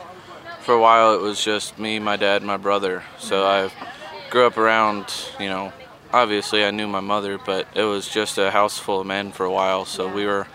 for 0.62 0.74
a 0.74 0.80
while 0.80 1.14
it 1.16 1.22
was 1.22 1.44
just 1.44 1.78
me, 1.80 2.00
my 2.00 2.18
dad, 2.18 2.38
and 2.38 2.48
my 2.48 2.58
brother. 2.58 3.04
So 3.20 3.46
I 3.46 3.72
grew 4.30 4.46
up 4.46 4.58
around, 4.58 5.14
you 5.40 5.50
know, 5.50 5.74
obviously 6.14 6.64
I 6.64 6.72
knew 6.72 6.88
my 6.88 7.00
mother, 7.00 7.38
but 7.38 7.68
it 7.76 7.84
was 7.84 8.08
just 8.08 8.38
a 8.38 8.52
house 8.52 8.78
full 8.78 9.02
of 9.02 9.08
men 9.08 9.32
for 9.32 9.46
a 9.46 9.52
while. 9.52 9.86
So 9.86 10.08
we 10.08 10.26
were 10.26 10.48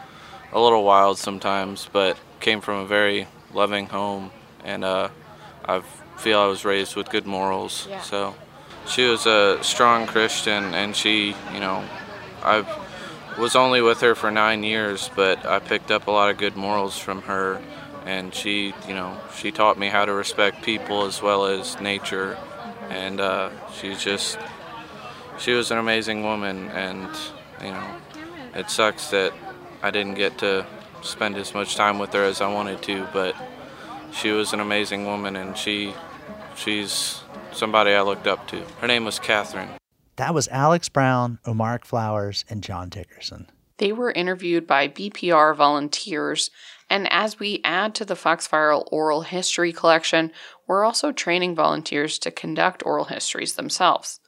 a 0.53 0.61
little 0.61 0.85
wild 0.85 1.19
sometimes, 1.19 1.89
but 1.93 2.19
came 2.41 2.61
from 2.61 2.81
a 2.81 2.87
very 2.87 3.27
loving 3.53 3.87
home, 3.87 4.31
and 4.65 4.85
uh, 4.85 5.09
I 5.65 5.83
feel 6.17 6.39
I 6.39 6.47
was 6.47 6.65
raised 6.65 6.97
with 6.97 7.11
good 7.11 7.27
morals. 7.27 7.87
Yeah. 7.89 8.01
So 8.01 8.35
she 8.87 9.07
was 9.07 9.27
a 9.27 9.59
strong 9.63 10.07
Christian, 10.07 10.75
and 10.75 10.95
she, 10.95 11.35
you 11.53 11.61
know, 11.61 11.85
I 12.43 12.65
was 13.39 13.55
only 13.55 13.83
with 13.83 14.01
her 14.01 14.15
for 14.15 14.31
nine 14.31 14.63
years, 14.63 15.11
but 15.15 15.45
I 15.45 15.59
picked 15.59 15.91
up 15.91 16.07
a 16.07 16.11
lot 16.11 16.31
of 16.31 16.39
good 16.39 16.57
morals 16.57 16.99
from 16.99 17.23
her, 17.23 17.61
and 18.05 18.35
she, 18.35 18.75
you 18.89 18.95
know, 18.95 19.17
she 19.37 19.53
taught 19.53 19.79
me 19.79 19.89
how 19.89 20.05
to 20.05 20.13
respect 20.13 20.63
people 20.63 21.05
as 21.05 21.21
well 21.21 21.47
as 21.47 21.81
nature, 21.81 22.39
and 22.89 23.21
uh, 23.21 23.51
she's 23.73 24.03
just, 24.03 24.39
she 25.39 25.53
was 25.53 25.71
an 25.71 25.79
amazing 25.79 26.23
woman, 26.23 26.69
and 26.69 27.09
you 27.61 27.71
know, 27.71 27.97
it 28.55 28.71
sucks 28.71 29.11
that 29.11 29.33
I 29.83 29.91
didn't 29.91 30.15
get 30.15 30.39
to 30.39 30.67
spend 31.03 31.37
as 31.37 31.53
much 31.53 31.77
time 31.77 31.99
with 31.99 32.13
her 32.13 32.25
as 32.25 32.41
I 32.41 32.53
wanted 32.53 32.83
to, 32.83 33.07
but 33.13 33.37
she 34.13 34.31
was 34.31 34.53
an 34.53 34.61
amazing 34.61 35.05
woman, 35.05 35.37
and 35.37 35.57
she, 35.57 35.95
she's 36.57 37.21
somebody 37.53 37.93
I 37.93 38.03
looked 38.03 38.27
up 38.27 38.49
to. 38.49 38.61
Her 38.81 38.87
name 38.87 39.05
was 39.05 39.19
Catherine. 39.19 39.69
That 40.17 40.33
was 40.33 40.49
Alex 40.49 40.89
Brown, 40.89 41.39
Omar 41.45 41.81
Flowers, 41.85 42.45
and 42.49 42.63
John 42.63 42.89
Dickerson. 42.89 43.51
They 43.79 43.93
were 43.93 44.11
interviewed 44.11 44.67
by 44.67 44.89
BPR 44.89 45.55
volunteers, 45.55 46.51
and 46.89 47.07
as 47.13 47.39
we 47.39 47.61
add 47.63 47.95
to 47.97 48.07
the 48.07 48.17
Foxfire 48.17 48.73
Oral 48.73 49.23
History 49.23 49.75
collection, 49.75 50.33
we're 50.67 50.85
also 50.85 51.13
training 51.13 51.55
volunteers 51.55 52.19
to 52.21 52.31
conduct 52.31 52.83
oral 52.87 53.05
histories 53.05 53.55
themselves. 53.55 54.21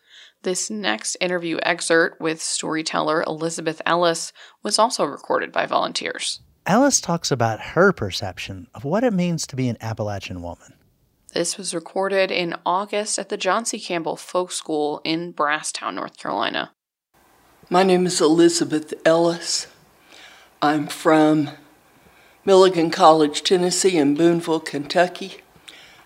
This 0.43 0.69
next 0.69 1.17
interview 1.21 1.59
excerpt 1.63 2.21
with 2.21 2.43
storyteller 2.43 3.23
Elizabeth 3.23 3.81
Ellis 3.87 4.33
was 4.63 4.79
also 4.79 5.05
recorded 5.05 5.51
by 5.51 5.65
volunteers. 5.65 6.41
Ellis 6.67 7.01
talks 7.01 7.31
about 7.31 7.61
her 7.61 7.93
perception 7.93 8.67
of 8.75 8.85
what 8.85 9.03
it 9.03 9.15
means 9.15 9.47
to 9.47 9.57
be 9.57 9.71
an 9.71 9.79
Appalachian 9.81 10.43
woman. 10.43 10.75
This 11.35 11.59
was 11.59 11.75
recorded 11.75 12.31
in 12.31 12.57
August 12.65 13.19
at 13.19 13.29
the 13.29 13.37
John 13.37 13.67
C. 13.67 13.79
Campbell 13.79 14.17
Folk 14.17 14.51
School 14.51 15.03
in 15.05 15.35
Brasstown, 15.35 15.95
North 15.95 16.17
Carolina. 16.17 16.73
My 17.69 17.83
name 17.83 18.07
is 18.07 18.19
Elizabeth 18.19 18.95
Ellis. 19.05 19.67
I'm 20.63 20.87
from 20.87 21.51
Milligan 22.47 22.91
College, 22.91 23.43
Tennessee, 23.43 23.99
and 23.99 24.17
Booneville, 24.17 24.61
Kentucky. 24.61 25.43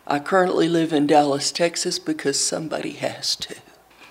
I 0.08 0.18
currently 0.18 0.68
live 0.68 0.92
in 0.92 1.06
Dallas, 1.06 1.52
Texas 1.52 2.00
because 2.00 2.44
somebody 2.44 2.94
has 2.94 3.36
to. 3.36 3.54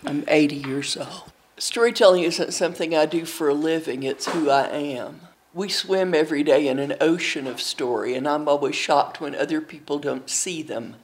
I'm 0.05 0.23
80 0.29 0.55
years 0.55 0.95
old. 0.95 1.33
Storytelling 1.57 2.23
isn't 2.23 2.53
something 2.53 2.95
I 2.95 3.05
do 3.05 3.25
for 3.25 3.49
a 3.49 3.53
living, 3.53 4.03
it's 4.03 4.27
who 4.31 4.49
I 4.49 4.67
am. 4.69 5.19
We 5.53 5.67
swim 5.67 6.13
every 6.13 6.43
day 6.43 6.69
in 6.69 6.79
an 6.79 6.95
ocean 7.01 7.45
of 7.45 7.59
story, 7.59 8.15
and 8.15 8.25
I'm 8.25 8.47
always 8.47 8.75
shocked 8.75 9.19
when 9.19 9.35
other 9.35 9.59
people 9.59 9.99
don't 9.99 10.29
see 10.29 10.61
them 10.61 10.95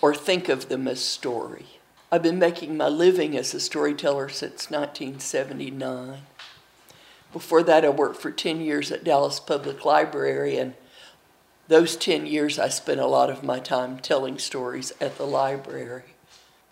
or 0.00 0.14
think 0.14 0.48
of 0.48 0.68
them 0.68 0.86
as 0.86 1.00
story. 1.00 1.66
I've 2.12 2.22
been 2.22 2.38
making 2.38 2.76
my 2.76 2.88
living 2.88 3.36
as 3.36 3.52
a 3.54 3.60
storyteller 3.60 4.28
since 4.28 4.70
1979. 4.70 6.20
Before 7.32 7.62
that, 7.64 7.84
I 7.84 7.88
worked 7.88 8.22
for 8.22 8.30
10 8.30 8.60
years 8.60 8.92
at 8.92 9.02
Dallas 9.02 9.40
Public 9.40 9.84
Library, 9.84 10.56
and 10.56 10.74
those 11.66 11.96
10 11.96 12.24
years 12.24 12.56
I 12.56 12.68
spent 12.68 13.00
a 13.00 13.06
lot 13.06 13.30
of 13.30 13.42
my 13.42 13.58
time 13.58 13.98
telling 13.98 14.38
stories 14.38 14.92
at 15.00 15.18
the 15.18 15.26
library. 15.26 16.04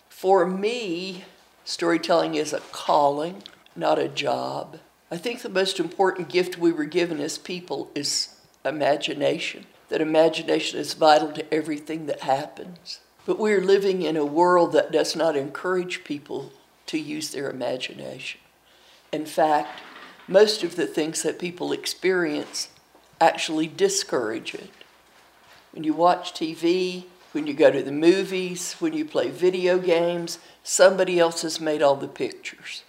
For 0.07 0.47
me, 0.47 1.25
storytelling 1.65 2.35
is 2.35 2.53
a 2.53 2.61
calling, 2.71 3.43
not 3.75 3.99
a 3.99 4.07
job. 4.07 4.79
I 5.09 5.17
think 5.17 5.41
the 5.41 5.49
most 5.49 5.79
important 5.79 6.27
gift 6.27 6.57
we 6.57 6.73
were 6.73 6.85
given 6.85 7.19
as 7.21 7.37
people 7.37 7.89
is 7.95 8.35
imagination, 8.65 9.65
that 9.87 10.01
imagination 10.01 10.79
is 10.79 10.93
vital 10.93 11.31
to 11.31 11.53
everything 11.53 12.07
that 12.07 12.21
happens. 12.21 12.99
But 13.25 13.39
we're 13.39 13.61
living 13.61 14.01
in 14.01 14.17
a 14.17 14.25
world 14.25 14.73
that 14.73 14.91
does 14.91 15.15
not 15.15 15.37
encourage 15.37 16.03
people 16.03 16.51
to 16.87 16.97
use 16.97 17.31
their 17.31 17.49
imagination. 17.49 18.41
In 19.13 19.25
fact, 19.25 19.79
most 20.27 20.63
of 20.63 20.75
the 20.75 20.87
things 20.87 21.23
that 21.23 21.39
people 21.39 21.71
experience 21.71 22.69
actually 23.21 23.67
discourage 23.67 24.53
it. 24.53 24.71
When 25.71 25.85
you 25.85 25.93
watch 25.93 26.33
TV, 26.33 27.05
when 27.31 27.47
you 27.47 27.53
go 27.53 27.71
to 27.71 27.81
the 27.81 27.91
movies, 27.91 28.73
when 28.79 28.93
you 28.93 29.05
play 29.05 29.29
video 29.29 29.77
games, 29.77 30.39
somebody 30.63 31.17
else 31.17 31.43
has 31.43 31.61
made 31.61 31.81
all 31.81 31.95
the 31.95 32.07
pictures. 32.07 32.83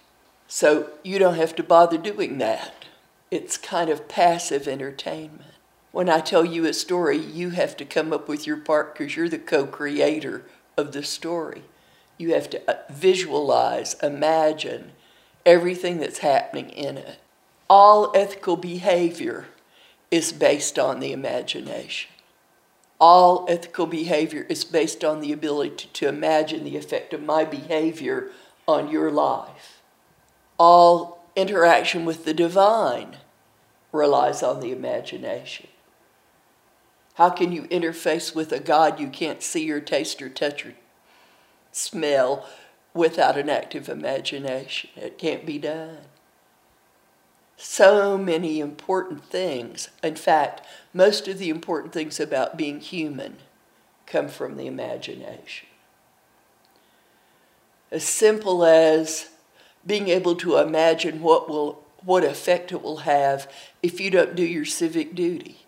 So 0.51 0.89
you 1.03 1.19
don't 1.19 1.35
have 1.35 1.55
to 1.57 1.63
bother 1.63 1.99
doing 1.99 2.39
that. 2.39 2.85
It's 3.29 3.55
kind 3.55 3.87
of 3.87 4.09
passive 4.09 4.67
entertainment. 4.67 5.53
When 5.91 6.09
I 6.09 6.21
tell 6.21 6.43
you 6.43 6.65
a 6.65 6.73
story, 6.73 7.17
you 7.17 7.51
have 7.51 7.77
to 7.77 7.85
come 7.85 8.11
up 8.11 8.27
with 8.27 8.47
your 8.47 8.57
part 8.57 8.95
because 8.95 9.15
you're 9.15 9.29
the 9.29 9.37
co 9.37 9.67
creator 9.67 10.45
of 10.75 10.91
the 10.91 11.03
story. 11.03 11.61
You 12.17 12.33
have 12.33 12.49
to 12.49 12.67
uh, 12.67 12.79
visualize, 12.89 13.93
imagine 14.01 14.93
everything 15.45 15.99
that's 15.99 16.19
happening 16.19 16.71
in 16.71 16.97
it. 16.97 17.19
All 17.69 18.11
ethical 18.15 18.57
behavior 18.57 19.45
is 20.09 20.33
based 20.33 20.79
on 20.79 20.99
the 20.99 21.11
imagination. 21.11 22.09
All 22.99 23.45
ethical 23.47 23.85
behavior 23.85 24.47
is 24.49 24.63
based 24.63 25.03
on 25.03 25.21
the 25.21 25.31
ability 25.31 25.75
to, 25.75 25.87
to 25.93 26.07
imagine 26.07 26.63
the 26.63 26.75
effect 26.75 27.13
of 27.13 27.21
my 27.21 27.45
behavior 27.45 28.31
on 28.67 28.89
your 28.89 29.11
life. 29.11 29.78
All 30.59 31.25
interaction 31.35 32.05
with 32.05 32.25
the 32.25 32.33
divine 32.33 33.17
relies 33.91 34.43
on 34.43 34.59
the 34.59 34.71
imagination. 34.71 35.67
How 37.15 37.29
can 37.29 37.51
you 37.51 37.63
interface 37.63 38.35
with 38.35 38.51
a 38.51 38.59
God 38.59 38.99
you 38.99 39.09
can't 39.09 39.41
see 39.41 39.69
or 39.71 39.81
taste 39.81 40.21
or 40.21 40.29
touch 40.29 40.65
or 40.65 40.73
smell 41.71 42.47
without 42.93 43.37
an 43.37 43.49
active 43.49 43.89
imagination? 43.89 44.89
It 44.95 45.17
can't 45.17 45.45
be 45.45 45.57
done. 45.57 45.97
So 47.57 48.17
many 48.17 48.61
important 48.61 49.25
things. 49.25 49.89
In 50.01 50.15
fact, 50.15 50.65
most 50.93 51.27
of 51.27 51.39
the 51.39 51.49
important 51.49 51.91
things 51.91 52.19
about 52.19 52.57
being 52.57 52.79
human 52.79 53.37
come 54.05 54.29
from 54.29 54.55
the 54.55 54.65
imagination. 54.65 55.67
As 57.91 58.05
simple 58.05 58.63
as 58.63 59.29
being 59.85 60.07
able 60.09 60.35
to 60.35 60.57
imagine 60.57 61.21
what 61.21 61.49
will 61.49 61.83
what 62.03 62.23
effect 62.23 62.71
it 62.71 62.81
will 62.81 62.97
have 62.97 63.51
if 63.83 63.99
you 63.99 64.09
don't 64.09 64.35
do 64.35 64.43
your 64.43 64.65
civic 64.65 65.13
duty 65.15 65.65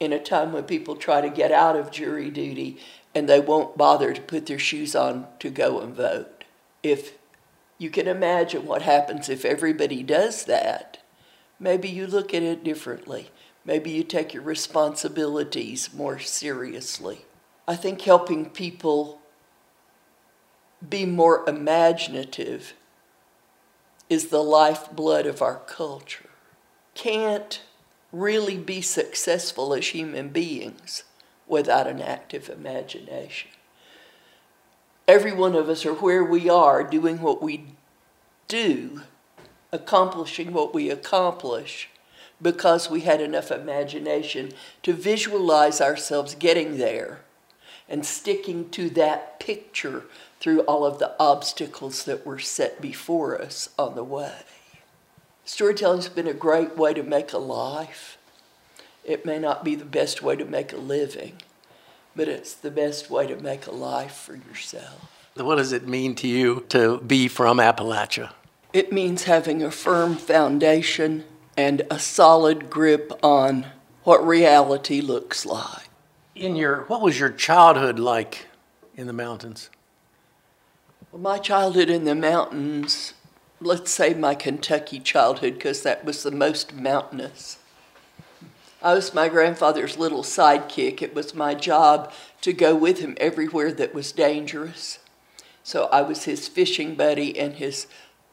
in 0.00 0.12
a 0.12 0.18
time 0.18 0.52
when 0.52 0.64
people 0.64 0.96
try 0.96 1.20
to 1.20 1.28
get 1.28 1.52
out 1.52 1.76
of 1.76 1.90
jury 1.90 2.30
duty 2.30 2.78
and 3.14 3.28
they 3.28 3.40
won't 3.40 3.76
bother 3.76 4.12
to 4.12 4.20
put 4.20 4.46
their 4.46 4.58
shoes 4.58 4.96
on 4.96 5.26
to 5.38 5.50
go 5.50 5.80
and 5.80 5.94
vote. 5.94 6.44
If 6.82 7.12
you 7.78 7.90
can 7.90 8.08
imagine 8.08 8.66
what 8.66 8.82
happens 8.82 9.28
if 9.28 9.44
everybody 9.44 10.02
does 10.02 10.44
that, 10.44 10.98
maybe 11.60 11.88
you 11.88 12.06
look 12.06 12.34
at 12.34 12.42
it 12.42 12.64
differently. 12.64 13.30
Maybe 13.64 13.90
you 13.90 14.04
take 14.04 14.34
your 14.34 14.42
responsibilities 14.42 15.92
more 15.94 16.18
seriously. 16.18 17.24
I 17.66 17.76
think 17.76 18.02
helping 18.02 18.50
people 18.50 19.20
be 20.86 21.06
more 21.06 21.48
imaginative 21.48 22.74
is 24.08 24.28
the 24.28 24.42
lifeblood 24.42 25.26
of 25.26 25.42
our 25.42 25.60
culture. 25.66 26.30
Can't 26.94 27.60
really 28.12 28.56
be 28.56 28.80
successful 28.80 29.74
as 29.74 29.88
human 29.88 30.28
beings 30.28 31.04
without 31.46 31.86
an 31.86 32.00
active 32.00 32.48
imagination. 32.48 33.50
Every 35.06 35.32
one 35.32 35.54
of 35.54 35.68
us 35.68 35.84
are 35.84 35.94
where 35.94 36.24
we 36.24 36.48
are 36.48 36.82
doing 36.82 37.20
what 37.20 37.42
we 37.42 37.66
do, 38.48 39.02
accomplishing 39.72 40.52
what 40.52 40.72
we 40.72 40.88
accomplish 40.90 41.90
because 42.40 42.90
we 42.90 43.00
had 43.00 43.20
enough 43.20 43.50
imagination 43.50 44.52
to 44.82 44.92
visualize 44.92 45.80
ourselves 45.80 46.34
getting 46.34 46.78
there 46.78 47.20
and 47.88 48.04
sticking 48.04 48.68
to 48.70 48.88
that 48.90 49.38
picture 49.38 50.04
through 50.44 50.60
all 50.64 50.84
of 50.84 50.98
the 50.98 51.10
obstacles 51.18 52.04
that 52.04 52.26
were 52.26 52.38
set 52.38 52.78
before 52.78 53.40
us 53.40 53.70
on 53.78 53.94
the 53.94 54.04
way. 54.04 54.42
Storytelling's 55.46 56.10
been 56.10 56.26
a 56.26 56.34
great 56.34 56.76
way 56.76 56.92
to 56.92 57.02
make 57.02 57.32
a 57.32 57.38
life. 57.38 58.18
It 59.06 59.24
may 59.24 59.38
not 59.38 59.64
be 59.64 59.74
the 59.74 59.86
best 59.86 60.20
way 60.20 60.36
to 60.36 60.44
make 60.44 60.74
a 60.74 60.76
living, 60.76 61.40
but 62.14 62.28
it's 62.28 62.52
the 62.52 62.70
best 62.70 63.08
way 63.08 63.26
to 63.26 63.36
make 63.36 63.66
a 63.66 63.70
life 63.70 64.12
for 64.12 64.36
yourself. 64.36 65.10
What 65.34 65.56
does 65.56 65.72
it 65.72 65.88
mean 65.88 66.14
to 66.16 66.28
you 66.28 66.66
to 66.68 66.98
be 66.98 67.26
from 67.26 67.56
Appalachia? 67.56 68.32
It 68.74 68.92
means 68.92 69.24
having 69.24 69.62
a 69.62 69.70
firm 69.70 70.14
foundation 70.14 71.24
and 71.56 71.80
a 71.90 71.98
solid 71.98 72.68
grip 72.68 73.12
on 73.22 73.68
what 74.02 74.22
reality 74.26 75.00
looks 75.00 75.46
like. 75.46 75.88
In 76.34 76.54
your 76.54 76.82
what 76.82 77.00
was 77.00 77.18
your 77.18 77.30
childhood 77.30 77.98
like 77.98 78.48
in 78.94 79.06
the 79.06 79.14
mountains? 79.14 79.70
Well, 81.14 81.22
my 81.22 81.38
childhood 81.38 81.90
in 81.90 82.02
the 82.02 82.16
mountains, 82.16 83.14
let's 83.60 83.92
say 83.92 84.14
my 84.14 84.34
Kentucky 84.34 84.98
childhood, 84.98 85.54
because 85.54 85.84
that 85.84 86.04
was 86.04 86.24
the 86.24 86.32
most 86.32 86.74
mountainous. 86.74 87.58
I 88.82 88.94
was 88.94 89.14
my 89.14 89.28
grandfather's 89.28 89.96
little 89.96 90.24
sidekick. 90.24 91.02
It 91.02 91.14
was 91.14 91.32
my 91.32 91.54
job 91.54 92.12
to 92.40 92.52
go 92.52 92.74
with 92.74 92.98
him 92.98 93.16
everywhere 93.20 93.70
that 93.74 93.94
was 93.94 94.10
dangerous. 94.10 94.98
So 95.62 95.84
I 95.92 96.02
was 96.02 96.24
his 96.24 96.48
fishing 96.48 96.96
buddy 96.96 97.38
and 97.38 97.54
his 97.54 97.86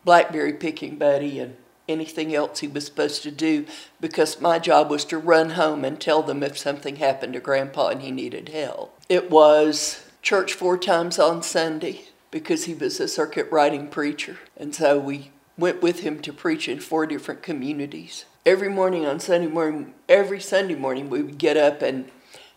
blackberry 0.03 0.53
picking 0.53 0.95
buddy 0.95 1.39
and 1.39 1.57
anything 1.87 2.33
else 2.33 2.61
he 2.61 2.67
was 2.67 2.87
supposed 2.87 3.21
to 3.21 3.31
do 3.31 3.67
because 3.99 4.41
my 4.41 4.57
job 4.57 4.89
was 4.89 5.05
to 5.05 5.19
run 5.19 5.51
home 5.51 5.85
and 5.85 6.01
tell 6.01 6.23
them 6.23 6.41
if 6.41 6.57
something 6.57 6.95
happened 6.95 7.33
to 7.33 7.39
Grandpa 7.39 7.89
and 7.89 8.01
he 8.01 8.09
needed 8.09 8.49
help. 8.49 8.97
It 9.07 9.29
was 9.29 10.03
church 10.23 10.53
four 10.53 10.79
times 10.79 11.19
on 11.19 11.43
Sunday 11.43 12.07
because 12.31 12.63
he 12.63 12.73
was 12.73 12.99
a 12.99 13.07
circuit 13.07 13.51
riding 13.51 13.87
preacher. 13.87 14.39
And 14.57 14.73
so 14.73 14.97
we 14.97 15.31
went 15.57 15.81
with 15.81 15.99
him 15.99 16.21
to 16.21 16.33
preach 16.33 16.67
in 16.67 16.79
four 16.79 17.05
different 17.05 17.43
communities. 17.43 18.25
Every 18.45 18.69
morning 18.69 19.05
on 19.05 19.19
Sunday 19.19 19.47
morning, 19.47 19.93
every 20.09 20.39
Sunday 20.39 20.75
morning, 20.75 21.09
we 21.09 21.21
would 21.21 21.37
get 21.37 21.57
up 21.57 21.81
and 21.81 22.09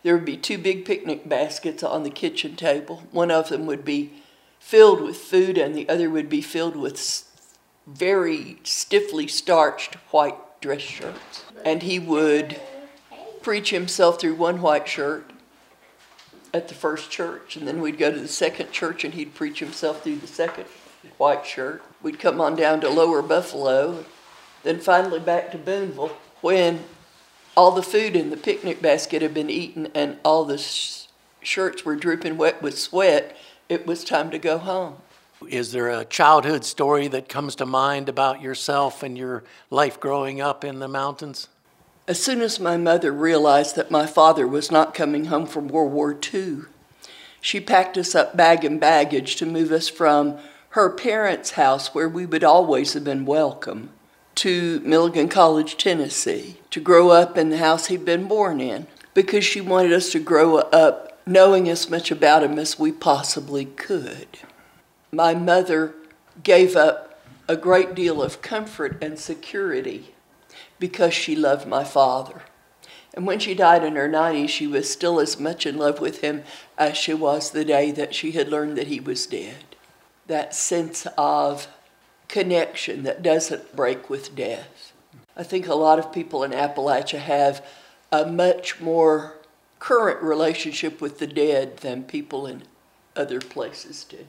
there 0.05 0.15
would 0.15 0.25
be 0.25 0.37
two 0.37 0.59
big 0.59 0.85
picnic 0.85 1.27
baskets 1.27 1.81
on 1.81 2.03
the 2.03 2.11
kitchen 2.11 2.55
table. 2.55 3.03
One 3.11 3.31
of 3.31 3.49
them 3.49 3.65
would 3.65 3.83
be 3.83 4.11
filled 4.59 5.01
with 5.01 5.17
food, 5.17 5.57
and 5.57 5.73
the 5.73 5.89
other 5.89 6.11
would 6.11 6.29
be 6.29 6.41
filled 6.41 6.75
with 6.75 7.23
very 7.87 8.57
stiffly 8.63 9.27
starched 9.27 9.95
white 10.11 10.35
dress 10.61 10.81
shirts. 10.81 11.45
And 11.65 11.81
he 11.81 11.97
would 11.97 12.61
preach 13.41 13.71
himself 13.71 14.21
through 14.21 14.35
one 14.35 14.61
white 14.61 14.87
shirt 14.87 15.31
at 16.55 16.69
the 16.69 16.73
first 16.73 17.11
church, 17.11 17.57
and 17.57 17.67
then 17.67 17.81
we'd 17.81 17.97
go 17.97 18.11
to 18.11 18.19
the 18.19 18.27
second 18.27 18.71
church 18.71 19.03
and 19.03 19.13
he'd 19.13 19.35
preach 19.35 19.59
himself 19.59 20.03
through 20.03 20.15
the 20.15 20.27
second 20.27 20.65
white 21.17 21.45
shirt. 21.45 21.83
We'd 22.01 22.17
come 22.17 22.39
on 22.39 22.55
down 22.55 22.79
to 22.81 22.89
Lower 22.89 23.21
Buffalo, 23.21 24.05
then 24.63 24.79
finally 24.79 25.19
back 25.19 25.51
to 25.51 25.57
Booneville 25.57 26.15
when 26.41 26.83
all 27.57 27.71
the 27.71 27.83
food 27.83 28.15
in 28.15 28.29
the 28.29 28.37
picnic 28.37 28.81
basket 28.81 29.21
had 29.21 29.33
been 29.33 29.49
eaten 29.49 29.89
and 29.93 30.17
all 30.23 30.45
the 30.45 30.57
sh- 30.57 31.07
shirts 31.41 31.83
were 31.83 31.95
dripping 31.95 32.37
wet 32.37 32.61
with 32.61 32.79
sweat. 32.79 33.35
It 33.67 33.85
was 33.85 34.03
time 34.03 34.31
to 34.31 34.39
go 34.39 34.57
home. 34.57 34.95
Is 35.49 35.73
there 35.73 35.89
a 35.89 36.05
childhood 36.05 36.63
story 36.63 37.09
that 37.09 37.27
comes 37.27 37.55
to 37.55 37.65
mind 37.65 38.07
about 38.07 38.41
yourself 38.41 39.03
and 39.03 39.17
your 39.17 39.43
life 39.69 39.99
growing 39.99 40.39
up 40.39 40.63
in 40.63 40.79
the 40.79 40.87
mountains? 40.87 41.49
As 42.07 42.21
soon 42.21 42.41
as 42.41 42.59
my 42.59 42.77
mother 42.77 43.11
realized 43.11 43.75
that 43.75 43.89
my 43.89 44.05
father 44.05 44.47
was 44.47 44.69
not 44.69 44.93
coming 44.93 45.25
home 45.25 45.47
from 45.47 45.67
World 45.67 45.91
War 45.91 46.15
II, 46.33 46.59
she 47.41 47.59
packed 47.59 47.97
us 47.97 48.13
up 48.13 48.37
bag 48.37 48.63
and 48.63 48.79
baggage 48.79 49.37
to 49.37 49.45
move 49.47 49.71
us 49.71 49.89
from 49.89 50.37
her 50.69 50.91
parents' 50.91 51.51
house, 51.51 51.95
where 51.95 52.07
we 52.07 52.27
would 52.27 52.43
always 52.43 52.93
have 52.93 53.03
been 53.03 53.25
welcome, 53.25 53.89
to 54.35 54.81
Milligan 54.81 55.29
College, 55.29 55.77
Tennessee, 55.77 56.57
to 56.69 56.79
grow 56.79 57.09
up 57.09 57.39
in 57.39 57.49
the 57.49 57.57
house 57.57 57.87
he'd 57.87 58.05
been 58.05 58.27
born 58.27 58.61
in, 58.61 58.85
because 59.15 59.43
she 59.43 59.61
wanted 59.61 59.91
us 59.91 60.11
to 60.11 60.19
grow 60.19 60.57
up 60.57 61.19
knowing 61.25 61.67
as 61.67 61.89
much 61.89 62.11
about 62.11 62.43
him 62.43 62.59
as 62.59 62.77
we 62.77 62.91
possibly 62.91 63.65
could. 63.65 64.27
My 65.11 65.33
mother 65.33 65.95
gave 66.43 66.75
up 66.75 67.19
a 67.47 67.55
great 67.55 67.95
deal 67.95 68.21
of 68.21 68.43
comfort 68.43 69.01
and 69.01 69.17
security 69.17 70.14
because 70.79 71.13
she 71.13 71.35
loved 71.35 71.67
my 71.67 71.83
father. 71.83 72.43
And 73.13 73.25
when 73.25 73.39
she 73.39 73.55
died 73.55 73.83
in 73.83 73.95
her 73.95 74.09
90s, 74.09 74.49
she 74.49 74.67
was 74.67 74.89
still 74.89 75.19
as 75.19 75.39
much 75.39 75.65
in 75.65 75.77
love 75.77 76.01
with 76.01 76.19
him 76.19 76.43
as 76.77 76.97
she 76.97 77.13
was 77.13 77.51
the 77.51 77.63
day 77.63 77.91
that 77.91 78.13
she 78.13 78.31
had 78.31 78.49
learned 78.49 78.77
that 78.77 78.87
he 78.87 78.99
was 78.99 79.25
dead. 79.25 79.63
That 80.27 80.53
sense 80.53 81.07
of 81.17 81.67
connection 82.27 83.03
that 83.03 83.23
doesn't 83.23 83.75
break 83.75 84.09
with 84.09 84.35
death. 84.35 84.91
I 85.37 85.43
think 85.43 85.67
a 85.67 85.75
lot 85.75 85.99
of 85.99 86.11
people 86.11 86.43
in 86.43 86.51
Appalachia 86.51 87.19
have 87.19 87.65
a 88.11 88.25
much 88.25 88.81
more 88.81 89.35
current 89.79 90.21
relationship 90.21 90.99
with 90.99 91.19
the 91.19 91.27
dead 91.27 91.77
than 91.77 92.03
people 92.03 92.47
in 92.47 92.63
other 93.15 93.39
places 93.39 94.03
do. 94.03 94.25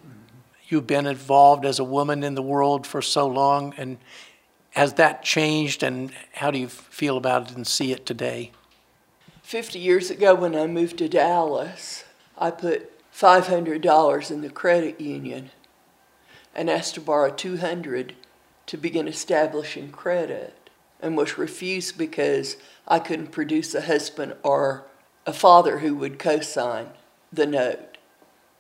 You've 0.69 0.87
been 0.87 1.07
involved 1.07 1.65
as 1.65 1.79
a 1.79 1.85
woman 1.85 2.23
in 2.23 2.35
the 2.35 2.43
world 2.43 2.87
for 2.87 3.01
so 3.01 3.27
long, 3.27 3.73
and 3.77 3.99
has 4.77 4.93
that 4.93 5.23
changed, 5.23 5.83
and 5.83 6.13
how 6.35 6.51
do 6.51 6.59
you 6.59 6.69
feel 6.69 7.17
about 7.17 7.51
it 7.51 7.57
and 7.57 7.67
see 7.67 7.93
it 7.93 8.05
today? 8.05 8.53
50 9.43 9.79
years 9.79 10.11
ago, 10.11 10.35
when 10.35 10.55
I 10.55 10.67
moved 10.67 10.99
to 10.99 11.09
Dallas, 11.09 12.05
I 12.37 12.51
put 12.51 12.93
$500 13.11 14.31
in 14.31 14.43
the 14.43 14.51
credit 14.51 15.01
union 15.01 15.51
and 16.55 16.69
asked 16.69 16.95
to 16.97 17.01
borrow 17.01 17.31
200 17.31 18.15
to 18.67 18.77
begin 18.77 19.09
establishing 19.09 19.91
credit 19.93 20.69
and 21.01 21.17
was 21.17 21.39
refused 21.39 21.97
because 21.97 22.59
I 22.87 22.99
couldn't 22.99 23.29
produce 23.29 23.75
a 23.75 23.81
husband 23.81 24.35
or 24.43 24.85
a 25.25 25.33
father 25.33 25.79
who 25.79 25.95
would 25.95 26.19
co-sign 26.19 26.89
the 27.33 27.47
note, 27.47 27.97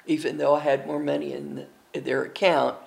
even 0.06 0.38
though 0.38 0.54
I 0.54 0.60
had 0.60 0.86
more 0.86 1.00
money 1.00 1.34
in, 1.34 1.56
the, 1.56 1.66
in 1.92 2.04
their 2.04 2.22
account 2.22 2.78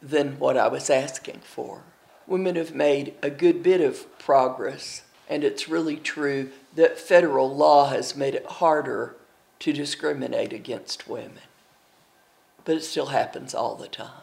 than 0.00 0.38
what 0.38 0.56
I 0.56 0.68
was 0.68 0.88
asking 0.88 1.40
for 1.40 1.82
women 2.26 2.56
have 2.56 2.74
made 2.74 3.14
a 3.22 3.30
good 3.30 3.62
bit 3.62 3.80
of 3.80 4.18
progress, 4.18 5.02
and 5.28 5.44
it's 5.44 5.68
really 5.68 5.96
true 5.96 6.50
that 6.74 6.98
federal 6.98 7.54
law 7.54 7.88
has 7.88 8.16
made 8.16 8.34
it 8.34 8.46
harder 8.46 9.16
to 9.60 9.72
discriminate 9.72 10.52
against 10.52 11.08
women. 11.08 11.38
But 12.64 12.76
it 12.76 12.84
still 12.84 13.06
happens 13.06 13.54
all 13.54 13.74
the 13.74 13.88
time. 13.88 14.22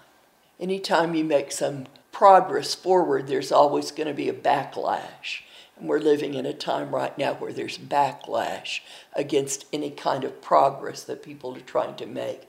Anytime 0.60 1.16
you 1.16 1.24
make 1.24 1.52
some 1.52 1.88
progress 2.12 2.76
forward, 2.76 3.28
there's 3.28 3.52
always 3.52 3.92
going 3.92 4.08
to 4.08 4.14
be 4.14 4.30
a 4.30 4.34
backlash. 4.34 5.42
And 5.78 5.90
we're 5.90 6.00
living 6.00 6.36
in 6.36 6.46
a 6.46 6.54
time 6.54 6.94
right 6.94 7.18
now 7.18 7.34
where 7.34 7.52
there's 7.52 7.78
backlash 7.78 8.82
against 9.14 9.66
any 9.74 9.90
kind 9.90 10.24
of 10.24 10.42
progress 10.42 11.04
that 11.04 11.24
people 11.24 11.56
are 11.58 11.62
trying 11.62 11.96
to 11.96 12.06
make. 12.06 12.48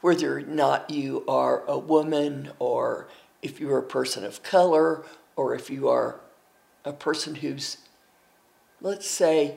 Whether 0.00 0.38
or 0.38 0.42
not 0.42 0.88
you 0.88 1.24
are 1.26 1.64
a 1.66 1.78
woman 1.78 2.52
or 2.58 3.08
if 3.42 3.60
you're 3.60 3.78
a 3.78 3.82
person 3.82 4.24
of 4.24 4.42
color 4.42 5.04
or 5.36 5.54
if 5.54 5.70
you 5.70 5.88
are 5.88 6.20
a 6.84 6.92
person 6.92 7.36
who's, 7.36 7.78
let's 8.80 9.08
say, 9.08 9.56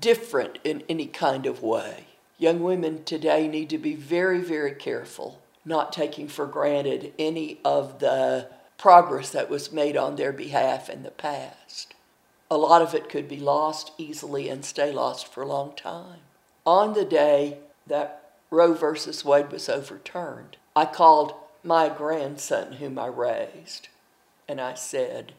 different 0.00 0.58
in 0.64 0.82
any 0.88 1.06
kind 1.06 1.46
of 1.46 1.62
way. 1.62 2.06
Young 2.38 2.62
women 2.62 3.04
today 3.04 3.46
need 3.46 3.70
to 3.70 3.78
be 3.78 3.94
very, 3.94 4.40
very 4.40 4.72
careful, 4.72 5.40
not 5.64 5.92
taking 5.92 6.28
for 6.28 6.46
granted 6.46 7.12
any 7.18 7.60
of 7.64 8.00
the 8.00 8.48
progress 8.78 9.30
that 9.30 9.50
was 9.50 9.72
made 9.72 9.96
on 9.96 10.16
their 10.16 10.32
behalf 10.32 10.90
in 10.90 11.02
the 11.02 11.10
past. 11.10 11.94
A 12.50 12.56
lot 12.56 12.82
of 12.82 12.94
it 12.94 13.08
could 13.08 13.28
be 13.28 13.38
lost 13.38 13.92
easily 13.98 14.48
and 14.48 14.64
stay 14.64 14.92
lost 14.92 15.32
for 15.32 15.42
a 15.42 15.48
long 15.48 15.74
time. 15.74 16.20
On 16.66 16.92
the 16.92 17.04
day 17.04 17.58
that 17.86 18.32
Roe 18.50 18.74
versus 18.74 19.24
Wade 19.24 19.50
was 19.50 19.68
overturned, 19.68 20.56
I 20.76 20.86
called 20.86 21.34
my 21.64 21.88
grandson, 21.88 22.74
whom 22.74 22.98
I 22.98 23.06
raised, 23.06 23.88
and 24.48 24.60
I 24.60 24.74
said, 24.74 25.32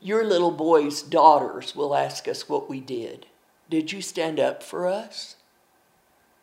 Your 0.00 0.24
little 0.24 0.50
boy's 0.50 1.02
daughters 1.02 1.74
will 1.74 1.94
ask 1.94 2.28
us 2.28 2.48
what 2.48 2.68
we 2.68 2.80
did. 2.80 3.26
Did 3.68 3.92
you 3.92 4.02
stand 4.02 4.38
up 4.38 4.62
for 4.62 4.86
us? 4.86 5.36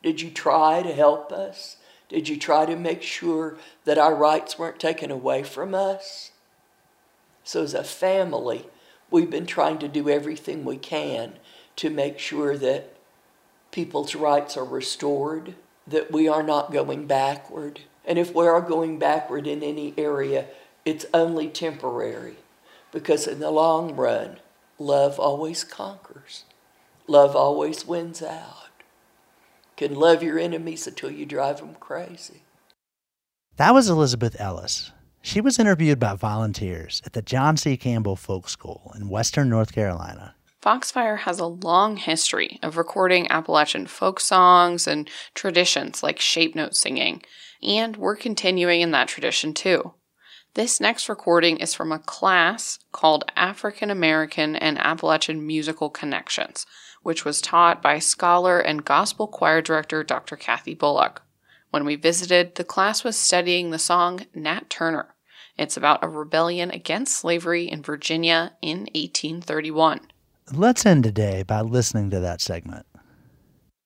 Did 0.02 0.22
you 0.22 0.32
try 0.32 0.82
to 0.82 0.92
help 0.92 1.32
us? 1.32 1.78
Did 2.10 2.28
you 2.28 2.38
try 2.38 2.66
to 2.66 2.76
make 2.76 3.02
sure 3.02 3.58
that 3.86 3.98
our 3.98 4.14
rights 4.14 4.60
weren't 4.60 4.80
taken 4.80 5.10
away 5.10 5.44
from 5.44 5.74
us? 5.74 6.32
So, 7.44 7.64
as 7.64 7.74
a 7.74 7.84
family, 7.84 8.66
we've 9.10 9.30
been 9.30 9.46
trying 9.46 9.80
to 9.80 9.88
do 9.88 10.10
everything 10.10 10.66
we 10.66 10.78
can 10.78 11.34
to 11.78 11.90
make 11.90 12.20
sure 12.20 12.58
that 12.58 12.96
people's 13.72 14.16
rights 14.16 14.56
are 14.58 14.66
restored, 14.66 15.56
that 15.88 16.12
we 16.12 16.28
are 16.28 16.44
not 16.44 16.72
going 16.72 17.08
backward. 17.08 17.82
And 18.06 18.20
if 18.20 18.34
we 18.34 18.47
are 18.47 18.62
going 18.62 18.99
backward 18.99 19.47
in 19.47 19.64
any 19.64 19.93
area, 19.97 20.45
it's 20.86 21.06
only 21.14 21.47
temporary 21.47 22.36
because 22.91 23.28
in 23.28 23.39
the 23.39 23.51
long 23.51 23.95
run, 23.95 24.39
love 24.78 25.20
always 25.20 25.64
conquers. 25.64 26.43
Love 27.08 27.36
always 27.36 27.86
wins 27.86 28.22
out. 28.22 28.70
Can 29.76 29.95
love 29.95 30.22
your 30.22 30.39
enemies 30.39 30.88
until 30.88 31.12
you 31.12 31.26
drive 31.26 31.58
them 31.58 31.76
crazy. 31.80 32.43
That 33.58 33.74
was 33.74 33.89
Elizabeth 33.89 34.39
Ellis. 34.39 34.91
She 35.22 35.41
was 35.41 35.58
interviewed 35.58 35.99
by 35.99 36.16
volunteers 36.16 37.01
at 37.06 37.14
the 37.14 37.22
John 37.22 37.56
C. 37.58 37.78
Campbell 37.78 38.16
Folk 38.16 38.49
School 38.49 38.91
in 38.95 39.10
western 39.10 39.49
North 39.49 39.72
Carolina. 39.72 40.36
Foxfire 40.62 41.18
has 41.20 41.39
a 41.39 41.45
long 41.45 41.97
history 41.97 42.60
of 42.62 42.78
recording 42.78 43.30
Appalachian 43.30 43.86
folk 43.86 44.20
songs 44.20 44.88
and 44.88 45.10
traditions 45.34 46.04
like 46.04 46.20
shape 46.20 46.56
note 46.56 46.76
singing, 46.76 47.22
and 47.64 47.97
we're 47.97 48.16
continuing 48.16 48.82
in 48.82 48.91
that 48.91 49.07
tradition 49.07 49.53
too. 49.53 49.93
This 50.55 50.80
next 50.80 51.09
recording 51.09 51.57
is 51.57 51.74
from 51.74 51.91
a 51.91 51.97
class 51.97 52.78
called 52.91 53.26
African 53.36 53.89
American 53.89 54.55
and 54.55 54.78
Appalachian 54.78 55.47
Musical 55.47 55.89
Connections, 55.89 56.68
which 57.01 57.26
was 57.26 57.41
taught 57.41 57.82
by 57.82 57.97
scholar 57.97 58.59
and 58.59 58.86
gospel 58.86 59.28
choir 59.28 59.61
director 59.61 60.03
Dr. 60.03 60.36
Kathy 60.36 60.76
Bullock. 60.76 61.24
When 61.72 61.86
we 61.86 61.95
visited, 61.95 62.53
the 62.53 62.64
class 62.64 63.03
was 63.03 63.18
studying 63.18 63.72
the 63.72 63.80
song 63.80 64.28
Nat 64.36 64.70
Turner. 64.70 65.16
It's 65.57 65.76
about 65.76 66.03
a 66.03 66.07
rebellion 66.07 66.70
against 66.70 67.18
slavery 67.18 67.68
in 67.68 67.82
Virginia 67.82 68.53
in 68.61 68.82
1831. 68.93 70.01
Let's 70.51 70.86
end 70.86 71.03
today 71.03 71.41
by 71.41 71.61
listening 71.61 72.11
to 72.11 72.20
that 72.20 72.41
segment. 72.41 72.86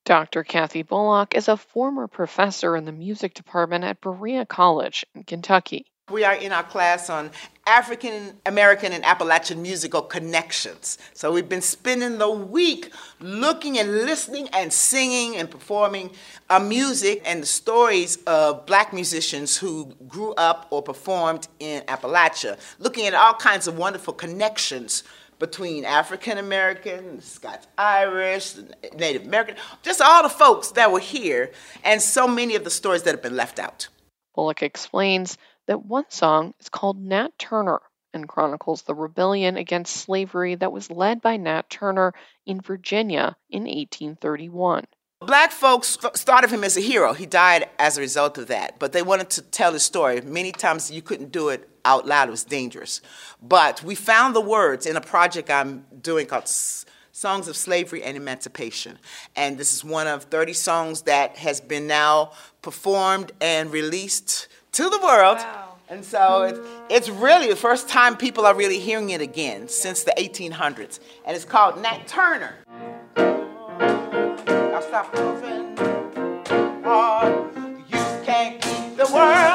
Dr. 0.08 0.46
Kathy 0.46 0.84
Bullock 0.84 1.36
is 1.36 1.50
a 1.50 1.58
former 1.58 2.08
professor 2.08 2.78
in 2.78 2.86
the 2.86 2.94
music 2.94 3.34
department 3.34 3.84
at 3.84 4.00
Berea 4.00 4.46
College 4.46 5.06
in 5.14 5.26
Kentucky. 5.26 5.86
We 6.10 6.24
are 6.24 6.34
in 6.34 6.54
our 6.54 6.64
class 6.64 7.10
on 7.10 7.30
African 7.68 8.40
American 8.46 8.94
and 8.94 9.04
Appalachian 9.04 9.62
musical 9.62 10.02
connections. 10.02 10.98
So 11.14 11.34
we've 11.34 11.50
been 11.50 11.62
spending 11.62 12.20
the 12.20 12.30
week 12.30 12.94
looking 13.20 13.78
and 13.78 14.06
listening 14.06 14.48
and 14.54 14.72
singing 14.72 15.36
and 15.36 15.52
performing 15.52 16.12
our 16.50 16.62
music 16.62 17.22
and 17.26 17.44
the 17.44 17.46
stories 17.46 18.16
of 18.28 18.66
black 18.66 18.94
musicians 18.94 19.58
who 19.58 19.94
grew 20.08 20.34
up 20.36 20.68
or 20.70 20.82
performed 20.82 21.50
in 21.60 21.82
Appalachia, 21.82 22.58
looking 22.80 23.08
at 23.08 23.14
all 23.14 23.34
kinds 23.34 23.68
of 23.68 23.78
wonderful 23.78 24.14
connections 24.14 25.04
between 25.40 25.86
African 25.86 26.38
American, 26.38 27.22
Scots 27.22 27.68
Irish, 27.78 28.56
Native 28.96 29.26
American, 29.26 29.56
just 29.84 30.02
all 30.02 30.24
the 30.24 30.30
folks 30.30 30.72
that 30.72 30.92
were 30.92 31.00
here, 31.00 31.52
and 31.84 32.02
so 32.02 32.28
many 32.28 32.56
of 32.56 32.64
the 32.64 32.70
stories 32.70 33.04
that 33.04 33.12
have 33.12 33.24
been 33.24 33.36
left 33.36 33.60
out. 33.60 33.88
Bullock 34.36 34.64
explains 34.64 35.38
that 35.68 35.86
one 35.86 36.06
song 36.10 36.54
is 36.60 36.70
called 36.70 37.00
Nat 37.00 37.30
Turner 37.38 37.82
and 38.14 38.28
chronicles 38.28 38.84
the 38.84 38.96
rebellion 38.96 39.58
against 39.58 39.96
slavery 39.96 40.56
that 40.56 40.72
was 40.72 40.90
led 40.90 41.22
by 41.22 41.38
Nat 41.38 41.70
Turner 41.70 42.14
in 42.46 42.62
Virginia 42.62 43.36
in 43.50 43.64
1831. 43.64 44.86
Black 45.20 45.52
folks 45.52 45.96
thought 45.96 46.44
of 46.44 46.52
him 46.52 46.64
as 46.64 46.78
a 46.78 46.80
hero. 46.80 47.14
He 47.14 47.26
died 47.26 47.70
as 47.80 47.98
a 47.98 48.02
result 48.02 48.38
of 48.38 48.48
that, 48.48 48.78
but 48.78 48.92
they 48.92 49.02
wanted 49.02 49.32
to 49.32 49.42
tell 49.42 49.74
his 49.74 49.82
story. 49.82 50.22
Many 50.22 50.52
times 50.52 50.92
you 50.92 51.02
couldn't 51.02 51.32
do 51.32 51.50
it 51.50 51.68
out 51.84 52.06
loud, 52.06 52.28
it 52.28 52.32
was 52.32 52.44
dangerous. 52.44 53.02
But 53.42 53.82
we 53.82 53.96
found 53.96 54.36
the 54.36 54.42
words 54.42 54.86
in 54.86 54.96
a 54.96 55.02
project 55.02 55.50
I'm 55.50 55.86
doing 56.02 56.28
called 56.28 56.48
Songs 56.48 57.48
of 57.48 57.56
Slavery 57.56 58.04
and 58.04 58.16
Emancipation. 58.16 59.00
And 59.36 59.58
this 59.58 59.74
is 59.74 59.84
one 59.84 60.06
of 60.06 60.26
30 60.26 60.54
songs 60.54 61.02
that 61.04 61.38
has 61.38 61.62
been 61.62 61.88
now 61.88 62.34
performed 62.62 63.32
and 63.42 63.72
released 63.72 64.48
to 64.74 64.88
the 64.88 65.00
world. 65.00 65.38
Wow. 65.38 65.78
And 65.90 66.06
so 66.06 66.44
it's, 66.44 66.60
it's 66.90 67.10
really 67.10 67.48
the 67.48 67.56
first 67.56 67.90
time 67.90 68.18
people 68.18 68.46
are 68.46 68.54
really 68.54 68.78
hearing 68.78 69.10
it 69.10 69.22
again 69.22 69.68
since 69.68 70.04
the 70.04 70.14
1800s. 70.16 71.00
And 71.26 71.36
it's 71.36 71.46
called 71.46 71.82
Nat 71.82 72.08
Turner. 72.08 72.54
I'll 74.98 75.06
stop. 75.06 75.16
Oh, 76.84 77.50
you 77.88 78.26
can't 78.26 78.60
keep 78.60 78.98
the 78.98 79.06
world 79.14 79.47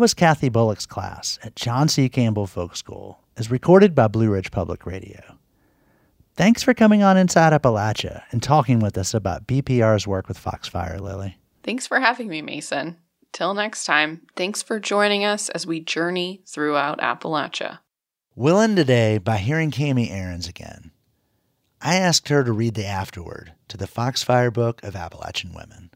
That 0.00 0.04
was 0.04 0.14
Kathy 0.14 0.48
Bullock's 0.48 0.86
class 0.86 1.38
at 1.42 1.54
John 1.54 1.86
C. 1.86 2.08
Campbell 2.08 2.46
Folk 2.46 2.74
School, 2.74 3.20
as 3.36 3.50
recorded 3.50 3.94
by 3.94 4.08
Blue 4.08 4.30
Ridge 4.30 4.50
Public 4.50 4.86
Radio. 4.86 5.20
Thanks 6.36 6.62
for 6.62 6.72
coming 6.72 7.02
on 7.02 7.18
Inside 7.18 7.52
Appalachia 7.52 8.22
and 8.30 8.42
talking 8.42 8.80
with 8.80 8.96
us 8.96 9.12
about 9.12 9.46
BPR's 9.46 10.06
work 10.06 10.26
with 10.26 10.38
Foxfire, 10.38 10.98
Lily. 10.98 11.36
Thanks 11.62 11.86
for 11.86 12.00
having 12.00 12.28
me, 12.28 12.40
Mason. 12.40 12.96
Till 13.32 13.52
next 13.52 13.84
time, 13.84 14.22
thanks 14.36 14.62
for 14.62 14.80
joining 14.80 15.26
us 15.26 15.50
as 15.50 15.66
we 15.66 15.80
journey 15.80 16.40
throughout 16.46 16.98
Appalachia. 17.00 17.80
We'll 18.34 18.60
end 18.60 18.78
today 18.78 19.18
by 19.18 19.36
hearing 19.36 19.70
Kami 19.70 20.10
Ahrens 20.10 20.48
again. 20.48 20.92
I 21.82 21.96
asked 21.96 22.30
her 22.30 22.42
to 22.42 22.52
read 22.52 22.72
the 22.72 22.86
afterword 22.86 23.52
to 23.68 23.76
the 23.76 23.86
Foxfire 23.86 24.50
Book 24.50 24.82
of 24.82 24.96
Appalachian 24.96 25.52
Women. 25.52 25.90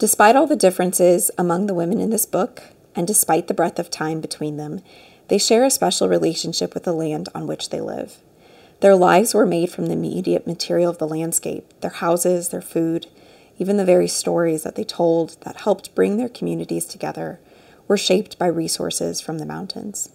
Despite 0.00 0.34
all 0.34 0.48
the 0.48 0.56
differences 0.56 1.30
among 1.38 1.66
the 1.66 1.74
women 1.74 2.00
in 2.00 2.10
this 2.10 2.26
book, 2.26 2.64
and 2.94 3.06
despite 3.06 3.48
the 3.48 3.54
breadth 3.54 3.78
of 3.78 3.90
time 3.90 4.20
between 4.20 4.56
them, 4.56 4.80
they 5.28 5.38
share 5.38 5.64
a 5.64 5.70
special 5.70 6.08
relationship 6.08 6.74
with 6.74 6.84
the 6.84 6.92
land 6.92 7.28
on 7.34 7.46
which 7.46 7.70
they 7.70 7.80
live. 7.80 8.18
Their 8.80 8.96
lives 8.96 9.32
were 9.32 9.46
made 9.46 9.70
from 9.70 9.86
the 9.86 9.92
immediate 9.92 10.46
material 10.46 10.90
of 10.90 10.98
the 10.98 11.06
landscape 11.06 11.72
their 11.80 11.90
houses, 11.90 12.48
their 12.48 12.60
food, 12.60 13.06
even 13.58 13.76
the 13.76 13.84
very 13.84 14.08
stories 14.08 14.64
that 14.64 14.74
they 14.74 14.84
told 14.84 15.36
that 15.42 15.60
helped 15.60 15.94
bring 15.94 16.16
their 16.16 16.28
communities 16.28 16.84
together 16.84 17.38
were 17.86 17.96
shaped 17.96 18.38
by 18.38 18.46
resources 18.46 19.20
from 19.20 19.38
the 19.38 19.46
mountains. 19.46 20.10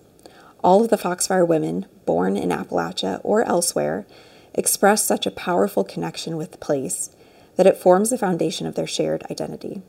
All 0.63 0.83
of 0.83 0.89
the 0.89 0.97
Foxfire 0.97 1.45
women, 1.45 1.85
born 2.05 2.35
in 2.35 2.49
Appalachia 2.49 3.21
or 3.23 3.43
elsewhere, 3.43 4.05
express 4.53 5.05
such 5.05 5.25
a 5.25 5.31
powerful 5.31 5.83
connection 5.83 6.35
with 6.35 6.51
the 6.51 6.57
place 6.57 7.11
that 7.55 7.67
it 7.67 7.77
forms 7.77 8.09
the 8.09 8.17
foundation 8.17 8.67
of 8.67 8.75
their 8.75 8.87
shared 8.87 9.23
identity. 9.31 9.81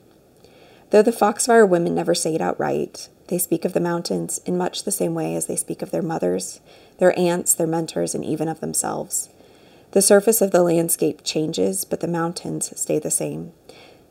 Though 0.91 1.03
the 1.03 1.12
Foxfire 1.12 1.66
women 1.66 1.95
never 1.95 2.14
say 2.14 2.34
it 2.34 2.41
outright, 2.41 3.09
they 3.26 3.39
speak 3.39 3.66
of 3.66 3.74
the 3.74 3.80
mountains 3.80 4.41
in 4.47 4.57
much 4.57 4.84
the 4.84 4.91
same 4.91 5.14
way 5.14 5.34
as 5.34 5.47
they 5.47 5.57
speak 5.57 5.82
of 5.82 5.91
their 5.91 6.03
mothers, 6.03 6.61
their 6.99 7.16
aunts, 7.18 7.53
their 7.53 7.66
mentors, 7.66 8.14
and 8.14 8.24
even 8.24 8.49
of 8.49 8.61
themselves. 8.61 9.28
The 9.93 10.01
surface 10.01 10.41
of 10.41 10.51
the 10.51 10.62
landscape 10.62 11.20
changes, 11.24 11.84
but 11.84 12.01
the 12.01 12.09
mountains 12.09 12.72
stay 12.78 12.99
the 12.99 13.11
same, 13.11 13.53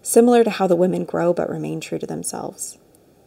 similar 0.04 0.44
to 0.44 0.52
how 0.52 0.68
the 0.68 0.76
women 0.76 1.04
grow 1.04 1.34
but 1.34 1.50
remain 1.50 1.80
true 1.80 1.98
to 1.98 2.08
themselves. 2.08 2.78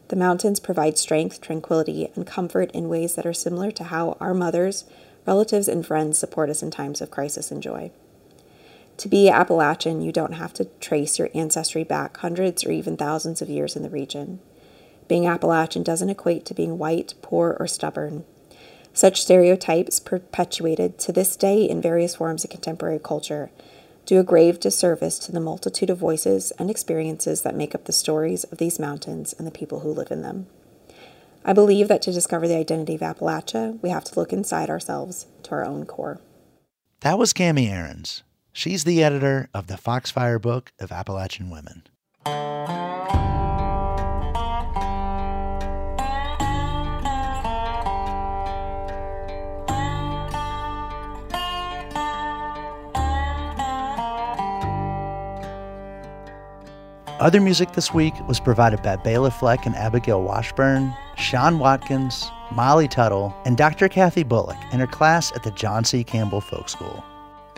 The 0.08 0.16
mountains 0.16 0.60
provide 0.60 0.98
strength, 0.98 1.40
tranquility, 1.40 2.10
and 2.14 2.26
comfort 2.26 2.70
in 2.72 2.88
ways 2.88 3.14
that 3.14 3.26
are 3.26 3.32
similar 3.32 3.70
to 3.72 3.84
how 3.84 4.16
our 4.20 4.34
mothers, 4.34 4.84
relatives, 5.26 5.68
and 5.68 5.84
friends 5.84 6.18
support 6.18 6.50
us 6.50 6.62
in 6.62 6.70
times 6.70 7.00
of 7.00 7.10
crisis 7.10 7.50
and 7.50 7.62
joy. 7.62 7.90
To 9.00 9.08
be 9.08 9.30
Appalachian, 9.30 10.02
you 10.02 10.12
don't 10.12 10.34
have 10.34 10.52
to 10.52 10.66
trace 10.78 11.18
your 11.18 11.30
ancestry 11.34 11.84
back 11.84 12.18
hundreds 12.18 12.66
or 12.66 12.70
even 12.70 12.98
thousands 12.98 13.40
of 13.40 13.48
years 13.48 13.74
in 13.74 13.82
the 13.82 13.88
region. 13.88 14.40
Being 15.08 15.26
Appalachian 15.26 15.82
doesn't 15.82 16.10
equate 16.10 16.44
to 16.44 16.54
being 16.54 16.76
white, 16.76 17.14
poor, 17.22 17.56
or 17.58 17.66
stubborn. 17.66 18.26
Such 18.92 19.22
stereotypes, 19.22 20.00
perpetuated 20.00 20.98
to 20.98 21.12
this 21.12 21.34
day 21.34 21.64
in 21.64 21.80
various 21.80 22.16
forms 22.16 22.44
of 22.44 22.50
contemporary 22.50 22.98
culture, 22.98 23.50
do 24.04 24.20
a 24.20 24.22
grave 24.22 24.60
disservice 24.60 25.18
to 25.20 25.32
the 25.32 25.40
multitude 25.40 25.88
of 25.88 25.96
voices 25.96 26.50
and 26.58 26.68
experiences 26.68 27.40
that 27.40 27.56
make 27.56 27.74
up 27.74 27.86
the 27.86 27.94
stories 27.94 28.44
of 28.44 28.58
these 28.58 28.78
mountains 28.78 29.32
and 29.32 29.46
the 29.46 29.50
people 29.50 29.80
who 29.80 29.94
live 29.94 30.10
in 30.10 30.20
them. 30.20 30.46
I 31.42 31.54
believe 31.54 31.88
that 31.88 32.02
to 32.02 32.12
discover 32.12 32.46
the 32.46 32.58
identity 32.58 32.96
of 32.96 33.00
Appalachia, 33.00 33.80
we 33.80 33.88
have 33.88 34.04
to 34.04 34.20
look 34.20 34.30
inside 34.30 34.68
ourselves 34.68 35.24
to 35.44 35.52
our 35.52 35.64
own 35.64 35.86
core. 35.86 36.20
That 37.00 37.18
was 37.18 37.32
Kami 37.32 37.70
Ahrens. 37.70 38.22
She's 38.52 38.84
the 38.84 39.02
editor 39.02 39.48
of 39.54 39.68
the 39.68 39.76
Foxfire 39.76 40.40
Book 40.40 40.72
of 40.80 40.90
Appalachian 40.90 41.50
Women. 41.50 41.84
Other 57.20 57.40
music 57.40 57.72
this 57.72 57.92
week 57.92 58.14
was 58.26 58.40
provided 58.40 58.82
by 58.82 58.96
Bela 58.96 59.30
Fleck 59.30 59.66
and 59.66 59.76
Abigail 59.76 60.22
Washburn, 60.22 60.94
Sean 61.16 61.58
Watkins, 61.58 62.30
Molly 62.50 62.88
Tuttle, 62.88 63.36
and 63.44 63.58
Dr. 63.58 63.88
Kathy 63.88 64.22
Bullock 64.22 64.56
in 64.72 64.80
her 64.80 64.86
class 64.86 65.30
at 65.32 65.42
the 65.42 65.50
John 65.50 65.84
C. 65.84 66.02
Campbell 66.02 66.40
Folk 66.40 66.70
School. 66.70 67.04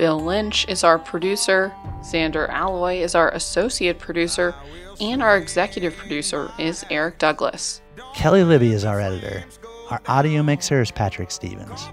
Bill 0.03 0.19
Lynch 0.19 0.67
is 0.67 0.83
our 0.83 0.99
producer, 0.99 1.73
Zander 2.01 2.51
Aloi 2.51 3.03
is 3.03 3.15
our 3.15 3.31
associate 3.31 4.01
producer, 4.01 4.53
and 5.01 5.23
our 5.23 5.37
executive 5.37 5.97
producer 5.97 6.51
is 6.59 6.85
Eric 6.91 7.21
Douglas. 7.21 7.81
Kelley 8.13 8.43
Libby 8.43 8.73
is 8.73 8.85
our 8.85 9.01
editor. 9.01 9.45
Our 9.91 10.01
audio 10.09 10.43
mixer 10.43 10.81
is 10.81 10.91
Patrick 10.91 11.31
Stevens. 11.31 11.87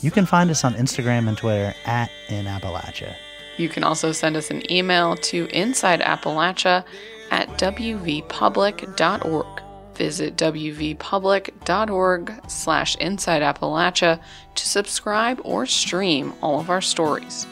You 0.00 0.10
can 0.10 0.24
find 0.24 0.48
us 0.48 0.64
on 0.64 0.72
Instagram 0.72 1.28
and 1.28 1.36
Twitter 1.36 1.74
at 1.84 2.10
In 2.30 2.46
Appalachia. 2.46 3.14
You 3.58 3.68
can 3.68 3.84
also 3.84 4.10
send 4.10 4.38
us 4.38 4.50
an 4.50 4.62
email 4.72 5.14
to 5.16 5.46
insideappalachia 5.48 6.82
at 7.30 7.48
wvpublic.org. 7.58 9.62
Visit 10.00 10.36
wvpublic.org 10.36 12.32
slash 12.48 12.96
insideappalachia 12.96 14.18
to 14.54 14.66
subscribe 14.66 15.42
or 15.44 15.66
stream 15.66 16.32
all 16.40 16.58
of 16.58 16.70
our 16.70 16.80
stories. 16.80 17.46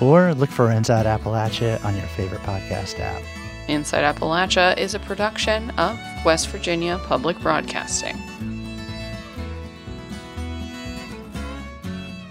Or 0.00 0.34
look 0.34 0.50
for 0.50 0.72
Inside 0.72 1.06
Appalachia 1.06 1.84
on 1.84 1.94
your 1.94 2.08
favorite 2.08 2.40
podcast 2.40 2.98
app. 2.98 3.22
Inside 3.68 4.02
Appalachia 4.02 4.76
is 4.76 4.94
a 4.94 4.98
production 4.98 5.70
of 5.78 5.96
West 6.24 6.48
Virginia 6.48 6.98
Public 7.04 7.38
Broadcasting. 7.38 8.16